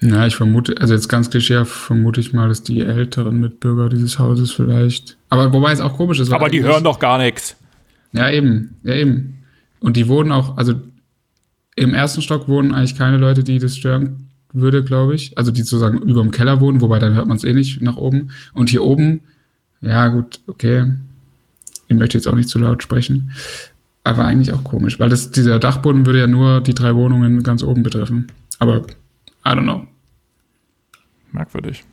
Na, 0.00 0.26
ich 0.26 0.36
vermute, 0.36 0.80
also 0.80 0.94
jetzt 0.94 1.08
ganz 1.08 1.28
klischee 1.30 1.64
vermute 1.64 2.20
ich 2.20 2.32
mal, 2.32 2.48
dass 2.48 2.62
die 2.62 2.80
älteren 2.80 3.40
Mitbürger 3.40 3.88
dieses 3.88 4.18
Hauses 4.18 4.52
vielleicht. 4.52 5.16
Aber 5.28 5.52
wobei 5.52 5.72
es 5.72 5.80
auch 5.80 5.96
komisch 5.96 6.20
ist. 6.20 6.30
weil 6.30 6.36
Aber 6.36 6.48
die 6.48 6.62
hören 6.62 6.84
doch 6.84 6.98
gar 6.98 7.18
nichts. 7.18 7.56
Ja, 8.12 8.30
eben, 8.30 8.76
ja, 8.84 8.94
eben. 8.94 9.38
Und 9.80 9.96
die 9.96 10.08
wohnen 10.08 10.32
auch, 10.32 10.56
also 10.56 10.74
im 11.76 11.94
ersten 11.94 12.22
Stock 12.22 12.48
wohnen 12.48 12.74
eigentlich 12.74 12.96
keine 12.96 13.18
Leute, 13.18 13.44
die 13.44 13.58
das 13.58 13.76
stören 13.76 14.28
würde, 14.52 14.82
glaube 14.82 15.14
ich. 15.14 15.36
Also 15.36 15.50
die 15.50 15.62
sozusagen 15.62 15.98
über 15.98 16.22
dem 16.22 16.30
Keller 16.30 16.60
wohnen, 16.60 16.80
wobei 16.80 16.98
dann 16.98 17.14
hört 17.14 17.28
man 17.28 17.36
es 17.36 17.44
eh 17.44 17.52
nicht 17.52 17.82
nach 17.82 17.96
oben. 17.96 18.30
Und 18.54 18.70
hier 18.70 18.82
oben, 18.82 19.20
ja 19.80 20.08
gut, 20.08 20.40
okay. 20.46 20.92
Ich 21.86 21.96
möchte 21.96 22.18
jetzt 22.18 22.26
auch 22.26 22.34
nicht 22.34 22.48
zu 22.48 22.58
laut 22.58 22.82
sprechen. 22.82 23.32
Aber 24.04 24.24
eigentlich 24.24 24.52
auch 24.52 24.64
komisch, 24.64 24.98
weil 24.98 25.08
das, 25.10 25.30
dieser 25.30 25.58
Dachboden 25.58 26.06
würde 26.06 26.20
ja 26.20 26.26
nur 26.26 26.60
die 26.62 26.74
drei 26.74 26.94
Wohnungen 26.94 27.42
ganz 27.42 27.62
oben 27.62 27.82
betreffen. 27.82 28.28
Aber 28.58 28.78
I 28.78 29.50
don't 29.50 29.62
know. 29.62 29.86
Merkwürdig. 31.32 31.84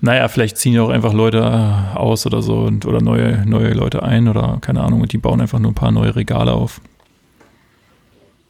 Naja, 0.00 0.26
vielleicht 0.28 0.56
ziehen 0.56 0.72
ja 0.74 0.82
auch 0.82 0.88
einfach 0.88 1.12
Leute 1.12 1.38
äh, 1.38 1.96
aus 1.96 2.26
oder 2.26 2.42
so 2.42 2.60
und, 2.62 2.86
oder 2.86 3.00
neue, 3.00 3.44
neue 3.46 3.72
Leute 3.72 4.02
ein 4.02 4.26
oder 4.28 4.58
keine 4.60 4.82
Ahnung 4.82 5.00
und 5.02 5.12
die 5.12 5.18
bauen 5.18 5.40
einfach 5.40 5.58
nur 5.58 5.70
ein 5.70 5.74
paar 5.76 5.92
neue 5.92 6.16
Regale 6.16 6.52
auf 6.52 6.80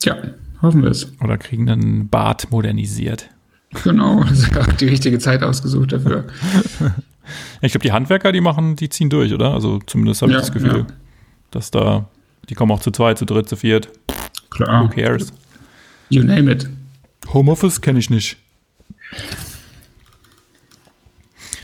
Tja, 0.01 0.17
hoffen 0.63 0.83
wir 0.83 0.91
es. 0.91 1.13
oder 1.23 1.37
kriegen 1.39 1.67
dann 1.67 1.81
ein 1.81 2.09
Bad 2.09 2.51
modernisiert. 2.51 3.29
Genau, 3.83 4.23
das 4.23 4.41
ist 4.41 4.55
ja 4.55 4.61
auch 4.63 4.73
die 4.73 4.87
richtige 4.87 5.19
Zeit 5.19 5.43
ausgesucht 5.43 5.93
dafür. 5.93 6.25
Ich 7.63 7.73
glaube, 7.73 7.83
die 7.85 7.93
Handwerker, 7.93 8.33
die 8.33 8.43
machen, 8.43 8.77
die 8.77 8.91
ziehen 8.91 9.09
durch, 9.09 9.33
oder? 9.33 9.55
Also 9.55 9.79
zumindest 9.87 10.21
habe 10.21 10.33
ich 10.33 10.35
Ja, 10.35 10.41
das 10.41 10.53
Gefühl, 10.53 10.81
ja. 10.81 10.87
Dass 11.55 11.71
da, 11.71 12.09
die 12.49 12.55
kommen 12.55 12.73
auch 12.73 12.81
zu 12.81 12.91
zweit, 12.91 13.19
zu 13.19 13.25
dritt, 13.25 13.49
zu 13.49 13.57
viert. 13.57 13.89
Klar. 14.51 14.85
Who 14.85 14.89
cares? 14.89 15.33
You 16.09 16.23
name 16.23 16.51
it. 16.51 16.69
Homeoffice 17.33 17.81
kenne 17.81 17.99
ich 17.99 18.11
nicht. 18.11 18.37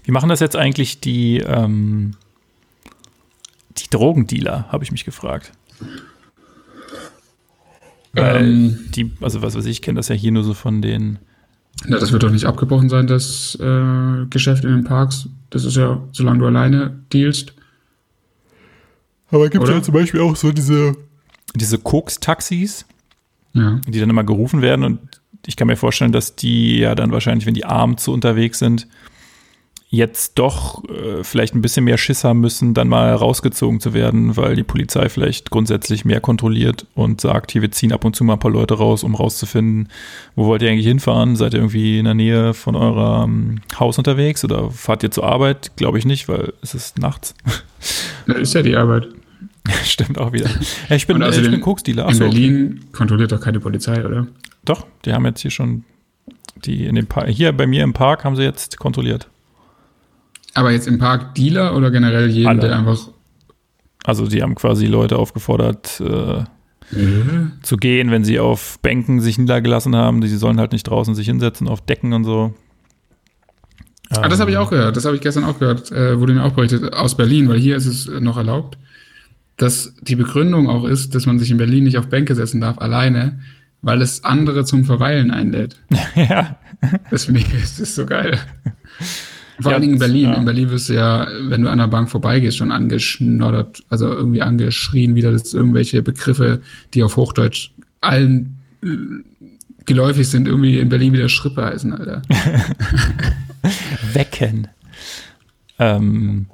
Wie 0.04 0.12
machen 0.12 0.28
das 0.28 0.40
jetzt 0.40 0.56
eigentlich 0.56 1.00
die, 1.00 1.38
ähm, 1.38 2.12
die 3.76 3.88
Drogendealer, 3.90 4.66
habe 4.70 4.82
ich 4.84 4.92
mich 4.92 5.04
gefragt. 5.04 5.52
Weil 8.12 8.44
Ähm, 8.44 8.78
die, 8.90 9.12
also 9.20 9.42
was 9.42 9.54
weiß 9.54 9.66
ich, 9.66 9.82
kenne 9.82 9.98
das 9.98 10.08
ja 10.08 10.14
hier 10.14 10.32
nur 10.32 10.42
so 10.42 10.54
von 10.54 10.82
den. 10.82 11.18
Ja, 11.86 11.98
das 11.98 12.12
wird 12.12 12.22
doch 12.22 12.30
nicht 12.30 12.44
abgebrochen 12.44 12.88
sein, 12.88 13.06
das 13.06 13.56
äh, 13.60 14.26
Geschäft 14.28 14.64
in 14.64 14.70
den 14.70 14.84
Parks. 14.84 15.28
Das 15.50 15.64
ist 15.64 15.76
ja, 15.76 16.02
solange 16.12 16.40
du 16.40 16.46
alleine 16.46 16.98
dealst. 17.12 17.54
Aber 19.30 19.48
gibt 19.48 19.64
Oder? 19.64 19.82
zum 19.82 19.94
Beispiel 19.94 20.20
auch 20.20 20.36
so 20.36 20.52
diese. 20.52 20.96
Diese 21.54 21.78
Koks-Taxis, 21.78 22.84
Ja. 23.54 23.80
die 23.86 23.98
dann 23.98 24.10
immer 24.10 24.24
gerufen 24.24 24.62
werden 24.62 24.84
und 24.84 25.00
ich 25.46 25.56
kann 25.56 25.66
mir 25.66 25.76
vorstellen, 25.76 26.12
dass 26.12 26.36
die 26.36 26.78
ja 26.78 26.94
dann 26.94 27.10
wahrscheinlich, 27.12 27.46
wenn 27.46 27.54
die 27.54 27.64
abends 27.64 28.04
so 28.04 28.12
unterwegs 28.12 28.58
sind, 28.58 28.86
jetzt 29.92 30.38
doch 30.38 30.84
äh, 30.88 31.24
vielleicht 31.24 31.54
ein 31.56 31.62
bisschen 31.62 31.84
mehr 31.84 31.98
Schiss 31.98 32.22
haben 32.22 32.40
müssen, 32.40 32.74
dann 32.74 32.86
mal 32.86 33.12
rausgezogen 33.12 33.80
zu 33.80 33.92
werden, 33.92 34.36
weil 34.36 34.54
die 34.54 34.62
Polizei 34.62 35.08
vielleicht 35.08 35.50
grundsätzlich 35.50 36.04
mehr 36.04 36.20
kontrolliert 36.20 36.86
und 36.94 37.20
sagt, 37.20 37.50
hier, 37.50 37.62
wir 37.62 37.72
ziehen 37.72 37.92
ab 37.92 38.04
und 38.04 38.14
zu 38.14 38.22
mal 38.22 38.34
ein 38.34 38.38
paar 38.38 38.52
Leute 38.52 38.74
raus, 38.74 39.02
um 39.02 39.16
rauszufinden, 39.16 39.88
wo 40.36 40.46
wollt 40.46 40.62
ihr 40.62 40.70
eigentlich 40.70 40.86
hinfahren? 40.86 41.34
Seid 41.34 41.54
ihr 41.54 41.58
irgendwie 41.60 41.98
in 41.98 42.04
der 42.04 42.14
Nähe 42.14 42.54
von 42.54 42.76
eurem 42.76 43.62
Haus 43.80 43.98
unterwegs 43.98 44.44
oder 44.44 44.70
fahrt 44.70 45.02
ihr 45.02 45.10
zur 45.10 45.24
Arbeit? 45.24 45.72
Glaube 45.74 45.98
ich 45.98 46.04
nicht, 46.04 46.28
weil 46.28 46.52
es 46.62 46.74
ist 46.74 46.98
nachts. 47.00 47.34
Das 48.28 48.38
ist 48.38 48.54
ja 48.54 48.62
die 48.62 48.76
Arbeit. 48.76 49.08
Stimmt 49.84 50.18
auch 50.18 50.32
wieder. 50.32 50.48
Ich 50.88 51.06
bin, 51.06 51.20
äh, 51.22 51.30
ich 51.30 51.50
bin 51.50 51.60
Koksdealer. 51.60 52.08
In 52.08 52.18
Berlin 52.18 52.80
kontrolliert 52.92 53.32
doch 53.32 53.40
keine 53.40 53.60
Polizei, 53.60 54.04
oder? 54.04 54.26
doch, 54.64 54.86
die 55.04 55.12
haben 55.12 55.24
jetzt 55.26 55.40
hier 55.40 55.50
schon 55.50 55.84
die 56.64 56.86
in 56.86 56.94
dem 56.94 57.06
Park, 57.06 57.28
hier 57.28 57.52
bei 57.52 57.66
mir 57.66 57.82
im 57.82 57.92
Park 57.92 58.24
haben 58.24 58.36
sie 58.36 58.42
jetzt 58.42 58.78
kontrolliert. 58.78 59.28
Aber 60.54 60.72
jetzt 60.72 60.88
im 60.88 60.98
Park 60.98 61.34
Dealer 61.34 61.76
oder 61.76 61.90
generell 61.90 62.28
jeden, 62.28 62.48
Alle. 62.48 62.60
der 62.60 62.76
einfach. 62.76 63.08
Also 64.04 64.26
die 64.26 64.42
haben 64.42 64.54
quasi 64.54 64.86
Leute 64.86 65.16
aufgefordert, 65.16 66.00
äh, 66.00 66.44
zu 67.62 67.76
gehen, 67.76 68.10
wenn 68.10 68.24
sie 68.24 68.40
auf 68.40 68.80
Bänken 68.80 69.20
sich 69.20 69.38
niedergelassen 69.38 69.94
haben. 69.94 70.20
Die 70.20 70.28
sollen 70.28 70.58
halt 70.58 70.72
nicht 70.72 70.84
draußen 70.84 71.14
sich 71.14 71.26
hinsetzen, 71.26 71.68
auf 71.68 71.80
Decken 71.82 72.12
und 72.12 72.24
so. 72.24 72.54
Ah, 74.10 74.28
das 74.28 74.40
habe 74.40 74.50
ich 74.50 74.56
auch 74.56 74.70
gehört. 74.70 74.96
Das 74.96 75.04
habe 75.04 75.14
ich 75.14 75.22
gestern 75.22 75.44
auch 75.44 75.60
gehört. 75.60 75.92
Äh, 75.92 76.18
wurde 76.18 76.34
mir 76.34 76.42
auch 76.42 76.52
berichtet 76.52 76.92
aus 76.92 77.16
Berlin, 77.16 77.48
weil 77.48 77.58
hier 77.58 77.76
ist 77.76 77.86
es 77.86 78.08
noch 78.08 78.36
erlaubt, 78.36 78.76
dass 79.60 79.94
die 80.00 80.16
Begründung 80.16 80.68
auch 80.68 80.84
ist, 80.84 81.14
dass 81.14 81.26
man 81.26 81.38
sich 81.38 81.50
in 81.50 81.58
Berlin 81.58 81.84
nicht 81.84 81.98
auf 81.98 82.08
Bänke 82.08 82.34
setzen 82.34 82.60
darf, 82.62 82.78
alleine, 82.78 83.40
weil 83.82 84.00
es 84.00 84.24
andere 84.24 84.64
zum 84.64 84.84
Verweilen 84.84 85.30
einlädt. 85.30 85.76
ja. 86.14 86.56
Das 87.10 87.26
finde 87.26 87.40
ich, 87.40 87.48
das 87.50 87.78
ist 87.78 87.94
so 87.94 88.06
geil. 88.06 88.38
Vor 89.60 89.70
Ja, 89.72 89.76
allen 89.76 89.82
Dingen 89.82 89.92
in 89.94 89.98
Berlin. 89.98 90.24
ja. 90.30 90.34
In 90.34 90.44
Berlin 90.46 90.70
wirst 90.70 90.88
du 90.88 90.94
ja, 90.94 91.28
wenn 91.42 91.60
du 91.62 91.68
an 91.70 91.76
der 91.76 91.88
Bank 91.88 92.08
vorbeigehst, 92.08 92.56
schon 92.56 92.72
angeschnoddert, 92.72 93.82
also 93.90 94.10
irgendwie 94.10 94.40
angeschrien, 94.40 95.14
wieder 95.14 95.30
dass 95.30 95.52
irgendwelche 95.52 96.00
Begriffe, 96.02 96.62
die 96.94 97.02
auf 97.02 97.16
Hochdeutsch 97.16 97.72
allen 98.00 98.58
äh, 98.82 98.88
geläufig 99.84 100.28
sind, 100.28 100.48
irgendwie 100.48 100.78
in 100.78 100.88
Berlin 100.88 101.12
wieder 101.12 101.28
Schrippe 101.28 101.64
heißen, 101.66 101.92
Alter. 101.92 102.22
Wecken. 104.14 104.68
Ähm, 105.78 106.46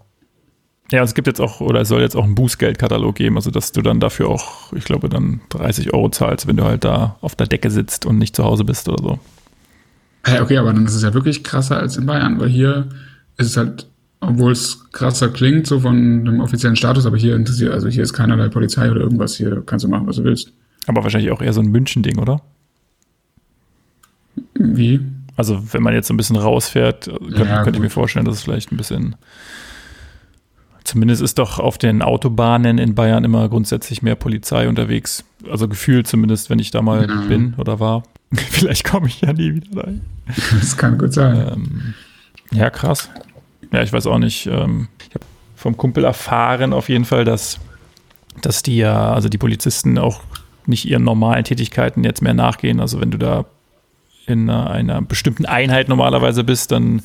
ja, 0.90 1.02
es 1.02 1.14
gibt 1.14 1.26
jetzt 1.26 1.40
auch, 1.40 1.60
oder 1.60 1.80
es 1.80 1.88
soll 1.88 2.00
jetzt 2.00 2.16
auch 2.16 2.24
einen 2.24 2.34
Bußgeldkatalog 2.34 3.14
geben, 3.16 3.36
also 3.36 3.50
dass 3.50 3.72
du 3.72 3.82
dann 3.82 3.98
dafür 3.98 4.28
auch, 4.28 4.72
ich 4.72 4.84
glaube, 4.84 5.08
dann 5.08 5.40
30 5.48 5.92
Euro 5.92 6.10
zahlst, 6.10 6.46
wenn 6.46 6.56
du 6.56 6.64
halt 6.64 6.84
da 6.84 7.16
auf 7.20 7.34
der 7.34 7.48
Decke 7.48 7.70
sitzt 7.70 8.06
und 8.06 8.18
nicht 8.18 8.36
zu 8.36 8.44
Hause 8.44 8.64
bist 8.64 8.88
oder 8.88 9.02
so. 9.02 9.18
Hey, 10.24 10.40
okay, 10.40 10.58
aber 10.58 10.72
dann 10.72 10.84
ist 10.84 10.94
es 10.94 11.02
ja 11.02 11.12
wirklich 11.14 11.42
krasser 11.42 11.78
als 11.78 11.96
in 11.96 12.06
Bayern, 12.06 12.38
weil 12.38 12.48
hier 12.48 12.88
ist 13.36 13.48
es 13.48 13.56
halt, 13.56 13.86
obwohl 14.20 14.52
es 14.52 14.90
krasser 14.92 15.28
klingt, 15.28 15.66
so 15.66 15.80
von 15.80 16.24
dem 16.24 16.40
offiziellen 16.40 16.76
Status, 16.76 17.06
aber 17.06 17.16
hier 17.16 17.34
interessiert, 17.34 17.72
also 17.72 17.88
hier 17.88 18.02
ist 18.02 18.12
keinerlei 18.12 18.48
Polizei 18.48 18.90
oder 18.90 19.00
irgendwas, 19.00 19.36
hier 19.36 19.62
kannst 19.66 19.84
du 19.84 19.88
machen, 19.88 20.06
was 20.06 20.16
du 20.16 20.24
willst. 20.24 20.52
Aber 20.86 21.02
wahrscheinlich 21.02 21.32
auch 21.32 21.42
eher 21.42 21.52
so 21.52 21.60
ein 21.60 21.66
München-Ding, 21.66 22.18
oder? 22.18 22.42
Wie? 24.54 25.00
Also 25.36 25.62
wenn 25.72 25.82
man 25.82 25.94
jetzt 25.94 26.08
so 26.08 26.14
ein 26.14 26.16
bisschen 26.16 26.36
rausfährt, 26.36 27.06
könnte, 27.06 27.44
Ja, 27.44 27.62
könnte 27.62 27.78
ich 27.78 27.82
mir 27.82 27.90
vorstellen, 27.90 28.24
dass 28.24 28.36
es 28.36 28.42
vielleicht 28.42 28.72
ein 28.72 28.76
bisschen. 28.76 29.16
Zumindest 30.86 31.20
ist 31.20 31.38
doch 31.38 31.58
auf 31.58 31.78
den 31.78 32.00
Autobahnen 32.00 32.78
in 32.78 32.94
Bayern 32.94 33.24
immer 33.24 33.48
grundsätzlich 33.48 34.02
mehr 34.02 34.14
Polizei 34.14 34.68
unterwegs. 34.68 35.24
Also 35.50 35.66
gefühlt 35.66 36.06
zumindest, 36.06 36.48
wenn 36.48 36.60
ich 36.60 36.70
da 36.70 36.80
mal 36.80 37.08
Ja. 37.08 37.20
bin 37.22 37.54
oder 37.58 37.80
war. 37.80 38.04
Vielleicht 38.34 38.84
komme 38.84 39.08
ich 39.08 39.20
ja 39.20 39.32
nie 39.32 39.54
wieder 39.54 39.84
rein. 39.84 40.02
Das 40.60 40.76
kann 40.76 40.96
gut 40.96 41.12
sein. 41.12 41.52
Ähm, 41.52 41.94
ja, 42.52 42.70
krass. 42.70 43.10
Ja, 43.72 43.82
ich 43.82 43.92
weiß 43.92 44.06
auch 44.06 44.18
nicht. 44.18 44.46
Ähm, 44.46 44.86
ich 45.08 45.14
habe 45.14 45.24
vom 45.56 45.76
Kumpel 45.76 46.04
erfahren 46.04 46.72
auf 46.72 46.88
jeden 46.88 47.04
Fall, 47.04 47.24
dass, 47.24 47.58
dass 48.42 48.62
die 48.62 48.76
ja, 48.76 49.12
also 49.12 49.28
die 49.28 49.38
Polizisten 49.38 49.98
auch 49.98 50.20
nicht 50.66 50.84
ihren 50.88 51.02
normalen 51.02 51.42
Tätigkeiten 51.42 52.04
jetzt 52.04 52.22
mehr 52.22 52.34
nachgehen. 52.34 52.78
Also 52.80 53.00
wenn 53.00 53.10
du 53.10 53.18
da 53.18 53.44
in 54.26 54.48
einer, 54.48 54.70
einer 54.70 55.02
bestimmten 55.02 55.46
Einheit 55.46 55.88
normalerweise 55.88 56.44
bist, 56.44 56.70
dann, 56.70 57.02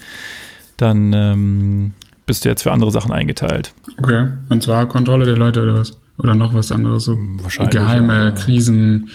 dann 0.78 1.14
ähm, 1.14 1.94
bist 2.32 2.46
du 2.46 2.50
jetzt 2.50 2.64
für 2.64 2.72
andere 2.72 2.92
Sachen 2.92 3.12
eingeteilt. 3.12 3.74
Okay. 3.98 4.30
Und 4.48 4.64
zwar 4.64 4.88
Kontrolle 4.88 5.26
der 5.26 5.36
Leute 5.36 5.64
oder 5.64 5.74
was? 5.74 6.00
Oder 6.18 6.34
noch 6.34 6.54
was 6.54 6.72
anderes, 6.72 7.04
so 7.04 7.18
Wahrscheinlich, 7.42 7.74
geheime 7.74 8.24
ja. 8.24 8.32
Krisen, 8.32 9.10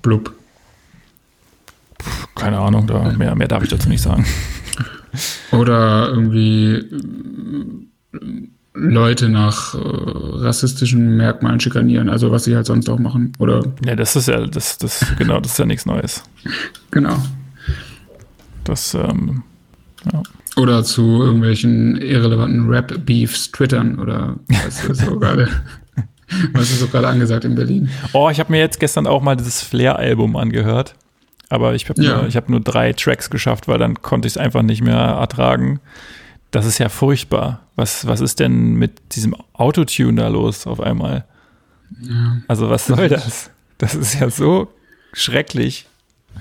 blub. 0.00 0.32
Keine 2.34 2.58
Ahnung, 2.58 2.86
da 2.86 3.12
mehr, 3.12 3.34
mehr 3.34 3.48
darf 3.48 3.62
ich 3.62 3.68
dazu 3.68 3.90
nicht 3.90 4.00
sagen. 4.00 4.24
Oder 5.52 6.08
irgendwie 6.08 6.76
äh, 6.76 8.18
Leute 8.72 9.28
nach 9.28 9.74
äh, 9.74 9.78
rassistischen 9.78 11.18
Merkmalen 11.18 11.60
schikanieren, 11.60 12.08
also 12.08 12.30
was 12.30 12.44
sie 12.44 12.56
halt 12.56 12.64
sonst 12.64 12.88
auch 12.88 12.98
machen. 12.98 13.34
Oder 13.38 13.62
Ja, 13.84 13.96
das 13.96 14.16
ist 14.16 14.28
ja, 14.28 14.46
das, 14.46 14.78
das, 14.78 15.04
genau, 15.18 15.40
das 15.40 15.52
ist 15.52 15.58
ja 15.58 15.66
nichts 15.66 15.84
Neues. 15.84 16.22
genau. 16.90 17.18
Das, 18.64 18.94
ähm, 18.94 19.42
ja. 20.10 20.22
Oder 20.56 20.84
zu 20.84 21.22
irgendwelchen 21.22 21.96
irrelevanten 22.00 22.68
Rap-Beefs 22.68 23.52
twittern 23.52 23.98
oder 23.98 24.36
was 24.48 24.84
ist 24.84 25.00
so 25.04 25.18
gerade. 25.18 25.48
Was 26.54 26.70
ist 26.72 26.80
so 26.80 26.88
gerade 26.88 27.06
angesagt 27.06 27.44
in 27.44 27.54
Berlin? 27.54 27.88
Oh, 28.12 28.28
ich 28.30 28.40
habe 28.40 28.50
mir 28.50 28.58
jetzt 28.58 28.80
gestern 28.80 29.06
auch 29.06 29.22
mal 29.22 29.36
dieses 29.36 29.62
Flair-Album 29.62 30.34
angehört. 30.34 30.96
Aber 31.50 31.76
ich 31.76 31.88
habe 31.88 32.02
Ja. 32.02 32.16
nur, 32.16 32.26
ich 32.26 32.36
hab 32.36 32.48
nur 32.48 32.58
drei 32.58 32.92
Tracks 32.94 33.30
geschafft, 33.30 33.68
weil 33.68 33.78
dann 33.78 34.02
konnte 34.02 34.26
ich 34.26 34.32
es 34.32 34.36
einfach 34.36 34.62
nicht 34.62 34.82
mehr 34.82 34.96
ertragen. 34.96 35.78
Das 36.50 36.66
ist 36.66 36.78
ja 36.78 36.88
furchtbar. 36.88 37.60
Was, 37.76 38.08
was 38.08 38.20
ist 38.20 38.40
denn 38.40 38.74
mit 38.74 39.14
diesem 39.14 39.36
Autotune 39.52 40.20
da 40.20 40.26
los 40.26 40.66
auf 40.66 40.80
einmal? 40.80 41.26
Ja. 42.00 42.38
Also 42.48 42.70
was 42.70 42.86
soll 42.86 43.08
das? 43.08 43.50
Das 43.78 43.94
ist 43.94 44.18
ja 44.18 44.28
so 44.28 44.66
schrecklich. 45.12 45.86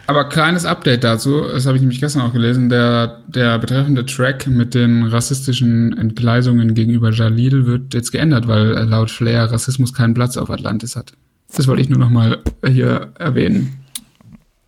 Aber 0.08 0.30
kleines 0.30 0.66
Update 0.66 1.04
dazu, 1.04 1.42
das 1.42 1.66
habe 1.66 1.78
ich 1.78 1.82
nämlich 1.82 2.00
gestern 2.00 2.22
auch 2.22 2.34
gelesen, 2.34 2.70
der, 2.70 3.20
der 3.28 3.58
betreffende 3.58 4.06
Track 4.06 4.48
mit 4.48 4.76
den 4.76 5.04
rassistischen 5.08 5.98
Entgleisungen 5.98 6.74
gegenüber 6.74 7.12
Jalil 7.12 7.66
wird 7.66 7.94
jetzt 7.94 8.12
geändert, 8.12 8.48
weil 8.48 8.72
laut 8.88 9.10
Flair 9.10 9.52
Rassismus 9.52 9.94
keinen 9.94 10.14
Platz 10.14 10.38
auf 10.38 10.50
Atlantis 10.50 10.96
hat. 10.96 11.14
Das 11.56 11.68
wollte 11.68 11.82
ich 11.82 11.90
nur 11.90 12.00
noch 12.00 12.10
mal 12.10 12.40
hier 12.66 13.14
erwähnen. 13.18 13.78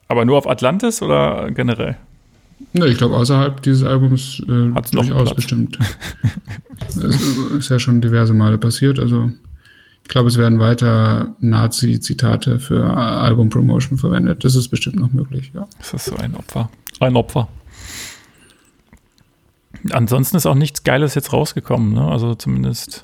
Aber 0.08 0.26
nur 0.26 0.38
auf 0.38 0.48
Atlantis 0.48 1.02
oder 1.02 1.52
generell? 1.52 1.98
Ne, 2.74 2.88
ich 2.88 2.98
glaube, 2.98 3.16
außerhalb 3.16 3.62
dieses 3.62 3.84
Albums 3.84 4.42
äh, 4.48 4.74
Hat's 4.74 4.94
noch 4.94 5.06
durchaus 5.06 5.36
bestimmt. 5.36 5.78
Es 6.88 6.96
ist 6.96 7.70
ja 7.70 7.80
schon 7.80 8.02
diverse 8.02 8.34
Male 8.34 8.58
passiert, 8.58 9.00
also 9.00 9.32
ich 10.08 10.10
glaube, 10.10 10.30
es 10.30 10.38
werden 10.38 10.58
weiter 10.60 11.36
Nazi-Zitate 11.42 12.60
für 12.60 12.96
Album-Promotion 12.96 13.98
verwendet. 13.98 14.46
Das 14.46 14.56
ist 14.56 14.70
bestimmt 14.70 14.96
noch 14.96 15.12
möglich, 15.12 15.52
ja. 15.54 15.68
Das 15.80 15.94
ist 15.94 16.06
so 16.06 16.16
ein 16.16 16.34
Opfer. 16.34 16.70
Ein 17.02 17.18
Opfer. 17.18 17.50
Ansonsten 19.92 20.38
ist 20.38 20.46
auch 20.46 20.56
nichts 20.56 20.84
Geiles 20.84 21.14
jetzt 21.14 21.34
rausgekommen, 21.34 21.94
ne? 21.94 22.08
Also 22.08 22.36
zumindest. 22.36 23.04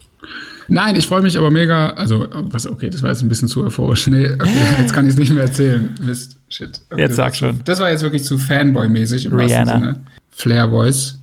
Nein, 0.70 0.96
ich 0.96 1.06
freue 1.06 1.22
mich 1.22 1.38
aber 1.38 1.52
mega. 1.52 1.90
Also, 1.90 2.26
was, 2.32 2.68
okay, 2.68 2.90
das 2.90 3.04
war 3.04 3.10
jetzt 3.10 3.22
ein 3.22 3.28
bisschen 3.28 3.50
zu 3.50 3.66
euphorisch. 3.66 4.08
Nee, 4.08 4.32
okay, 4.32 4.50
jetzt 4.80 4.94
kann 4.94 5.06
ich 5.06 5.12
es 5.12 5.20
nicht 5.20 5.34
mehr 5.34 5.44
erzählen. 5.44 5.94
Mist, 6.02 6.38
shit. 6.48 6.80
Okay, 6.90 7.02
Jetzt 7.02 7.18
sag 7.18 7.36
schon. 7.36 7.60
Das 7.66 7.82
war 7.82 7.92
jetzt 7.92 8.04
wirklich 8.04 8.24
zu 8.24 8.38
Fanboy-mäßig 8.38 9.26
im 9.26 9.34
wahrsten 9.34 9.40
Rihanna. 9.40 9.74
Sinne. 9.74 10.04
Flair 10.32 10.70
Voice. 10.70 11.20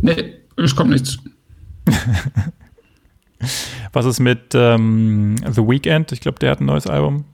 Nee, 0.00 0.34
es 0.56 0.74
kommt 0.74 0.90
nichts. 0.90 1.18
Was 3.92 4.06
ist 4.06 4.20
mit 4.20 4.54
ähm, 4.54 5.36
The 5.50 5.62
Weeknd? 5.62 6.12
Ich 6.12 6.20
glaube, 6.20 6.38
der 6.38 6.50
hat 6.52 6.60
ein 6.60 6.66
neues 6.66 6.86
Album. 6.86 7.24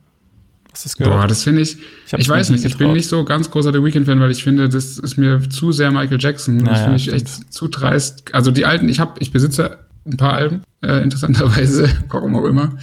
Hast 0.73 0.85
du 0.85 0.89
das 0.89 0.97
gehört? 0.97 1.21
Boah, 1.21 1.27
das 1.27 1.43
finde 1.43 1.63
ich. 1.63 1.77
Ich 2.07 2.13
Ich, 2.13 2.29
weiß 2.29 2.51
nicht, 2.51 2.65
ich 2.65 2.77
bin 2.77 2.93
nicht 2.93 3.09
so 3.09 3.25
ganz 3.25 3.51
großer 3.51 3.73
The 3.73 3.83
Weeknd-Fan, 3.83 4.21
weil 4.21 4.31
ich 4.31 4.45
finde, 4.45 4.69
das 4.69 4.99
ist 4.99 5.17
mir 5.17 5.41
zu 5.49 5.73
sehr 5.73 5.91
Michael 5.91 6.19
Jackson. 6.21 6.59
das 6.59 6.67
Naja, 6.67 6.83
finde 6.83 6.97
ich 6.97 7.03
stimmt. 7.05 7.17
echt 7.23 7.53
zu 7.53 7.69
dreist. 7.69 8.35
Also 8.35 8.51
die 8.51 8.65
alten, 8.65 8.89
ich 8.89 9.01
habe, 9.01 9.15
ich 9.21 9.33
besitze 9.33 9.79
ein 10.07 10.17
paar 10.17 10.35
Alben, 10.35 10.63
äh, 10.83 11.03
interessanterweise, 11.03 11.89
warum 12.09 12.37
auch 12.37 12.45
immer. 12.45 12.77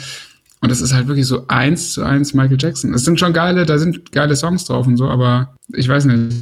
Und 0.61 0.71
das 0.71 0.81
ist 0.81 0.93
halt 0.93 1.07
wirklich 1.07 1.27
so 1.27 1.47
eins 1.47 1.93
zu 1.93 2.03
eins 2.03 2.33
Michael 2.33 2.57
Jackson. 2.59 2.93
Es 2.93 3.03
sind 3.03 3.19
schon 3.19 3.33
geile, 3.33 3.65
da 3.65 3.77
sind 3.77 4.11
geile 4.11 4.35
Songs 4.35 4.65
drauf 4.65 4.87
und 4.87 4.97
so, 4.97 5.07
aber 5.07 5.55
ich 5.73 5.87
weiß 5.87 6.05
nicht. 6.05 6.35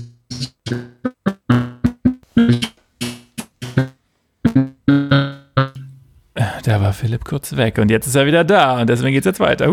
Philipp 7.03 7.25
kurz 7.25 7.57
weg 7.57 7.79
und 7.79 7.91
jetzt 7.91 8.07
ist 8.07 8.15
er 8.15 8.25
wieder 8.25 8.45
da 8.45 8.79
und 8.79 8.89
deswegen 8.89 9.11
geht's 9.11 9.25
jetzt 9.25 9.41
weiter. 9.41 9.67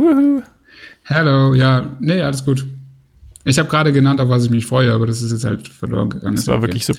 Hallo, 1.05 1.55
ja, 1.55 1.87
nee, 2.01 2.20
alles 2.20 2.45
gut. 2.45 2.66
Ich 3.45 3.57
habe 3.57 3.68
gerade 3.68 3.93
genannt, 3.93 4.20
auf 4.20 4.28
was 4.28 4.47
ich 4.47 4.51
mich 4.51 4.66
freue, 4.66 4.93
aber 4.93 5.07
das 5.07 5.22
ist 5.22 5.31
jetzt 5.31 5.45
halt 5.45 5.68
verloren 5.68 6.11
gegangen. 6.11 6.35
Das 6.35 6.49
war 6.49 6.57
okay. 6.57 6.66
wirklich 6.66 6.87
so. 6.87 6.93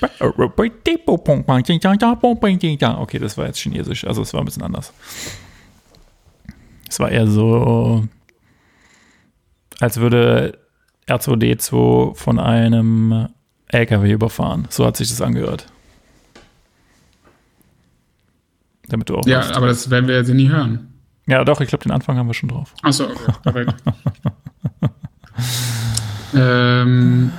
Okay, 3.01 3.19
das 3.19 3.37
war 3.37 3.45
jetzt 3.45 3.59
Chinesisch, 3.59 4.07
also 4.07 4.21
es 4.21 4.33
war 4.33 4.41
ein 4.41 4.45
bisschen 4.45 4.63
anders. 4.63 4.93
Es 6.87 6.97
war 7.01 7.11
eher 7.11 7.27
so, 7.27 8.07
als 9.81 9.97
würde 9.97 10.57
R2D2 11.09 12.15
von 12.15 12.39
einem 12.39 13.27
LKW 13.67 14.09
überfahren. 14.13 14.65
So 14.69 14.85
hat 14.85 14.95
sich 14.95 15.09
das 15.09 15.21
angehört. 15.21 15.65
Damit 18.91 19.09
du 19.09 19.17
auch. 19.17 19.25
Ja, 19.25 19.39
weißt. 19.39 19.53
aber 19.55 19.67
das 19.67 19.89
werden 19.89 20.07
wir 20.07 20.15
jetzt 20.15 20.29
nie 20.29 20.49
hören. 20.49 20.87
Ja, 21.27 21.43
doch, 21.45 21.61
ich 21.61 21.69
glaube, 21.69 21.83
den 21.83 21.91
Anfang 21.91 22.17
haben 22.17 22.27
wir 22.27 22.33
schon 22.33 22.49
drauf. 22.49 22.73
Achso, 22.81 23.05
okay, 23.05 23.31
perfekt. 23.43 23.73
ähm, 26.35 27.31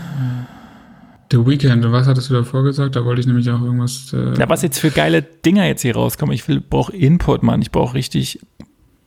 The 1.31 1.39
Weeknd, 1.47 1.85
und 1.85 1.93
was 1.93 2.07
hattest 2.07 2.29
du 2.31 2.35
davor 2.35 2.63
gesagt? 2.63 2.95
Da 2.95 3.05
wollte 3.05 3.21
ich 3.23 3.27
nämlich 3.27 3.51
auch 3.51 3.61
irgendwas. 3.63 4.13
Äh, 4.13 4.39
Ja, 4.39 4.49
was 4.49 4.63
jetzt 4.63 4.79
für 4.79 4.91
geile 4.91 5.23
Dinger 5.23 5.67
jetzt 5.67 5.83
hier 5.83 5.95
rauskommen. 5.95 6.35
Ich 6.35 6.45
brauche 6.69 6.95
Input, 6.95 7.43
Mann. 7.43 7.63
Ich 7.63 7.71
brauche 7.71 7.95
richtig. 7.95 8.41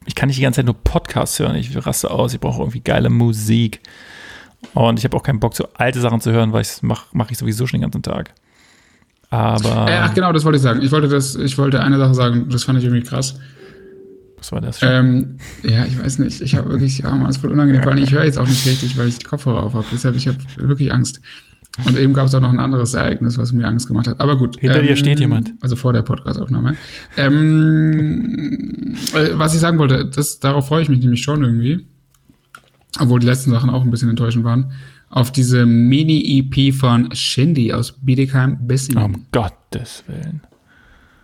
Ich 0.07 0.15
kann 0.15 0.27
nicht 0.27 0.37
die 0.37 0.43
ganze 0.43 0.57
Zeit 0.57 0.65
nur 0.65 0.75
Podcasts 0.75 1.39
hören. 1.39 1.55
Ich 1.55 1.75
raste 1.85 2.09
aus. 2.11 2.33
Ich 2.33 2.39
brauche 2.39 2.61
irgendwie 2.61 2.79
geile 2.81 3.09
Musik. 3.09 3.81
Und 4.73 4.97
ich 4.97 5.05
habe 5.05 5.15
auch 5.15 5.23
keinen 5.23 5.39
Bock, 5.39 5.55
so 5.55 5.67
alte 5.75 5.99
Sachen 5.99 6.19
zu 6.21 6.31
hören, 6.31 6.51
weil 6.51 6.61
ich 6.63 6.81
mache 6.81 7.05
mach 7.13 7.29
ich 7.29 7.37
sowieso 7.37 7.67
schon 7.67 7.77
den 7.79 7.83
ganzen 7.83 8.01
Tag. 8.01 8.33
Aber. 9.30 9.89
äh, 9.89 9.97
ach, 9.97 10.13
genau, 10.13 10.32
das 10.32 10.45
wollte 10.45 10.57
ich 10.57 10.61
sagen. 10.61 10.82
Ich 10.82 10.91
wollte, 10.91 11.07
das, 11.07 11.36
ich 11.36 11.57
wollte 11.57 11.82
eine 11.82 11.97
Sache 11.97 12.13
sagen, 12.13 12.47
das 12.49 12.63
fand 12.63 12.80
ich 12.80 12.86
irgendwie 12.86 13.03
krass. 13.03 13.39
was 14.38 14.51
war 14.51 14.61
das? 14.61 14.80
Ähm, 14.82 15.38
ja, 15.63 15.86
ich 15.86 16.01
weiß 16.01 16.19
nicht. 16.19 16.41
Ich 16.41 16.55
habe 16.55 16.69
wirklich, 16.69 16.99
ja, 16.99 17.13
man, 17.13 17.30
es 17.30 17.38
voll 17.38 17.51
unangenehm. 17.51 17.84
Vor 17.84 17.91
allem, 17.91 18.03
ich 18.03 18.11
höre 18.11 18.23
jetzt 18.23 18.38
auch 18.38 18.47
nicht 18.47 18.65
richtig, 18.65 18.97
weil 18.97 19.07
ich 19.07 19.19
die 19.19 19.26
Kopfhörer 19.26 19.63
auf 19.63 19.73
habe. 19.73 19.86
Deshalb, 19.91 20.15
ich 20.15 20.28
habe 20.28 20.38
wirklich 20.57 20.93
Angst. 20.93 21.21
Und 21.84 21.97
eben 21.97 22.13
gab 22.13 22.28
es 22.28 22.36
auch 22.36 22.39
noch 22.39 22.53
ein 22.53 22.59
anderes 22.59 22.93
Ereignis, 22.93 23.38
was 23.38 23.51
mir 23.51 23.67
Angst 23.67 23.88
gemacht 23.88 24.07
hat. 24.07 24.21
Aber 24.21 24.38
gut. 24.38 24.57
Hinter 24.59 24.82
dir 24.82 24.95
steht 24.95 25.19
jemand. 25.19 25.53
Also 25.59 25.76
vor 25.76 25.91
der 25.91 26.03
Podcast-Aufnahme. 26.03 26.78
Ähm, 27.17 28.95
äh, 29.13 29.32
was 29.34 29.53
ich 29.53 29.59
sagen 29.59 29.78
wollte, 29.78 30.05
das, 30.05 30.39
darauf 30.39 30.67
freue 30.69 30.84
ich 30.84 30.89
mich 30.89 30.99
nämlich 30.99 31.21
schon 31.21 31.43
irgendwie. 31.43 31.86
Obwohl 32.97 33.19
die 33.19 33.26
letzten 33.26 33.51
Sachen 33.51 33.69
auch 33.69 33.84
ein 33.84 33.91
bisschen 33.91 34.09
enttäuschend 34.09 34.45
waren. 34.45 34.71
Auf 35.16 35.32
diese 35.32 35.66
Mini-EP 35.66 36.76
von 36.76 37.09
Shindy 37.16 37.72
aus 37.72 37.93
Bietigheim 37.93 38.57
Bissing. 38.68 38.97
um 38.97 39.26
Gottes 39.32 40.03
Willen. 40.07 40.41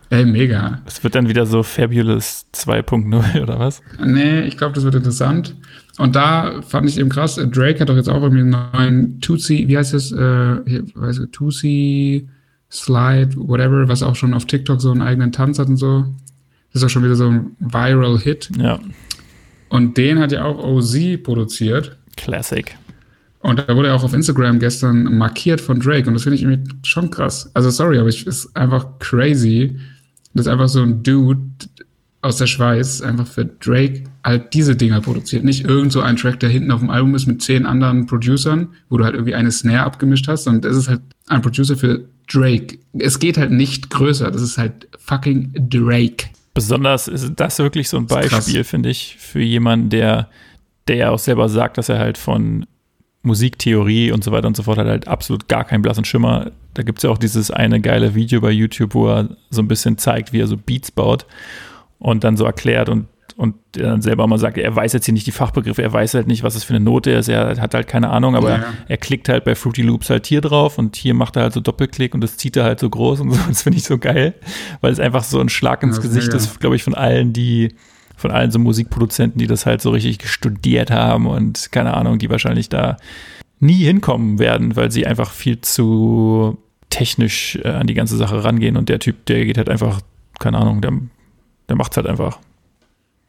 Ey, 0.09 0.23
mega. 0.25 0.81
Es 0.85 1.03
wird 1.03 1.13
dann 1.15 1.27
wieder 1.27 1.45
so 1.45 1.61
Fabulous 1.61 2.45
2.0 2.53 3.41
oder 3.43 3.59
was? 3.59 3.81
Nee, 4.01 4.43
ich 4.43 4.55
glaube, 4.57 4.73
das 4.75 4.85
wird 4.85 4.95
interessant. 4.95 5.55
Und 5.97 6.15
da 6.15 6.61
fand 6.61 6.87
ich 6.89 6.97
eben 6.99 7.09
krass, 7.09 7.37
äh, 7.37 7.47
Drake 7.47 7.81
hat 7.81 7.89
doch 7.89 7.97
jetzt 7.97 8.07
auch 8.07 8.21
irgendwie 8.23 8.41
einen 8.41 8.55
neuen 8.73 9.19
Tootsie, 9.19 9.67
wie 9.67 9.77
heißt 9.77 9.93
das? 9.93 10.13
Äh, 10.13 10.61
hier, 10.65 10.83
weiß 10.95 11.19
ich, 11.19 11.31
Tootsie 11.31 12.29
Slide, 12.71 13.31
whatever, 13.35 13.89
was 13.89 14.01
auch 14.03 14.15
schon 14.15 14.33
auf 14.33 14.45
TikTok 14.45 14.79
so 14.81 14.91
einen 14.91 15.01
eigenen 15.01 15.33
Tanz 15.33 15.59
hat 15.59 15.67
und 15.67 15.75
so. 15.75 16.05
Das 16.71 16.81
ist 16.81 16.85
auch 16.85 16.89
schon 16.89 17.03
wieder 17.03 17.15
so 17.15 17.27
ein 17.29 17.57
Viral 17.59 18.17
Hit. 18.19 18.49
Ja, 18.57 18.79
Und 19.67 19.97
den 19.97 20.19
hat 20.19 20.31
ja 20.31 20.45
auch 20.45 20.63
OZ 20.63 20.97
produziert. 21.23 21.97
Classic. 22.15 22.75
Und 23.41 23.59
da 23.59 23.75
wurde 23.75 23.89
er 23.89 23.95
auch 23.95 24.03
auf 24.03 24.13
Instagram 24.13 24.59
gestern 24.59 25.17
markiert 25.17 25.61
von 25.61 25.79
Drake. 25.79 26.07
Und 26.07 26.13
das 26.13 26.23
finde 26.23 26.35
ich 26.35 26.43
irgendwie 26.43 26.71
schon 26.83 27.09
krass. 27.09 27.49
Also 27.53 27.69
sorry, 27.69 27.97
aber 27.97 28.09
ich 28.09 28.27
ist 28.27 28.55
einfach 28.55 28.99
crazy, 28.99 29.79
dass 30.33 30.47
einfach 30.47 30.69
so 30.69 30.81
ein 30.81 31.01
Dude 31.03 31.41
aus 32.21 32.37
der 32.37 32.45
Schweiz 32.45 33.01
einfach 33.01 33.25
für 33.25 33.45
Drake 33.45 34.03
halt 34.23 34.53
diese 34.53 34.75
Dinger 34.75 35.01
produziert. 35.01 35.43
Nicht 35.43 35.65
irgend 35.65 35.91
so 35.91 36.01
ein 36.01 36.17
Track, 36.17 36.39
der 36.39 36.49
hinten 36.49 36.71
auf 36.71 36.79
dem 36.79 36.91
Album 36.91 37.15
ist 37.15 37.25
mit 37.25 37.41
zehn 37.41 37.65
anderen 37.65 38.05
Producern, 38.05 38.69
wo 38.89 38.97
du 38.97 39.03
halt 39.03 39.15
irgendwie 39.15 39.33
eine 39.33 39.51
Snare 39.51 39.85
abgemischt 39.85 40.27
hast. 40.27 40.47
Und 40.47 40.63
es 40.63 40.77
ist 40.77 40.87
halt 40.87 41.01
ein 41.27 41.41
Producer 41.41 41.75
für 41.75 42.05
Drake. 42.31 42.77
Es 42.97 43.17
geht 43.17 43.37
halt 43.37 43.51
nicht 43.51 43.89
größer. 43.89 44.29
Das 44.29 44.43
ist 44.43 44.59
halt 44.59 44.87
fucking 44.99 45.51
Drake. 45.69 46.27
Besonders 46.53 47.07
ist 47.07 47.33
das 47.37 47.57
wirklich 47.57 47.89
so 47.89 47.97
ein. 47.97 48.05
Beispiel, 48.05 48.63
finde 48.63 48.89
ich, 48.89 49.17
für 49.19 49.41
jemanden, 49.41 49.89
der, 49.89 50.29
der 50.87 50.95
ja 50.97 51.09
auch 51.09 51.19
selber 51.19 51.49
sagt, 51.49 51.79
dass 51.79 51.89
er 51.89 51.97
halt 51.97 52.17
von 52.19 52.65
Musiktheorie 53.23 54.11
und 54.11 54.23
so 54.23 54.31
weiter 54.31 54.47
und 54.47 54.57
so 54.57 54.63
fort 54.63 54.77
hat 54.77 54.87
halt 54.87 55.07
absolut 55.07 55.47
gar 55.47 55.63
keinen 55.63 55.81
blassen 55.81 56.05
Schimmer. 56.05 56.51
Da 56.73 56.83
gibt 56.83 56.99
es 56.99 57.03
ja 57.03 57.09
auch 57.09 57.17
dieses 57.17 57.51
eine 57.51 57.79
geile 57.81 58.15
Video 58.15 58.41
bei 58.41 58.51
YouTube, 58.51 58.93
wo 58.93 59.07
er 59.09 59.29
so 59.49 59.61
ein 59.61 59.67
bisschen 59.67 59.97
zeigt, 59.97 60.33
wie 60.33 60.41
er 60.41 60.47
so 60.47 60.57
Beats 60.57 60.91
baut 60.91 61.25
und 61.99 62.23
dann 62.23 62.35
so 62.35 62.45
erklärt 62.45 62.89
und, 62.89 63.07
und 63.37 63.55
er 63.77 63.83
dann 63.89 64.01
selber 64.01 64.25
mal 64.25 64.39
sagt, 64.39 64.57
er 64.57 64.75
weiß 64.75 64.93
jetzt 64.93 65.05
hier 65.05 65.13
nicht 65.13 65.27
die 65.27 65.31
Fachbegriffe, 65.31 65.83
er 65.83 65.93
weiß 65.93 66.15
halt 66.15 66.25
nicht, 66.27 66.41
was 66.41 66.55
das 66.55 66.63
für 66.63 66.73
eine 66.73 66.83
Note 66.83 67.11
ist, 67.11 67.27
er 67.27 67.61
hat 67.61 67.75
halt 67.75 67.87
keine 67.87 68.09
Ahnung, 68.09 68.35
aber 68.35 68.49
Ja, 68.49 68.57
ja. 68.57 68.73
er 68.87 68.97
klickt 68.97 69.29
halt 69.29 69.43
bei 69.43 69.53
Fruity 69.53 69.83
Loops 69.83 70.09
halt 70.09 70.25
hier 70.25 70.41
drauf 70.41 70.79
und 70.79 70.95
hier 70.95 71.13
macht 71.13 71.35
er 71.35 71.43
halt 71.43 71.53
so 71.53 71.59
Doppelklick 71.59 72.15
und 72.15 72.21
das 72.21 72.37
zieht 72.37 72.57
er 72.57 72.63
halt 72.63 72.79
so 72.79 72.89
groß 72.89 73.19
und 73.21 73.31
so. 73.33 73.39
Das 73.47 73.61
finde 73.61 73.77
ich 73.77 73.83
so 73.83 73.99
geil, 73.99 74.33
weil 74.81 74.91
es 74.91 74.99
einfach 74.99 75.23
so 75.23 75.39
ein 75.39 75.49
Schlag 75.49 75.83
ins 75.83 75.97
Ja, 75.97 76.01
Gesicht 76.01 76.33
ist, 76.33 76.59
glaube 76.59 76.75
ich, 76.75 76.83
von 76.83 76.95
allen, 76.95 77.33
die 77.33 77.75
von 78.21 78.31
allen 78.31 78.51
so 78.51 78.59
Musikproduzenten, 78.59 79.39
die 79.39 79.47
das 79.47 79.65
halt 79.65 79.81
so 79.81 79.89
richtig 79.89 80.27
studiert 80.29 80.91
haben 80.91 81.25
und 81.27 81.71
keine 81.71 81.93
Ahnung, 81.95 82.17
die 82.19 82.29
wahrscheinlich 82.29 82.69
da 82.69 82.97
nie 83.59 83.83
hinkommen 83.83 84.39
werden, 84.39 84.75
weil 84.75 84.91
sie 84.91 85.05
einfach 85.05 85.31
viel 85.31 85.59
zu 85.61 86.57
technisch 86.89 87.57
äh, 87.63 87.67
an 87.69 87.87
die 87.87 87.93
ganze 87.93 88.17
Sache 88.17 88.43
rangehen 88.43 88.75
und 88.77 88.89
der 88.89 88.99
Typ, 88.99 89.25
der 89.25 89.45
geht 89.45 89.57
halt 89.57 89.69
einfach, 89.69 90.01
keine 90.39 90.57
Ahnung, 90.57 90.81
der, 90.81 90.93
der 91.69 91.75
macht's 91.75 91.95
halt 91.97 92.07
einfach. 92.07 92.39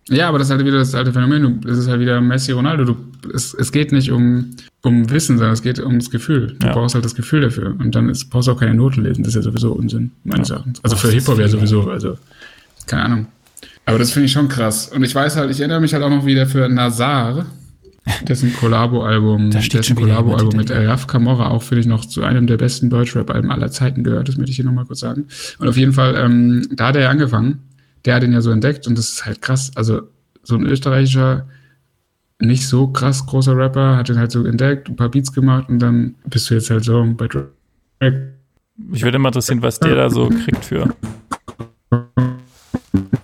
Ja, 0.08 0.28
aber 0.28 0.38
das 0.38 0.48
ist 0.48 0.50
halt 0.56 0.66
wieder 0.66 0.78
das 0.78 0.96
alte 0.96 1.12
Phänomen. 1.12 1.60
Du- 1.60 1.68
Es 1.68 1.78
ist 1.78 1.86
halt 1.88 2.00
wieder 2.00 2.20
Messi 2.20 2.50
Ronaldo. 2.50 2.84
Du, 2.84 2.96
es, 3.32 3.54
es 3.54 3.70
geht 3.70 3.92
nicht 3.92 4.10
um, 4.10 4.50
um 4.82 5.08
Wissen, 5.10 5.38
sondern 5.38 5.52
es 5.54 5.62
geht 5.62 5.78
um 5.78 5.96
das 6.00 6.10
Gefühl. 6.10 6.56
Du 6.58 6.66
Ja. 6.66 6.72
brauchst 6.72 6.96
halt 6.96 7.04
das 7.04 7.14
Gefühl 7.14 7.42
dafür. 7.42 7.76
Und 7.78 7.94
dann 7.94 8.08
ist, 8.08 8.28
brauchst 8.28 8.48
du 8.48 8.52
auch 8.52 8.58
keine 8.58 8.74
Noten 8.74 9.04
lesen. 9.04 9.22
Das 9.22 9.28
ist 9.28 9.36
ja 9.36 9.42
sowieso 9.42 9.70
Unsinn, 9.72 10.10
meines 10.24 10.48
Ja. 10.48 10.56
Erachtens. 10.56 10.80
Also 10.82 10.96
Ach, 10.96 11.00
für 11.00 11.12
Hip-Hop 11.12 11.38
ja 11.38 11.46
sowieso. 11.46 11.88
Also, 11.88 12.16
keine 12.88 13.02
Ahnung. 13.04 13.26
Aber 13.84 13.98
das 13.98 14.12
finde 14.12 14.26
ich 14.26 14.32
schon 14.32 14.48
krass. 14.48 14.88
Und 14.88 15.02
ich 15.02 15.14
weiß 15.14 15.36
halt, 15.36 15.50
ich 15.50 15.60
erinnere 15.60 15.80
mich 15.80 15.92
halt 15.92 16.02
auch 16.02 16.10
noch 16.10 16.24
wieder 16.24 16.46
für 16.46 16.68
Nazar, 16.68 17.46
dessen 18.22 18.52
steht 19.62 19.80
dessen 19.80 19.98
jemand 19.98 20.54
mit 20.54 20.70
Raf 20.70 21.06
Camorra 21.06 21.48
auch, 21.48 21.62
finde 21.62 21.80
ich, 21.80 21.86
noch 21.86 22.04
zu 22.04 22.22
einem 22.22 22.46
der 22.46 22.56
besten 22.56 22.90
Deutschrap-Alben 22.90 23.50
aller 23.50 23.70
Zeiten 23.70 24.02
gehört. 24.04 24.28
Das 24.28 24.36
möchte 24.36 24.50
ich 24.50 24.56
hier 24.56 24.64
nochmal 24.64 24.86
kurz 24.86 25.00
sagen. 25.00 25.26
Und 25.58 25.68
auf 25.68 25.76
jeden 25.76 25.92
Fall, 25.92 26.16
ähm, 26.16 26.68
da 26.72 26.88
hat 26.88 26.96
er 26.96 27.02
ja 27.02 27.10
angefangen. 27.10 27.60
Der 28.04 28.16
hat 28.16 28.24
ihn 28.24 28.32
ja 28.32 28.40
so 28.40 28.50
entdeckt 28.50 28.86
und 28.88 28.98
das 28.98 29.10
ist 29.10 29.26
halt 29.26 29.42
krass. 29.42 29.70
Also, 29.76 30.02
so 30.42 30.56
ein 30.56 30.66
österreichischer, 30.66 31.46
nicht 32.40 32.66
so 32.66 32.88
krass 32.88 33.24
großer 33.26 33.56
Rapper, 33.56 33.96
hat 33.96 34.08
ihn 34.08 34.18
halt 34.18 34.32
so 34.32 34.44
entdeckt, 34.44 34.88
ein 34.88 34.96
paar 34.96 35.08
Beats 35.08 35.32
gemacht 35.32 35.68
und 35.68 35.78
dann 35.78 36.16
bist 36.24 36.50
du 36.50 36.54
jetzt 36.54 36.70
halt 36.70 36.84
so 36.84 37.06
bei 37.16 37.28
Drake. 37.28 38.32
Mich 38.76 39.04
würde 39.04 39.16
immer 39.16 39.28
interessieren, 39.28 39.62
was 39.62 39.78
der 39.78 39.94
da 39.94 40.10
so 40.10 40.28
kriegt 40.28 40.64
für. 40.64 40.92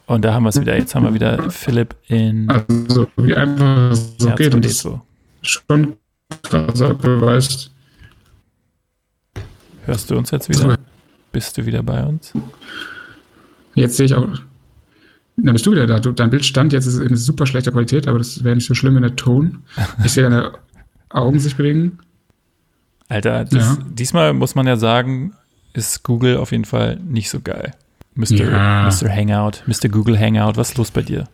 Und 0.09 0.24
da 0.24 0.32
haben 0.34 0.42
wir 0.44 0.48
es 0.48 0.61
wieder. 0.61 0.76
Jetzt 0.76 0.94
haben 0.94 1.04
wir 1.04 1.12
wieder 1.14 1.50
Philipp 1.50 1.94
in 2.09 2.48
Also, 2.50 3.09
wie 3.16 3.34
einfach 3.34 3.90
es 3.92 4.14
so 4.18 4.30
geht. 4.34 4.54
Und 4.54 4.64
das 4.64 4.72
ist 4.72 4.86
R2D2. 4.86 5.00
schon 5.42 5.96
krasser 6.42 6.94
Beweis. 6.94 7.70
Hörst 9.84 10.11
du 10.11 10.16
uns 10.16 10.30
jetzt 10.30 10.48
wieder? 10.48 10.78
Bist 11.32 11.56
du 11.59 11.66
wieder 11.66 11.82
bei 11.82 12.02
uns? 12.04 12.32
Jetzt 13.74 13.96
sehe 13.96 14.06
ich 14.06 14.14
auch. 14.14 14.26
Dann 15.36 15.52
bist 15.52 15.66
du 15.66 15.72
wieder 15.72 15.86
da. 15.86 16.00
Du, 16.00 16.11
dein 16.12 16.30
Bild 16.30 16.44
stand 16.44 16.72
jetzt 16.72 16.86
ist 16.86 16.98
in 16.98 17.14
super 17.16 17.46
schlechter 17.46 17.70
Qualität, 17.70 18.09
aber 18.09 18.18
das 18.18 18.42
wäre 18.42 18.54
nicht 18.56 18.66
so 18.66 18.74
schlimm, 18.74 18.94
wenn 18.94 19.02
der 19.02 19.14
Ton. 19.16 19.62
Ich 20.04 20.12
sehe 20.12 20.24
deine 20.24 20.52
Augen 21.11 21.38
sich 21.38 21.56
bewegen. 21.56 21.98
Alter, 23.09 23.44
das, 23.44 23.52
Ja. 23.52 23.78
diesmal 23.90 24.32
muss 24.32 24.54
man 24.54 24.66
ja 24.66 24.76
sagen, 24.76 25.34
ist 25.74 26.02
Google 26.02 26.38
auf 26.38 26.50
jeden 26.52 26.64
Fall 26.64 26.96
nicht 26.96 27.30
so 27.30 27.40
geil. 27.40 27.72
Mr. 28.18 28.50
Ja. 28.50 28.88
Mr. 28.88 29.08
Hangout, 29.08 29.62
Mr. 29.66 29.88
Google 29.88 30.18
Hangout, 30.18 30.56
was 30.56 30.70
ist 30.70 30.76
los 30.76 30.90
bei 30.90 31.02
dir? 31.02 31.28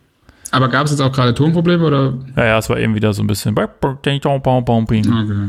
Aber 0.50 0.68
gab 0.68 0.84
es 0.84 0.90
jetzt 0.92 1.00
auch 1.00 1.10
gerade 1.10 1.34
Tonprobleme 1.34 1.82
oder? 1.82 2.12
Ja, 2.36 2.44
ja, 2.44 2.58
es 2.58 2.68
war 2.68 2.78
eben 2.78 2.94
wieder 2.94 3.14
so 3.14 3.22
ein 3.22 3.26
bisschen. 3.26 3.58
Okay. 3.58 5.48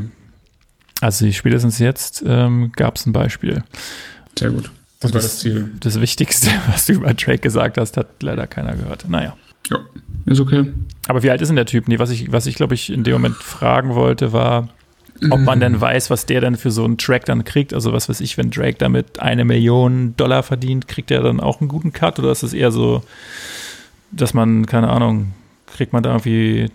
Also 1.02 1.32
spätestens 1.32 1.80
jetzt 1.80 2.24
ähm, 2.26 2.72
gab 2.76 2.96
es 2.96 3.06
ein 3.06 3.12
Beispiel. 3.12 3.64
Sehr 4.40 4.50
gut. 4.50 4.72
Das 5.02 5.14
war 5.14 5.22
das 5.22 5.40
Ziel. 5.40 5.72
Das 5.82 6.00
Wichtigste, 6.00 6.50
was 6.72 6.86
du 6.86 6.94
über 6.94 7.14
Drake 7.14 7.40
gesagt 7.40 7.78
hast, 7.78 7.98
hat 7.98 8.08
leider 8.24 8.48
keiner 8.48 8.76
gehört. 8.76 9.08
Naja. 9.10 9.36
Ja, 9.70 9.80
ist 10.26 10.40
okay. 10.40 10.72
Aber 11.08 11.22
wie 11.22 11.30
alt 11.30 11.42
ist 11.42 11.50
denn 11.50 11.58
der 11.58 11.66
Typ? 11.66 11.90
Nee, 11.90 12.00
was 12.00 12.12
ich, 12.12 12.32
was 12.32 12.46
ich 12.46 12.56
glaube 12.56 12.76
ich, 12.76 12.92
in 12.92 13.04
dem 13.04 13.14
Moment 13.14 13.36
fragen 13.36 13.94
wollte, 13.94 14.32
war, 14.32 14.70
ob 15.30 15.40
man 15.40 15.60
denn 15.60 15.80
weiß, 15.80 16.10
was 16.10 16.26
der 16.26 16.42
dann 16.42 16.56
für 16.56 16.72
so 16.72 16.84
einen 16.84 16.98
Track 16.98 17.26
dann 17.26 17.44
kriegt. 17.46 17.74
Also 17.74 17.94
was 17.94 18.10
weiß 18.10 18.20
ich, 18.22 18.38
wenn 18.38 18.52
Drake 18.52 18.78
damit 18.78 19.20
eine 19.20 19.46
Million 19.46 20.16
Dollar 20.18 20.44
verdient, 20.44 20.88
kriegt 20.88 21.12
er 21.12 21.22
dann 21.22 21.40
auch 21.40 21.62
einen 21.62 21.70
guten 21.70 21.94
Cut? 21.94 22.20
Oder 22.20 22.32
ist 22.32 22.44
es 22.44 22.54
eher 22.54 22.72
so, 22.72 23.02
dass 24.12 24.34
man, 24.34 24.66
keine 24.66 24.90
Ahnung, 24.90 25.34
kriegt 25.68 25.94
man 25.94 26.04
da 26.04 26.10
irgendwie 26.10 26.70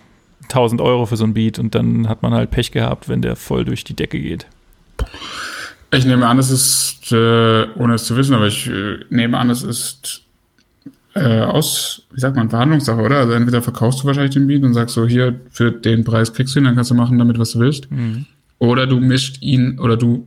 1000 0.45 0.81
Euro 0.81 1.07
für 1.07 1.17
so 1.17 1.25
ein 1.25 1.35
Beat 1.35 1.59
und 1.59 1.75
dann 1.75 2.09
hat 2.09 2.23
man 2.23 2.33
halt 2.33 2.51
Pech 2.51 2.73
gehabt, 2.73 3.09
wenn 3.09 3.23
der 3.23 3.37
voll 3.37 3.65
durch 3.65 3.85
die 3.85 3.95
Decke 3.95 4.19
geht. 4.21 4.47
Ich 5.93 6.05
nehme 6.05 6.27
an, 6.27 6.39
es 6.39 6.51
ist, 6.51 7.13
äh, 7.13 7.67
ohne 7.75 7.95
es 7.95 8.05
zu 8.05 8.17
wissen, 8.17 8.35
aber 8.35 8.47
ich 8.47 8.69
äh, 8.69 8.99
nehme 9.11 9.39
an, 9.39 9.51
es 9.51 9.63
ist 9.63 10.23
äh, 11.15 11.41
aus, 11.41 12.07
wie 12.13 12.21
sagt 12.21 12.37
man, 12.37 12.51
Verhandlungssache, 12.51 13.01
oder? 13.01 13.19
Also 13.19 13.33
entweder 13.33 13.63
verkaufst 13.63 14.03
du 14.03 14.07
wahrscheinlich 14.07 14.35
den 14.35 14.47
Beat 14.47 14.63
und 14.63 14.75
sagst 14.75 14.95
so, 14.95 15.07
hier, 15.07 15.41
für 15.51 15.73
den 15.73 16.05
Preis 16.05 16.33
kriegst 16.33 16.55
du 16.55 16.61
ihn, 16.61 16.65
dann 16.65 16.77
kannst 16.77 16.91
du 16.91 16.95
machen 16.95 17.19
damit, 17.19 17.39
was 17.39 17.53
du 17.53 17.61
willst. 17.61 17.91
Mhm. 17.91 18.27
Oder 18.59 18.87
du 18.87 19.01
mischt 19.01 19.43
ihn, 19.43 19.79
oder 19.79 19.97
du 19.97 20.27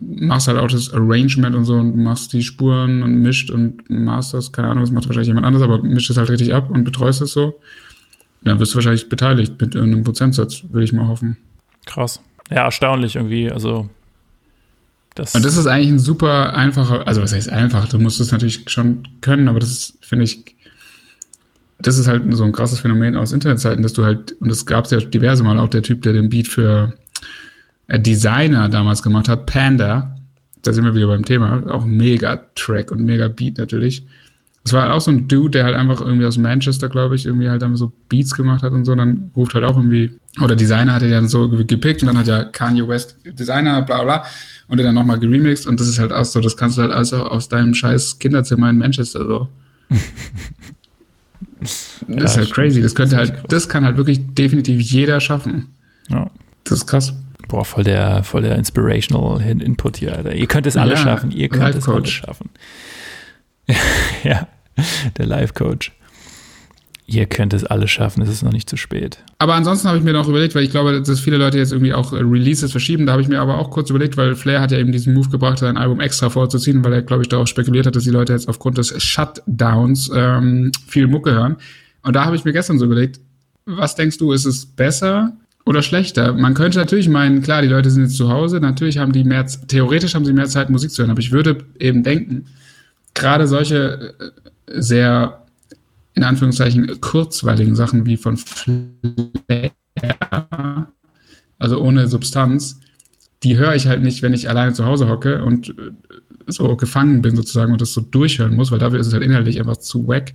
machst 0.00 0.48
halt 0.48 0.58
auch 0.58 0.68
das 0.68 0.92
Arrangement 0.92 1.56
und 1.56 1.64
so 1.64 1.74
und 1.74 1.96
machst 1.96 2.32
die 2.32 2.42
Spuren 2.42 3.02
und 3.02 3.20
mischt 3.22 3.50
und 3.50 3.88
masters, 3.88 4.52
keine 4.52 4.68
Ahnung, 4.68 4.84
das 4.84 4.90
macht 4.90 5.06
wahrscheinlich 5.08 5.28
jemand 5.28 5.46
anderes, 5.46 5.64
aber 5.64 5.82
mischt 5.82 6.10
es 6.10 6.16
halt 6.16 6.30
richtig 6.30 6.54
ab 6.54 6.70
und 6.70 6.84
betreust 6.84 7.22
es 7.22 7.32
so. 7.32 7.58
Dann 8.42 8.58
wirst 8.60 8.72
du 8.72 8.76
wahrscheinlich 8.76 9.08
beteiligt 9.08 9.60
mit 9.60 9.74
irgendeinem 9.74 10.04
Prozentsatz, 10.04 10.64
würde 10.70 10.84
ich 10.84 10.92
mal 10.92 11.08
hoffen. 11.08 11.36
Krass. 11.86 12.20
Ja, 12.50 12.64
erstaunlich 12.64 13.16
irgendwie. 13.16 13.50
Also 13.50 13.88
das 15.16 15.34
und 15.34 15.44
das 15.44 15.56
ist 15.56 15.66
eigentlich 15.66 15.90
ein 15.90 15.98
super 15.98 16.54
einfacher, 16.54 17.06
also 17.08 17.22
was 17.22 17.32
heißt 17.32 17.50
einfach, 17.50 17.88
du 17.88 17.98
musst 17.98 18.20
es 18.20 18.32
natürlich 18.32 18.64
schon 18.68 19.02
können, 19.22 19.48
aber 19.48 19.58
das 19.58 19.70
ist, 19.70 19.98
finde 20.04 20.24
ich, 20.24 20.56
das 21.78 21.98
ist 21.98 22.06
halt 22.06 22.22
so 22.34 22.44
ein 22.44 22.52
krasses 22.52 22.80
Phänomen 22.80 23.16
aus 23.16 23.32
Internetzeiten, 23.32 23.82
dass 23.82 23.94
du 23.94 24.04
halt, 24.04 24.32
und 24.40 24.50
das 24.50 24.66
gab 24.66 24.84
es 24.84 24.90
ja 24.90 24.98
diverse 24.98 25.42
Mal, 25.42 25.58
auch 25.58 25.68
der 25.68 25.82
Typ, 25.82 26.02
der 26.02 26.12
den 26.12 26.28
Beat 26.28 26.48
für 26.48 26.94
äh, 27.88 27.98
Designer 27.98 28.68
damals 28.68 29.02
gemacht 29.02 29.28
hat, 29.28 29.46
Panda, 29.46 30.16
da 30.62 30.72
sind 30.72 30.84
wir 30.84 30.94
wieder 30.94 31.06
beim 31.06 31.24
Thema, 31.24 31.62
auch 31.70 31.84
mega 31.84 32.44
Track 32.54 32.90
und 32.90 33.04
mega 33.04 33.28
Beat 33.28 33.58
natürlich. 33.58 34.06
Das 34.64 34.72
war 34.72 34.82
halt 34.82 34.92
auch 34.92 35.00
so 35.00 35.12
ein 35.12 35.28
Dude, 35.28 35.50
der 35.52 35.64
halt 35.64 35.76
einfach 35.76 36.00
irgendwie 36.00 36.26
aus 36.26 36.38
Manchester, 36.38 36.88
glaube 36.88 37.14
ich, 37.14 37.24
irgendwie 37.24 37.48
halt 37.48 37.62
dann 37.62 37.76
so 37.76 37.92
Beats 38.08 38.34
gemacht 38.34 38.64
hat 38.64 38.72
und 38.72 38.84
so. 38.84 38.92
Und 38.92 38.98
dann 38.98 39.30
ruft 39.36 39.54
halt 39.54 39.64
auch 39.64 39.76
irgendwie, 39.76 40.18
oder 40.40 40.56
Designer 40.56 40.94
hat 40.94 41.02
er 41.02 41.10
dann 41.10 41.28
so 41.28 41.48
gepickt 41.48 42.02
und 42.02 42.08
dann 42.08 42.18
hat 42.18 42.26
ja 42.26 42.44
Kanye 42.44 42.86
West 42.86 43.16
Designer, 43.24 43.82
bla 43.82 44.02
bla, 44.02 44.24
und 44.68 44.76
der 44.78 44.86
dann 44.86 44.94
nochmal 44.94 45.18
geremixed. 45.18 45.66
Und 45.66 45.80
das 45.80 45.88
ist 45.88 45.98
halt 45.98 46.12
auch 46.12 46.24
so, 46.24 46.40
das 46.40 46.56
kannst 46.56 46.78
du 46.78 46.82
halt 46.82 46.92
also 46.92 47.24
aus 47.24 47.48
deinem 47.48 47.74
scheiß 47.74 48.18
Kinderzimmer 48.18 48.70
in 48.70 48.78
Manchester 48.78 49.26
so. 49.26 49.48
das 51.60 51.98
ja, 52.08 52.24
ist 52.24 52.36
halt 52.36 52.52
crazy. 52.52 52.82
Das 52.82 52.94
könnte 52.94 53.16
halt, 53.16 53.34
das 53.48 53.68
kann 53.68 53.84
halt 53.84 53.96
wirklich 53.96 54.20
definitiv 54.34 54.80
jeder 54.80 55.20
schaffen. 55.20 55.74
Ja. 56.08 56.30
Das 56.64 56.78
ist 56.78 56.86
krass. 56.86 57.14
Boah, 57.48 57.64
voll 57.64 57.84
der, 57.84 58.24
voll 58.24 58.42
der 58.42 58.56
inspirational 58.56 59.40
Input 59.40 59.98
hier, 59.98 60.16
Alter. 60.16 60.34
Ihr 60.34 60.48
könnt 60.48 60.66
es 60.66 60.76
alle 60.76 60.92
ja, 60.92 60.96
schaffen. 60.96 61.30
Ihr 61.30 61.48
könnt 61.48 61.76
es 61.76 61.88
alle 61.88 62.06
schaffen. 62.06 62.50
ja. 64.24 64.48
der 65.16 65.26
Life-Coach. 65.26 65.92
Ihr 67.08 67.26
könnt 67.26 67.54
es 67.54 67.64
alle 67.64 67.86
schaffen, 67.86 68.20
es 68.22 68.28
ist 68.28 68.42
noch 68.42 68.52
nicht 68.52 68.68
zu 68.68 68.76
spät. 68.76 69.18
Aber 69.38 69.54
ansonsten 69.54 69.86
habe 69.86 69.96
ich 69.96 70.02
mir 70.02 70.12
noch 70.12 70.28
überlegt, 70.28 70.56
weil 70.56 70.64
ich 70.64 70.70
glaube, 70.70 71.00
dass 71.00 71.20
viele 71.20 71.36
Leute 71.36 71.56
jetzt 71.56 71.70
irgendwie 71.70 71.94
auch 71.94 72.12
äh, 72.12 72.16
Releases 72.16 72.72
verschieben. 72.72 73.06
Da 73.06 73.12
habe 73.12 73.22
ich 73.22 73.28
mir 73.28 73.40
aber 73.40 73.58
auch 73.58 73.70
kurz 73.70 73.90
überlegt, 73.90 74.16
weil 74.16 74.34
Flair 74.34 74.60
hat 74.60 74.72
ja 74.72 74.78
eben 74.78 74.90
diesen 74.90 75.14
Move 75.14 75.28
gebracht, 75.28 75.58
sein 75.58 75.76
Album 75.76 76.00
extra 76.00 76.30
vorzuziehen, 76.30 76.84
weil 76.84 76.92
er, 76.92 77.02
glaube 77.02 77.22
ich, 77.22 77.28
darauf 77.28 77.46
spekuliert 77.46 77.86
hat, 77.86 77.94
dass 77.94 78.02
die 78.02 78.10
Leute 78.10 78.32
jetzt 78.32 78.48
aufgrund 78.48 78.78
des 78.78 79.00
Shutdowns 79.00 80.10
ähm, 80.12 80.72
viel 80.88 81.06
Mucke 81.06 81.32
hören. 81.32 81.56
Und 82.02 82.16
da 82.16 82.24
habe 82.24 82.34
ich 82.34 82.44
mir 82.44 82.52
gestern 82.52 82.78
so 82.78 82.86
überlegt, 82.86 83.20
was 83.66 83.94
denkst 83.94 84.18
du, 84.18 84.32
ist 84.32 84.44
es 84.44 84.66
besser 84.66 85.32
oder 85.64 85.82
schlechter? 85.82 86.32
Man 86.32 86.54
könnte 86.54 86.78
natürlich 86.78 87.08
meinen, 87.08 87.40
klar, 87.40 87.62
die 87.62 87.68
Leute 87.68 87.90
sind 87.90 88.02
jetzt 88.02 88.16
zu 88.16 88.30
Hause, 88.30 88.58
natürlich 88.60 88.98
haben 88.98 89.12
die 89.12 89.24
mehr, 89.24 89.46
theoretisch 89.68 90.14
haben 90.14 90.24
sie 90.24 90.32
mehr 90.32 90.46
Zeit, 90.46 90.70
Musik 90.70 90.90
zu 90.90 91.02
hören, 91.02 91.10
aber 91.10 91.20
ich 91.20 91.32
würde 91.32 91.58
eben 91.78 92.02
denken, 92.02 92.46
gerade 93.14 93.46
solche 93.46 94.14
äh, 94.18 94.80
sehr, 94.80 95.45
in 96.16 96.24
Anführungszeichen, 96.24 97.00
kurzweiligen 97.00 97.76
Sachen 97.76 98.06
wie 98.06 98.16
von 98.16 98.36
Flair, 98.36 99.70
also 101.58 101.80
ohne 101.80 102.08
Substanz, 102.08 102.80
die 103.42 103.56
höre 103.56 103.74
ich 103.74 103.86
halt 103.86 104.02
nicht, 104.02 104.22
wenn 104.22 104.32
ich 104.32 104.48
alleine 104.48 104.72
zu 104.72 104.86
Hause 104.86 105.08
hocke 105.08 105.44
und 105.44 105.70
äh, 105.70 105.92
so 106.46 106.74
gefangen 106.76 107.22
bin 107.22 107.36
sozusagen 107.36 107.72
und 107.72 107.80
das 107.80 107.92
so 107.92 108.00
durchhören 108.00 108.54
muss, 108.54 108.70
weil 108.70 108.78
dafür 108.78 108.98
ist 108.98 109.08
es 109.08 109.12
halt 109.12 109.22
inhaltlich 109.22 109.60
einfach 109.60 109.76
zu 109.76 110.08
wack. 110.08 110.32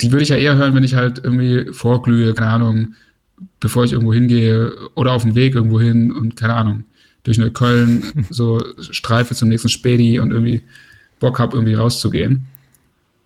Die 0.00 0.12
würde 0.12 0.22
ich 0.22 0.28
ja 0.28 0.36
eher 0.36 0.56
hören, 0.56 0.74
wenn 0.74 0.84
ich 0.84 0.94
halt 0.94 1.20
irgendwie 1.22 1.72
vorglühe, 1.72 2.34
keine 2.34 2.50
Ahnung, 2.50 2.94
bevor 3.58 3.84
ich 3.84 3.92
irgendwo 3.92 4.12
hingehe 4.12 4.72
oder 4.94 5.12
auf 5.12 5.22
dem 5.22 5.34
Weg 5.34 5.54
irgendwo 5.54 5.80
hin 5.80 6.12
und 6.12 6.36
keine 6.36 6.54
Ahnung, 6.54 6.84
durch 7.22 7.40
eine 7.40 7.50
Köln 7.50 8.02
so 8.30 8.62
streife 8.78 9.34
zum 9.34 9.48
nächsten 9.48 9.68
Späti 9.68 10.18
und 10.20 10.30
irgendwie 10.30 10.62
Bock 11.20 11.38
habe, 11.38 11.56
irgendwie 11.56 11.74
rauszugehen. 11.74 12.46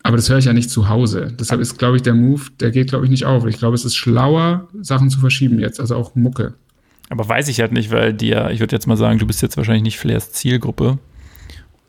Aber 0.05 0.16
das 0.16 0.28
höre 0.28 0.36
ich 0.36 0.44
ja 0.44 0.52
nicht 0.52 0.68
zu 0.68 0.90
Hause. 0.90 1.32
Deshalb 1.40 1.62
ist, 1.62 1.78
glaube 1.78 1.96
ich, 1.96 2.02
der 2.02 2.12
Move, 2.12 2.42
der 2.61 2.70
geht, 2.70 2.90
glaube 2.90 3.07
ich, 3.07 3.11
nicht 3.11 3.24
auf. 3.24 3.46
Ich 3.46 3.57
glaube, 3.57 3.74
es 3.74 3.86
ist 3.86 3.96
schlauer, 3.96 4.68
Sachen 4.82 5.09
zu 5.09 5.18
verschieben 5.18 5.59
jetzt, 5.59 5.80
also 5.80 5.96
auch 5.96 6.14
Mucke. 6.14 6.55
Aber 7.09 7.26
weiß 7.26 7.48
ich 7.48 7.61
halt 7.61 7.72
nicht, 7.72 7.90
weil 7.90 8.12
dir, 8.12 8.50
ich 8.50 8.61
würde 8.61 8.76
jetzt 8.76 8.86
mal 8.86 8.98
sagen, 8.98 9.18
du 9.18 9.26
bist 9.26 9.40
jetzt 9.40 9.57
wahrscheinlich 9.57 9.82
nicht 9.82 9.98
Flairs 9.98 10.30
Zielgruppe. 10.32 10.98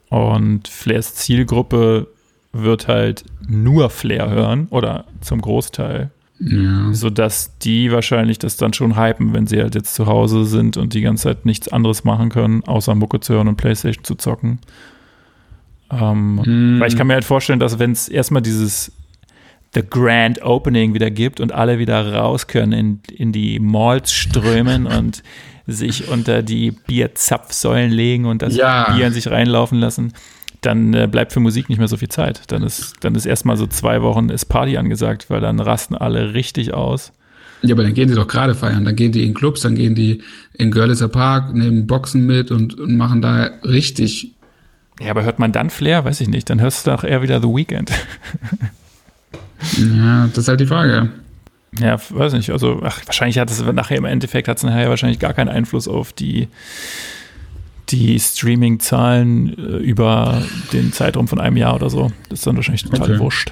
Und 0.09 0.69
Flairs 0.69 1.15
Zielgruppe 1.15 2.07
wird 2.53 2.87
halt 2.87 3.25
nur 3.49 3.89
Flair 3.89 4.29
hören 4.29 4.67
oder 4.69 5.03
zum 5.19 5.41
Großteil. 5.41 6.09
Ja. 6.39 6.93
Sodass 6.93 7.57
die 7.59 7.91
wahrscheinlich 7.91 8.39
das 8.39 8.55
dann 8.55 8.71
schon 8.71 8.97
hypen, 8.97 9.33
wenn 9.33 9.45
sie 9.45 9.61
halt 9.61 9.75
jetzt 9.75 9.93
zu 9.93 10.05
Hause 10.05 10.45
sind 10.45 10.77
und 10.77 10.93
die 10.93 11.01
ganze 11.01 11.23
Zeit 11.23 11.45
nichts 11.45 11.67
anderes 11.67 12.05
machen 12.05 12.29
können, 12.29 12.63
außer 12.63 12.95
Mucke 12.95 13.19
zu 13.19 13.33
hören 13.33 13.49
und 13.49 13.57
Playstation 13.57 14.05
zu 14.05 14.15
zocken. 14.15 14.59
Ähm, 16.01 16.77
mm. 16.77 16.79
Weil 16.79 16.87
ich 16.87 16.97
kann 16.97 17.07
mir 17.07 17.13
halt 17.13 17.25
vorstellen, 17.25 17.59
dass 17.59 17.79
wenn 17.79 17.91
es 17.91 18.07
erstmal 18.07 18.41
dieses 18.41 18.91
The 19.73 19.83
Grand 19.87 20.41
Opening 20.41 20.93
wieder 20.93 21.11
gibt 21.11 21.39
und 21.39 21.51
alle 21.51 21.79
wieder 21.79 22.13
raus 22.13 22.47
können 22.47 22.71
in, 22.71 22.99
in 23.13 23.31
die 23.31 23.59
Malls 23.59 24.11
strömen 24.11 24.87
und 24.97 25.21
sich 25.67 26.07
unter 26.07 26.43
die 26.43 26.71
Bierzapfsäulen 26.71 27.91
legen 27.91 28.25
und 28.25 28.41
das 28.41 28.55
ja. 28.55 28.93
Bier 28.93 29.07
in 29.07 29.13
sich 29.13 29.29
reinlaufen 29.29 29.79
lassen, 29.79 30.13
dann 30.61 30.93
äh, 30.93 31.07
bleibt 31.11 31.33
für 31.33 31.39
Musik 31.39 31.69
nicht 31.69 31.79
mehr 31.79 31.87
so 31.87 31.97
viel 31.97 32.09
Zeit. 32.09 32.43
Dann 32.47 32.63
ist, 32.63 32.95
dann 33.01 33.15
ist 33.15 33.25
erstmal 33.25 33.57
so 33.57 33.67
zwei 33.67 34.01
Wochen 34.01 34.29
ist 34.29 34.45
Party 34.45 34.77
angesagt, 34.77 35.29
weil 35.29 35.41
dann 35.41 35.59
rasten 35.59 35.95
alle 35.95 36.33
richtig 36.33 36.73
aus. 36.73 37.11
Ja, 37.61 37.73
aber 37.73 37.83
dann 37.83 37.93
gehen 37.93 38.09
sie 38.09 38.15
doch 38.15 38.27
gerade 38.27 38.53
feiern. 38.53 38.85
Dann 38.85 38.95
gehen 38.95 39.11
die 39.11 39.25
in 39.25 39.33
Clubs, 39.33 39.61
dann 39.61 39.75
gehen 39.75 39.95
die 39.95 40.21
in 40.53 40.71
Görlitzer 40.71 41.07
Park, 41.07 41.53
nehmen 41.53 41.87
Boxen 41.87 42.25
mit 42.25 42.51
und, 42.51 42.79
und 42.79 42.95
machen 42.95 43.21
da 43.21 43.49
richtig 43.63 44.34
ja, 44.99 45.11
aber 45.11 45.23
hört 45.23 45.39
man 45.39 45.51
dann 45.51 45.69
Flair? 45.69 46.05
Weiß 46.05 46.21
ich 46.21 46.29
nicht. 46.29 46.49
Dann 46.49 46.61
hörst 46.61 46.87
du 46.87 46.91
doch 46.91 47.03
eher 47.03 47.21
wieder 47.21 47.41
The 47.41 47.47
Weeknd. 47.47 47.91
ja, 49.77 50.27
das 50.27 50.37
ist 50.37 50.47
halt 50.47 50.59
die 50.59 50.65
Frage. 50.65 51.09
Ja, 51.79 51.97
weiß 52.09 52.33
nicht. 52.33 52.49
Also, 52.51 52.81
ach, 52.83 53.01
wahrscheinlich 53.05 53.37
hat 53.37 53.51
es 53.51 53.61
nachher 53.61 53.97
im 53.97 54.05
Endeffekt 54.05 54.47
hat 54.47 54.57
es 54.57 54.63
nachher 54.63 54.89
wahrscheinlich 54.89 55.19
gar 55.19 55.33
keinen 55.33 55.49
Einfluss 55.49 55.89
auf 55.89 56.13
die, 56.13 56.47
die 57.89 58.17
Streaming-Zahlen 58.17 59.57
äh, 59.57 59.77
über 59.77 60.41
den 60.71 60.93
Zeitraum 60.93 61.27
von 61.27 61.39
einem 61.39 61.57
Jahr 61.57 61.75
oder 61.75 61.89
so. 61.89 62.11
Das 62.29 62.39
ist 62.39 62.47
dann 62.47 62.55
wahrscheinlich 62.55 62.83
total 62.83 63.11
okay. 63.11 63.19
wurscht. 63.19 63.51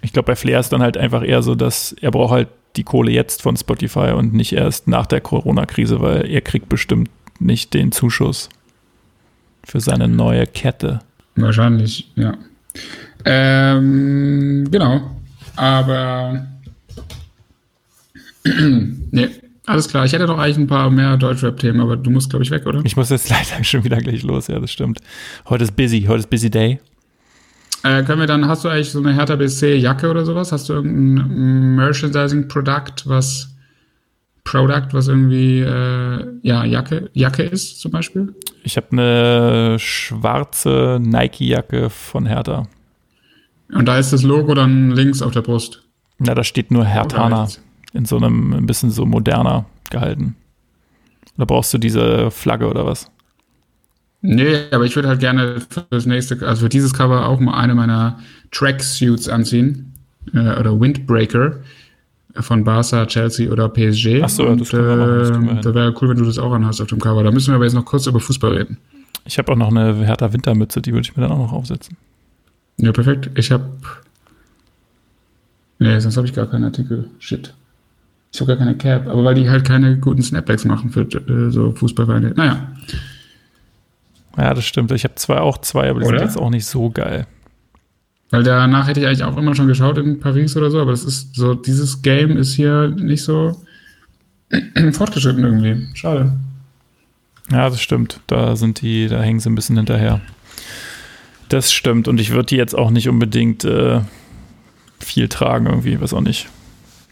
Ich 0.00 0.12
glaube, 0.12 0.26
bei 0.26 0.36
Flair 0.36 0.58
ist 0.58 0.72
dann 0.72 0.82
halt 0.82 0.96
einfach 0.96 1.22
eher 1.22 1.42
so, 1.42 1.54
dass 1.54 1.94
er 2.00 2.10
braucht 2.10 2.32
halt 2.32 2.48
die 2.74 2.82
Kohle 2.82 3.12
jetzt 3.12 3.42
von 3.42 3.56
Spotify 3.56 4.12
und 4.16 4.34
nicht 4.34 4.52
erst 4.52 4.88
nach 4.88 5.06
der 5.06 5.20
Corona-Krise, 5.20 6.00
weil 6.00 6.28
er 6.28 6.40
kriegt 6.40 6.68
bestimmt 6.68 7.10
nicht 7.38 7.74
den 7.74 7.92
Zuschuss 7.92 8.48
für 9.64 9.80
seine 9.80 10.08
neue 10.08 10.46
Kette. 10.46 11.00
Wahrscheinlich, 11.36 12.10
ja. 12.16 12.34
Ähm, 13.24 14.68
genau. 14.70 15.00
Aber 15.56 16.46
nee, 18.44 19.28
alles 19.66 19.88
klar. 19.88 20.04
Ich 20.04 20.12
hätte 20.12 20.26
doch 20.26 20.38
eigentlich 20.38 20.58
ein 20.58 20.66
paar 20.66 20.90
mehr 20.90 21.16
Deutschrap-Themen, 21.16 21.80
aber 21.80 21.96
du 21.96 22.10
musst, 22.10 22.30
glaube 22.30 22.44
ich, 22.44 22.50
weg, 22.50 22.66
oder? 22.66 22.80
Ich 22.84 22.96
muss 22.96 23.10
jetzt 23.10 23.30
leider 23.30 23.62
schon 23.64 23.84
wieder 23.84 23.98
gleich 23.98 24.22
los, 24.22 24.48
ja, 24.48 24.58
das 24.58 24.72
stimmt. 24.72 25.00
Heute 25.48 25.64
ist 25.64 25.76
busy, 25.76 26.02
heute 26.02 26.20
ist 26.20 26.30
busy 26.30 26.50
day. 26.50 26.80
Äh, 27.84 28.02
können 28.04 28.20
wir 28.20 28.26
dann, 28.26 28.46
hast 28.46 28.64
du 28.64 28.68
eigentlich 28.68 28.90
so 28.90 29.00
eine 29.00 29.12
Hertha 29.14 29.34
BSC-Jacke 29.34 30.08
oder 30.08 30.24
sowas? 30.24 30.52
Hast 30.52 30.68
du 30.68 30.74
irgendein 30.74 31.74
Merchandising-Produkt, 31.74 33.08
was 33.08 33.51
Product, 34.44 34.88
was 34.92 35.08
irgendwie 35.08 35.60
äh, 35.60 36.38
ja 36.42 36.64
Jacke 36.64 37.10
Jacke 37.12 37.42
ist 37.42 37.80
zum 37.80 37.92
Beispiel? 37.92 38.34
Ich 38.64 38.76
habe 38.76 38.88
eine 38.92 39.78
schwarze 39.78 40.98
Nike-Jacke 41.00 41.90
von 41.90 42.26
Hertha. 42.26 42.66
Und 43.72 43.86
da 43.86 43.98
ist 43.98 44.12
das 44.12 44.22
Logo 44.22 44.54
dann 44.54 44.90
links 44.90 45.22
auf 45.22 45.32
der 45.32 45.42
Brust. 45.42 45.82
Na, 46.18 46.34
da 46.34 46.44
steht 46.44 46.70
nur 46.70 46.84
Hertana 46.84 47.48
in 47.92 48.04
so 48.04 48.16
einem 48.16 48.52
ein 48.52 48.66
bisschen 48.66 48.90
so 48.90 49.06
moderner 49.06 49.66
gehalten. 49.90 50.36
Oder 51.36 51.46
brauchst 51.46 51.72
du 51.72 51.78
diese 51.78 52.30
Flagge 52.30 52.68
oder 52.68 52.84
was? 52.84 53.10
Nee, 54.20 54.66
aber 54.70 54.84
ich 54.84 54.94
würde 54.94 55.08
halt 55.08 55.20
gerne 55.20 55.60
für 55.68 55.84
das 55.90 56.06
nächste, 56.06 56.46
also 56.46 56.62
für 56.62 56.68
dieses 56.68 56.94
Cover 56.94 57.26
auch 57.26 57.40
mal 57.40 57.58
eine 57.58 57.74
meiner 57.74 58.20
Tracksuits 58.52 59.28
anziehen. 59.28 59.94
Äh, 60.32 60.58
oder 60.58 60.78
Windbreaker 60.80 61.56
von 62.40 62.64
Barca, 62.64 63.06
Chelsea 63.06 63.50
oder 63.50 63.68
PSG. 63.68 64.22
Achso, 64.22 64.44
ja, 64.44 64.56
das 64.56 64.70
können 64.70 64.86
wir 64.86 64.96
machen. 64.96 65.46
Das 65.48 65.58
äh, 65.58 65.60
da 65.60 65.74
wäre 65.74 65.94
cool, 66.00 66.10
wenn 66.10 66.16
du 66.16 66.24
das 66.24 66.38
auch 66.38 66.52
anhast 66.52 66.80
auf 66.80 66.88
dem 66.88 66.98
Cover. 66.98 67.22
Da 67.22 67.30
müssen 67.30 67.48
wir 67.48 67.56
aber 67.56 67.64
jetzt 67.64 67.74
noch 67.74 67.84
kurz 67.84 68.06
über 68.06 68.20
Fußball 68.20 68.52
reden. 68.52 68.78
Ich 69.24 69.38
habe 69.38 69.52
auch 69.52 69.56
noch 69.56 69.70
eine 69.70 69.94
Hertha 70.04 70.32
Wintermütze, 70.32 70.82
die 70.82 70.92
würde 70.92 71.02
ich 71.02 71.16
mir 71.16 71.22
dann 71.22 71.32
auch 71.32 71.38
noch 71.38 71.52
aufsetzen. 71.52 71.96
Ja, 72.78 72.92
perfekt. 72.92 73.30
Ich 73.34 73.50
habe. 73.50 73.64
Nee, 75.78 75.98
sonst 75.98 76.16
habe 76.16 76.26
ich 76.26 76.32
gar 76.32 76.46
keinen 76.46 76.64
Artikel. 76.64 77.08
Shit. 77.18 77.54
Ich 78.32 78.40
habe 78.40 78.48
gar 78.48 78.56
keine 78.56 78.76
Cap, 78.76 79.08
aber 79.08 79.24
weil 79.24 79.34
die 79.34 79.50
halt 79.50 79.64
keine 79.64 79.98
guten 79.98 80.22
Snapbacks 80.22 80.64
machen 80.64 80.90
für 80.90 81.02
äh, 81.02 81.50
so 81.50 81.72
Fußballvereine. 81.72 82.32
Naja. 82.34 82.72
Ja, 84.38 84.54
das 84.54 84.64
stimmt. 84.64 84.90
Ich 84.92 85.04
habe 85.04 85.16
zwar 85.16 85.42
auch 85.42 85.58
zwei, 85.58 85.90
aber 85.90 86.00
die 86.00 86.06
Oder? 86.06 86.18
sind 86.18 86.28
jetzt 86.28 86.38
auch 86.38 86.50
nicht 86.50 86.64
so 86.64 86.88
geil. 86.90 87.26
Weil 88.32 88.44
danach 88.44 88.88
hätte 88.88 88.98
ich 88.98 89.06
eigentlich 89.06 89.24
auch 89.24 89.36
immer 89.36 89.54
schon 89.54 89.68
geschaut 89.68 89.98
in 89.98 90.18
Paris 90.18 90.56
oder 90.56 90.70
so, 90.70 90.80
aber 90.80 90.92
das 90.92 91.04
ist 91.04 91.36
so, 91.36 91.52
dieses 91.52 92.00
Game 92.00 92.38
ist 92.38 92.54
hier 92.54 92.88
nicht 92.88 93.22
so 93.22 93.62
fortgeschritten 94.92 95.44
irgendwie. 95.44 95.94
Schade. 95.94 96.32
Ja, 97.50 97.68
das 97.68 97.82
stimmt. 97.82 98.20
Da 98.28 98.56
sind 98.56 98.80
die, 98.80 99.06
da 99.08 99.20
hängen 99.20 99.38
sie 99.38 99.50
ein 99.50 99.54
bisschen 99.54 99.76
hinterher. 99.76 100.22
Das 101.50 101.74
stimmt. 101.74 102.08
Und 102.08 102.18
ich 102.20 102.30
würde 102.30 102.46
die 102.46 102.56
jetzt 102.56 102.74
auch 102.74 102.90
nicht 102.90 103.06
unbedingt 103.10 103.66
äh, 103.66 104.00
viel 104.98 105.28
tragen 105.28 105.66
irgendwie, 105.66 106.00
was 106.00 106.14
auch 106.14 106.22
nicht. 106.22 106.48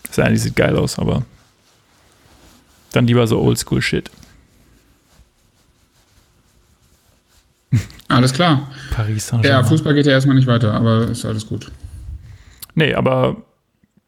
Das 0.05 0.19
eigentlich 0.19 0.41
sieht 0.41 0.57
geil 0.57 0.75
aus, 0.75 0.99
aber 0.99 1.27
dann 2.93 3.07
lieber 3.07 3.27
so 3.27 3.43
Oldschool-Shit. 3.43 4.11
Alles 8.09 8.33
klar. 8.33 8.71
Paris 8.91 9.27
Ja, 9.27 9.31
Saint-Germain. 9.31 9.65
Fußball 9.65 9.95
geht 9.95 10.07
ja 10.07 10.13
erstmal 10.13 10.37
nicht 10.37 10.47
weiter, 10.49 10.75
aber 10.75 11.09
ist 11.09 11.25
alles 11.25 11.47
gut. 11.47 11.71
Nee, 12.75 12.95
aber 12.95 13.37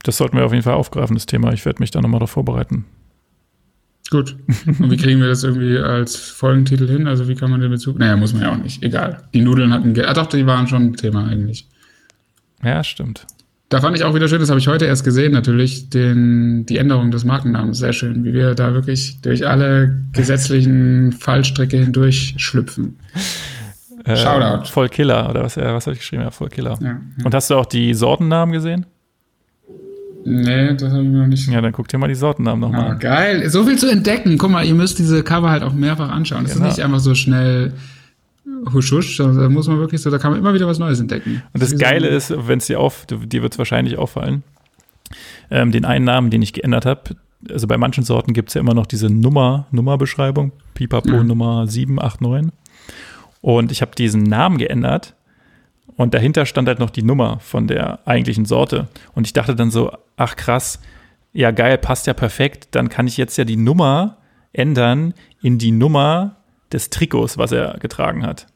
das 0.02 0.16
sollten 0.16 0.36
wir 0.36 0.44
auf 0.44 0.52
jeden 0.52 0.64
Fall 0.64 0.74
aufgreifen, 0.74 1.14
das 1.14 1.26
Thema. 1.26 1.52
Ich 1.52 1.64
werde 1.64 1.80
mich 1.80 1.90
da 1.90 2.00
nochmal 2.00 2.18
darauf 2.18 2.30
vorbereiten. 2.30 2.84
Gut. 4.10 4.36
Und 4.66 4.90
wie 4.90 4.96
kriegen 4.96 5.20
wir 5.20 5.28
das 5.28 5.42
irgendwie 5.44 5.78
als 5.78 6.16
Folgentitel 6.16 6.88
hin? 6.88 7.06
Also 7.06 7.28
wie 7.28 7.34
kann 7.34 7.50
man 7.50 7.60
den 7.60 7.70
Bezug? 7.70 7.98
Naja, 7.98 8.16
muss 8.16 8.32
man 8.32 8.42
ja 8.42 8.52
auch 8.52 8.58
nicht. 8.58 8.82
Egal. 8.82 9.22
Die 9.32 9.40
Nudeln 9.40 9.72
hatten. 9.72 9.94
Ge 9.94 10.04
ah, 10.04 10.12
doch, 10.12 10.26
die 10.26 10.46
waren 10.46 10.66
schon 10.66 10.94
Thema 10.94 11.26
eigentlich. 11.26 11.68
Ja, 12.62 12.84
stimmt. 12.84 13.26
Da 13.72 13.80
fand 13.80 13.96
ich 13.96 14.04
auch 14.04 14.14
wieder 14.14 14.28
schön, 14.28 14.38
das 14.38 14.50
habe 14.50 14.60
ich 14.60 14.68
heute 14.68 14.84
erst 14.84 15.02
gesehen, 15.02 15.32
natürlich, 15.32 15.88
den, 15.88 16.66
die 16.66 16.76
Änderung 16.76 17.10
des 17.10 17.24
Markennamens. 17.24 17.78
Sehr 17.78 17.94
schön, 17.94 18.22
wie 18.22 18.34
wir 18.34 18.54
da 18.54 18.74
wirklich 18.74 19.22
durch 19.22 19.46
alle 19.48 19.96
gesetzlichen 20.12 21.12
Fallstricke 21.12 21.78
hindurch 21.78 22.34
schlüpfen. 22.36 22.98
Äh, 24.04 24.14
Shoutout. 24.16 24.66
Voll 24.68 24.90
Killer, 24.90 25.30
oder 25.30 25.42
was, 25.44 25.54
ja, 25.54 25.72
was 25.74 25.86
habe 25.86 25.94
ich 25.94 26.00
geschrieben? 26.00 26.22
Ja, 26.22 26.30
voll 26.30 26.50
Killer. 26.50 26.78
Ja. 26.82 27.00
Und 27.24 27.34
hast 27.34 27.48
du 27.48 27.54
auch 27.54 27.64
die 27.64 27.94
Sortennamen 27.94 28.52
gesehen? 28.52 28.84
Nee, 30.26 30.74
das 30.74 30.92
habe 30.92 31.02
ich 31.04 31.08
noch 31.08 31.26
nicht. 31.26 31.48
Ja, 31.48 31.60
dann 31.62 31.72
guck 31.72 31.88
dir 31.88 31.96
mal 31.96 32.08
die 32.08 32.14
Sortennamen 32.14 32.60
nochmal 32.60 32.84
Ah, 32.84 32.90
an. 32.90 32.98
geil. 32.98 33.48
So 33.48 33.64
viel 33.64 33.78
zu 33.78 33.90
entdecken. 33.90 34.36
Guck 34.36 34.50
mal, 34.50 34.64
ihr 34.66 34.74
müsst 34.74 34.98
diese 34.98 35.22
Cover 35.22 35.48
halt 35.50 35.62
auch 35.62 35.72
mehrfach 35.72 36.10
anschauen. 36.10 36.44
Das 36.44 36.54
Genau. 36.54 36.66
ist 36.68 36.76
nicht 36.76 36.84
einfach 36.84 37.00
so 37.00 37.14
schnell 37.14 37.72
husch 38.72 38.90
husch, 38.92 39.16
sondern 39.16 39.38
da 39.38 39.48
muss 39.48 39.68
man 39.68 39.78
wirklich 39.78 40.00
so, 40.02 40.10
da 40.10 40.18
kann 40.18 40.30
man 40.32 40.40
immer 40.40 40.54
wieder 40.54 40.66
was 40.66 40.78
Neues 40.78 41.00
entdecken. 41.00 41.42
Und 41.52 41.62
das 41.62 41.70
Wie 41.72 41.76
so- 41.76 41.80
Geile 41.82 42.08
ist, 42.08 42.32
wenn 42.48 42.58
es 42.58 42.66
dir 42.66 42.80
auf, 42.80 43.06
dir 43.06 43.42
wird 43.42 43.52
es 43.52 43.58
wahrscheinlich 43.58 43.98
auffallen, 43.98 44.42
ähm, 45.50 45.70
den 45.72 45.84
einen 45.84 46.04
Namen, 46.04 46.30
den 46.30 46.42
ich 46.42 46.52
geändert 46.52 46.86
habe, 46.86 47.02
also 47.50 47.66
bei 47.66 47.76
manchen 47.76 48.04
Sorten 48.04 48.32
gibt 48.34 48.48
es 48.50 48.54
ja 48.54 48.60
immer 48.60 48.74
noch 48.74 48.86
diese 48.86 49.10
Nummer, 49.10 49.66
Nummerbeschreibung, 49.72 50.52
Pipapo 50.74 51.08
Ja. 51.10 51.24
Nummer 51.24 51.66
789. 51.66 52.52
Und 53.40 53.72
ich 53.72 53.82
habe 53.82 53.92
diesen 53.96 54.22
Namen 54.22 54.58
geändert 54.58 55.14
und 55.96 56.14
dahinter 56.14 56.46
stand 56.46 56.68
halt 56.68 56.78
noch 56.78 56.90
die 56.90 57.02
Nummer 57.02 57.40
von 57.40 57.66
der 57.66 57.98
eigentlichen 58.06 58.44
Sorte. 58.44 58.86
Und 59.14 59.26
ich 59.26 59.32
dachte 59.32 59.56
dann 59.56 59.70
so, 59.72 59.90
ach 60.16 60.36
krass, 60.36 60.78
ja 61.32 61.50
geil, 61.50 61.78
passt 61.78 62.06
ja 62.06 62.14
perfekt, 62.14 62.68
dann 62.72 62.88
kann 62.88 63.06
ich 63.08 63.16
jetzt 63.16 63.36
ja 63.36 63.44
die 63.44 63.56
Nummer 63.56 64.18
ändern 64.52 65.12
in 65.40 65.58
die 65.58 65.72
Nummer 65.72 66.36
des 66.72 66.90
Trikots, 66.90 67.38
was 67.38 67.52
er 67.52 67.78
getragen 67.80 68.24
hat. 68.26 68.46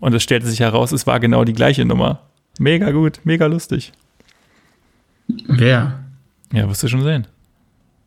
Und 0.00 0.14
es 0.14 0.22
stellte 0.22 0.46
sich 0.46 0.60
heraus, 0.60 0.92
es 0.92 1.06
war 1.06 1.20
genau 1.20 1.44
die 1.44 1.52
gleiche 1.52 1.84
Nummer. 1.84 2.20
Mega 2.58 2.90
gut, 2.90 3.20
mega 3.24 3.46
lustig. 3.46 3.92
Wer? 5.46 6.00
Ja, 6.52 6.68
wirst 6.68 6.82
du 6.82 6.88
schon 6.88 7.02
sehen. 7.02 7.26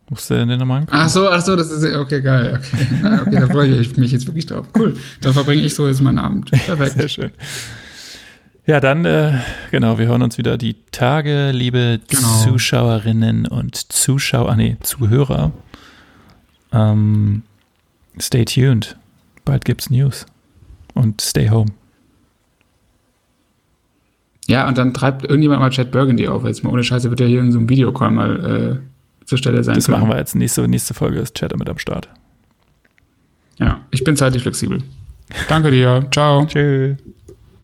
Musst 0.09 0.29
du 0.29 0.35
den 0.35 0.59
nochmal 0.59 0.81
angucken. 0.81 0.97
Ach 0.99 1.09
so, 1.09 1.29
ach 1.29 1.41
so, 1.41 1.55
das 1.55 1.71
ist 1.71 1.95
okay, 1.95 2.21
geil. 2.21 2.59
Okay, 2.59 2.87
Na, 3.01 3.21
okay 3.21 3.39
da 3.39 3.47
freue 3.47 3.75
ich 3.75 3.97
mich 3.97 4.11
jetzt 4.11 4.27
wirklich 4.27 4.45
drauf. 4.45 4.67
Cool. 4.77 4.95
Dann 5.21 5.33
verbringe 5.33 5.63
ich 5.63 5.73
so 5.73 5.87
jetzt 5.87 6.01
meinen 6.01 6.19
Abend. 6.19 6.49
Sehr 6.67 6.75
Perfekt. 6.75 7.11
schön. 7.11 7.31
Ja, 8.67 8.79
dann, 8.79 9.05
äh, 9.05 9.39
genau, 9.71 9.97
wir 9.97 10.07
hören 10.07 10.21
uns 10.21 10.37
wieder 10.37 10.57
die 10.57 10.75
Tage, 10.91 11.51
liebe 11.51 11.99
Genau. 12.07 12.43
Zuschauerinnen 12.43 13.47
und 13.47 13.75
Zuschauer, 13.91 14.49
ah, 14.49 14.55
nee, 14.55 14.77
Zuhörer. 14.81 15.51
Ähm, 16.71 17.43
stay 18.19 18.43
tuned. 18.45 18.97
Bald 19.45 19.63
gibt's 19.65 19.89
News. 19.89 20.25
Und 20.93 21.21
stay 21.21 21.49
home. 21.49 21.71
Ja, 24.47 24.67
und 24.67 24.77
dann 24.77 24.93
treibt 24.93 25.23
irgendjemand 25.25 25.59
mal 25.61 25.69
Chad 25.71 25.91
Burgundy 25.91 26.27
auf. 26.27 26.45
Jetzt 26.45 26.63
mal 26.63 26.69
ohne 26.71 26.83
Scheiße 26.83 27.09
wird 27.09 27.19
ja 27.19 27.25
hier 27.25 27.39
in 27.39 27.51
so 27.51 27.57
einem 27.59 27.69
Videocall 27.69 28.11
mal 28.11 28.81
äh, 29.23 29.25
zur 29.25 29.37
Stelle 29.37 29.63
sein 29.63 29.75
Das 29.75 29.85
können. 29.85 29.99
machen 29.99 30.09
wir 30.09 30.17
jetzt. 30.17 30.35
Nächste, 30.35 30.67
nächste 30.67 30.93
Folge 30.93 31.19
ist 31.19 31.35
Chatter 31.35 31.57
mit 31.57 31.67
am 31.69 31.77
Start. 31.79 32.09
Ja, 33.57 33.81
ich 33.91 34.03
bin 34.03 34.15
zeitlich 34.15 34.43
flexibel. 34.43 34.83
Danke 35.49 35.71
dir. 35.71 36.05
Ciao. 36.11 36.45
Tschüss. 36.45 36.97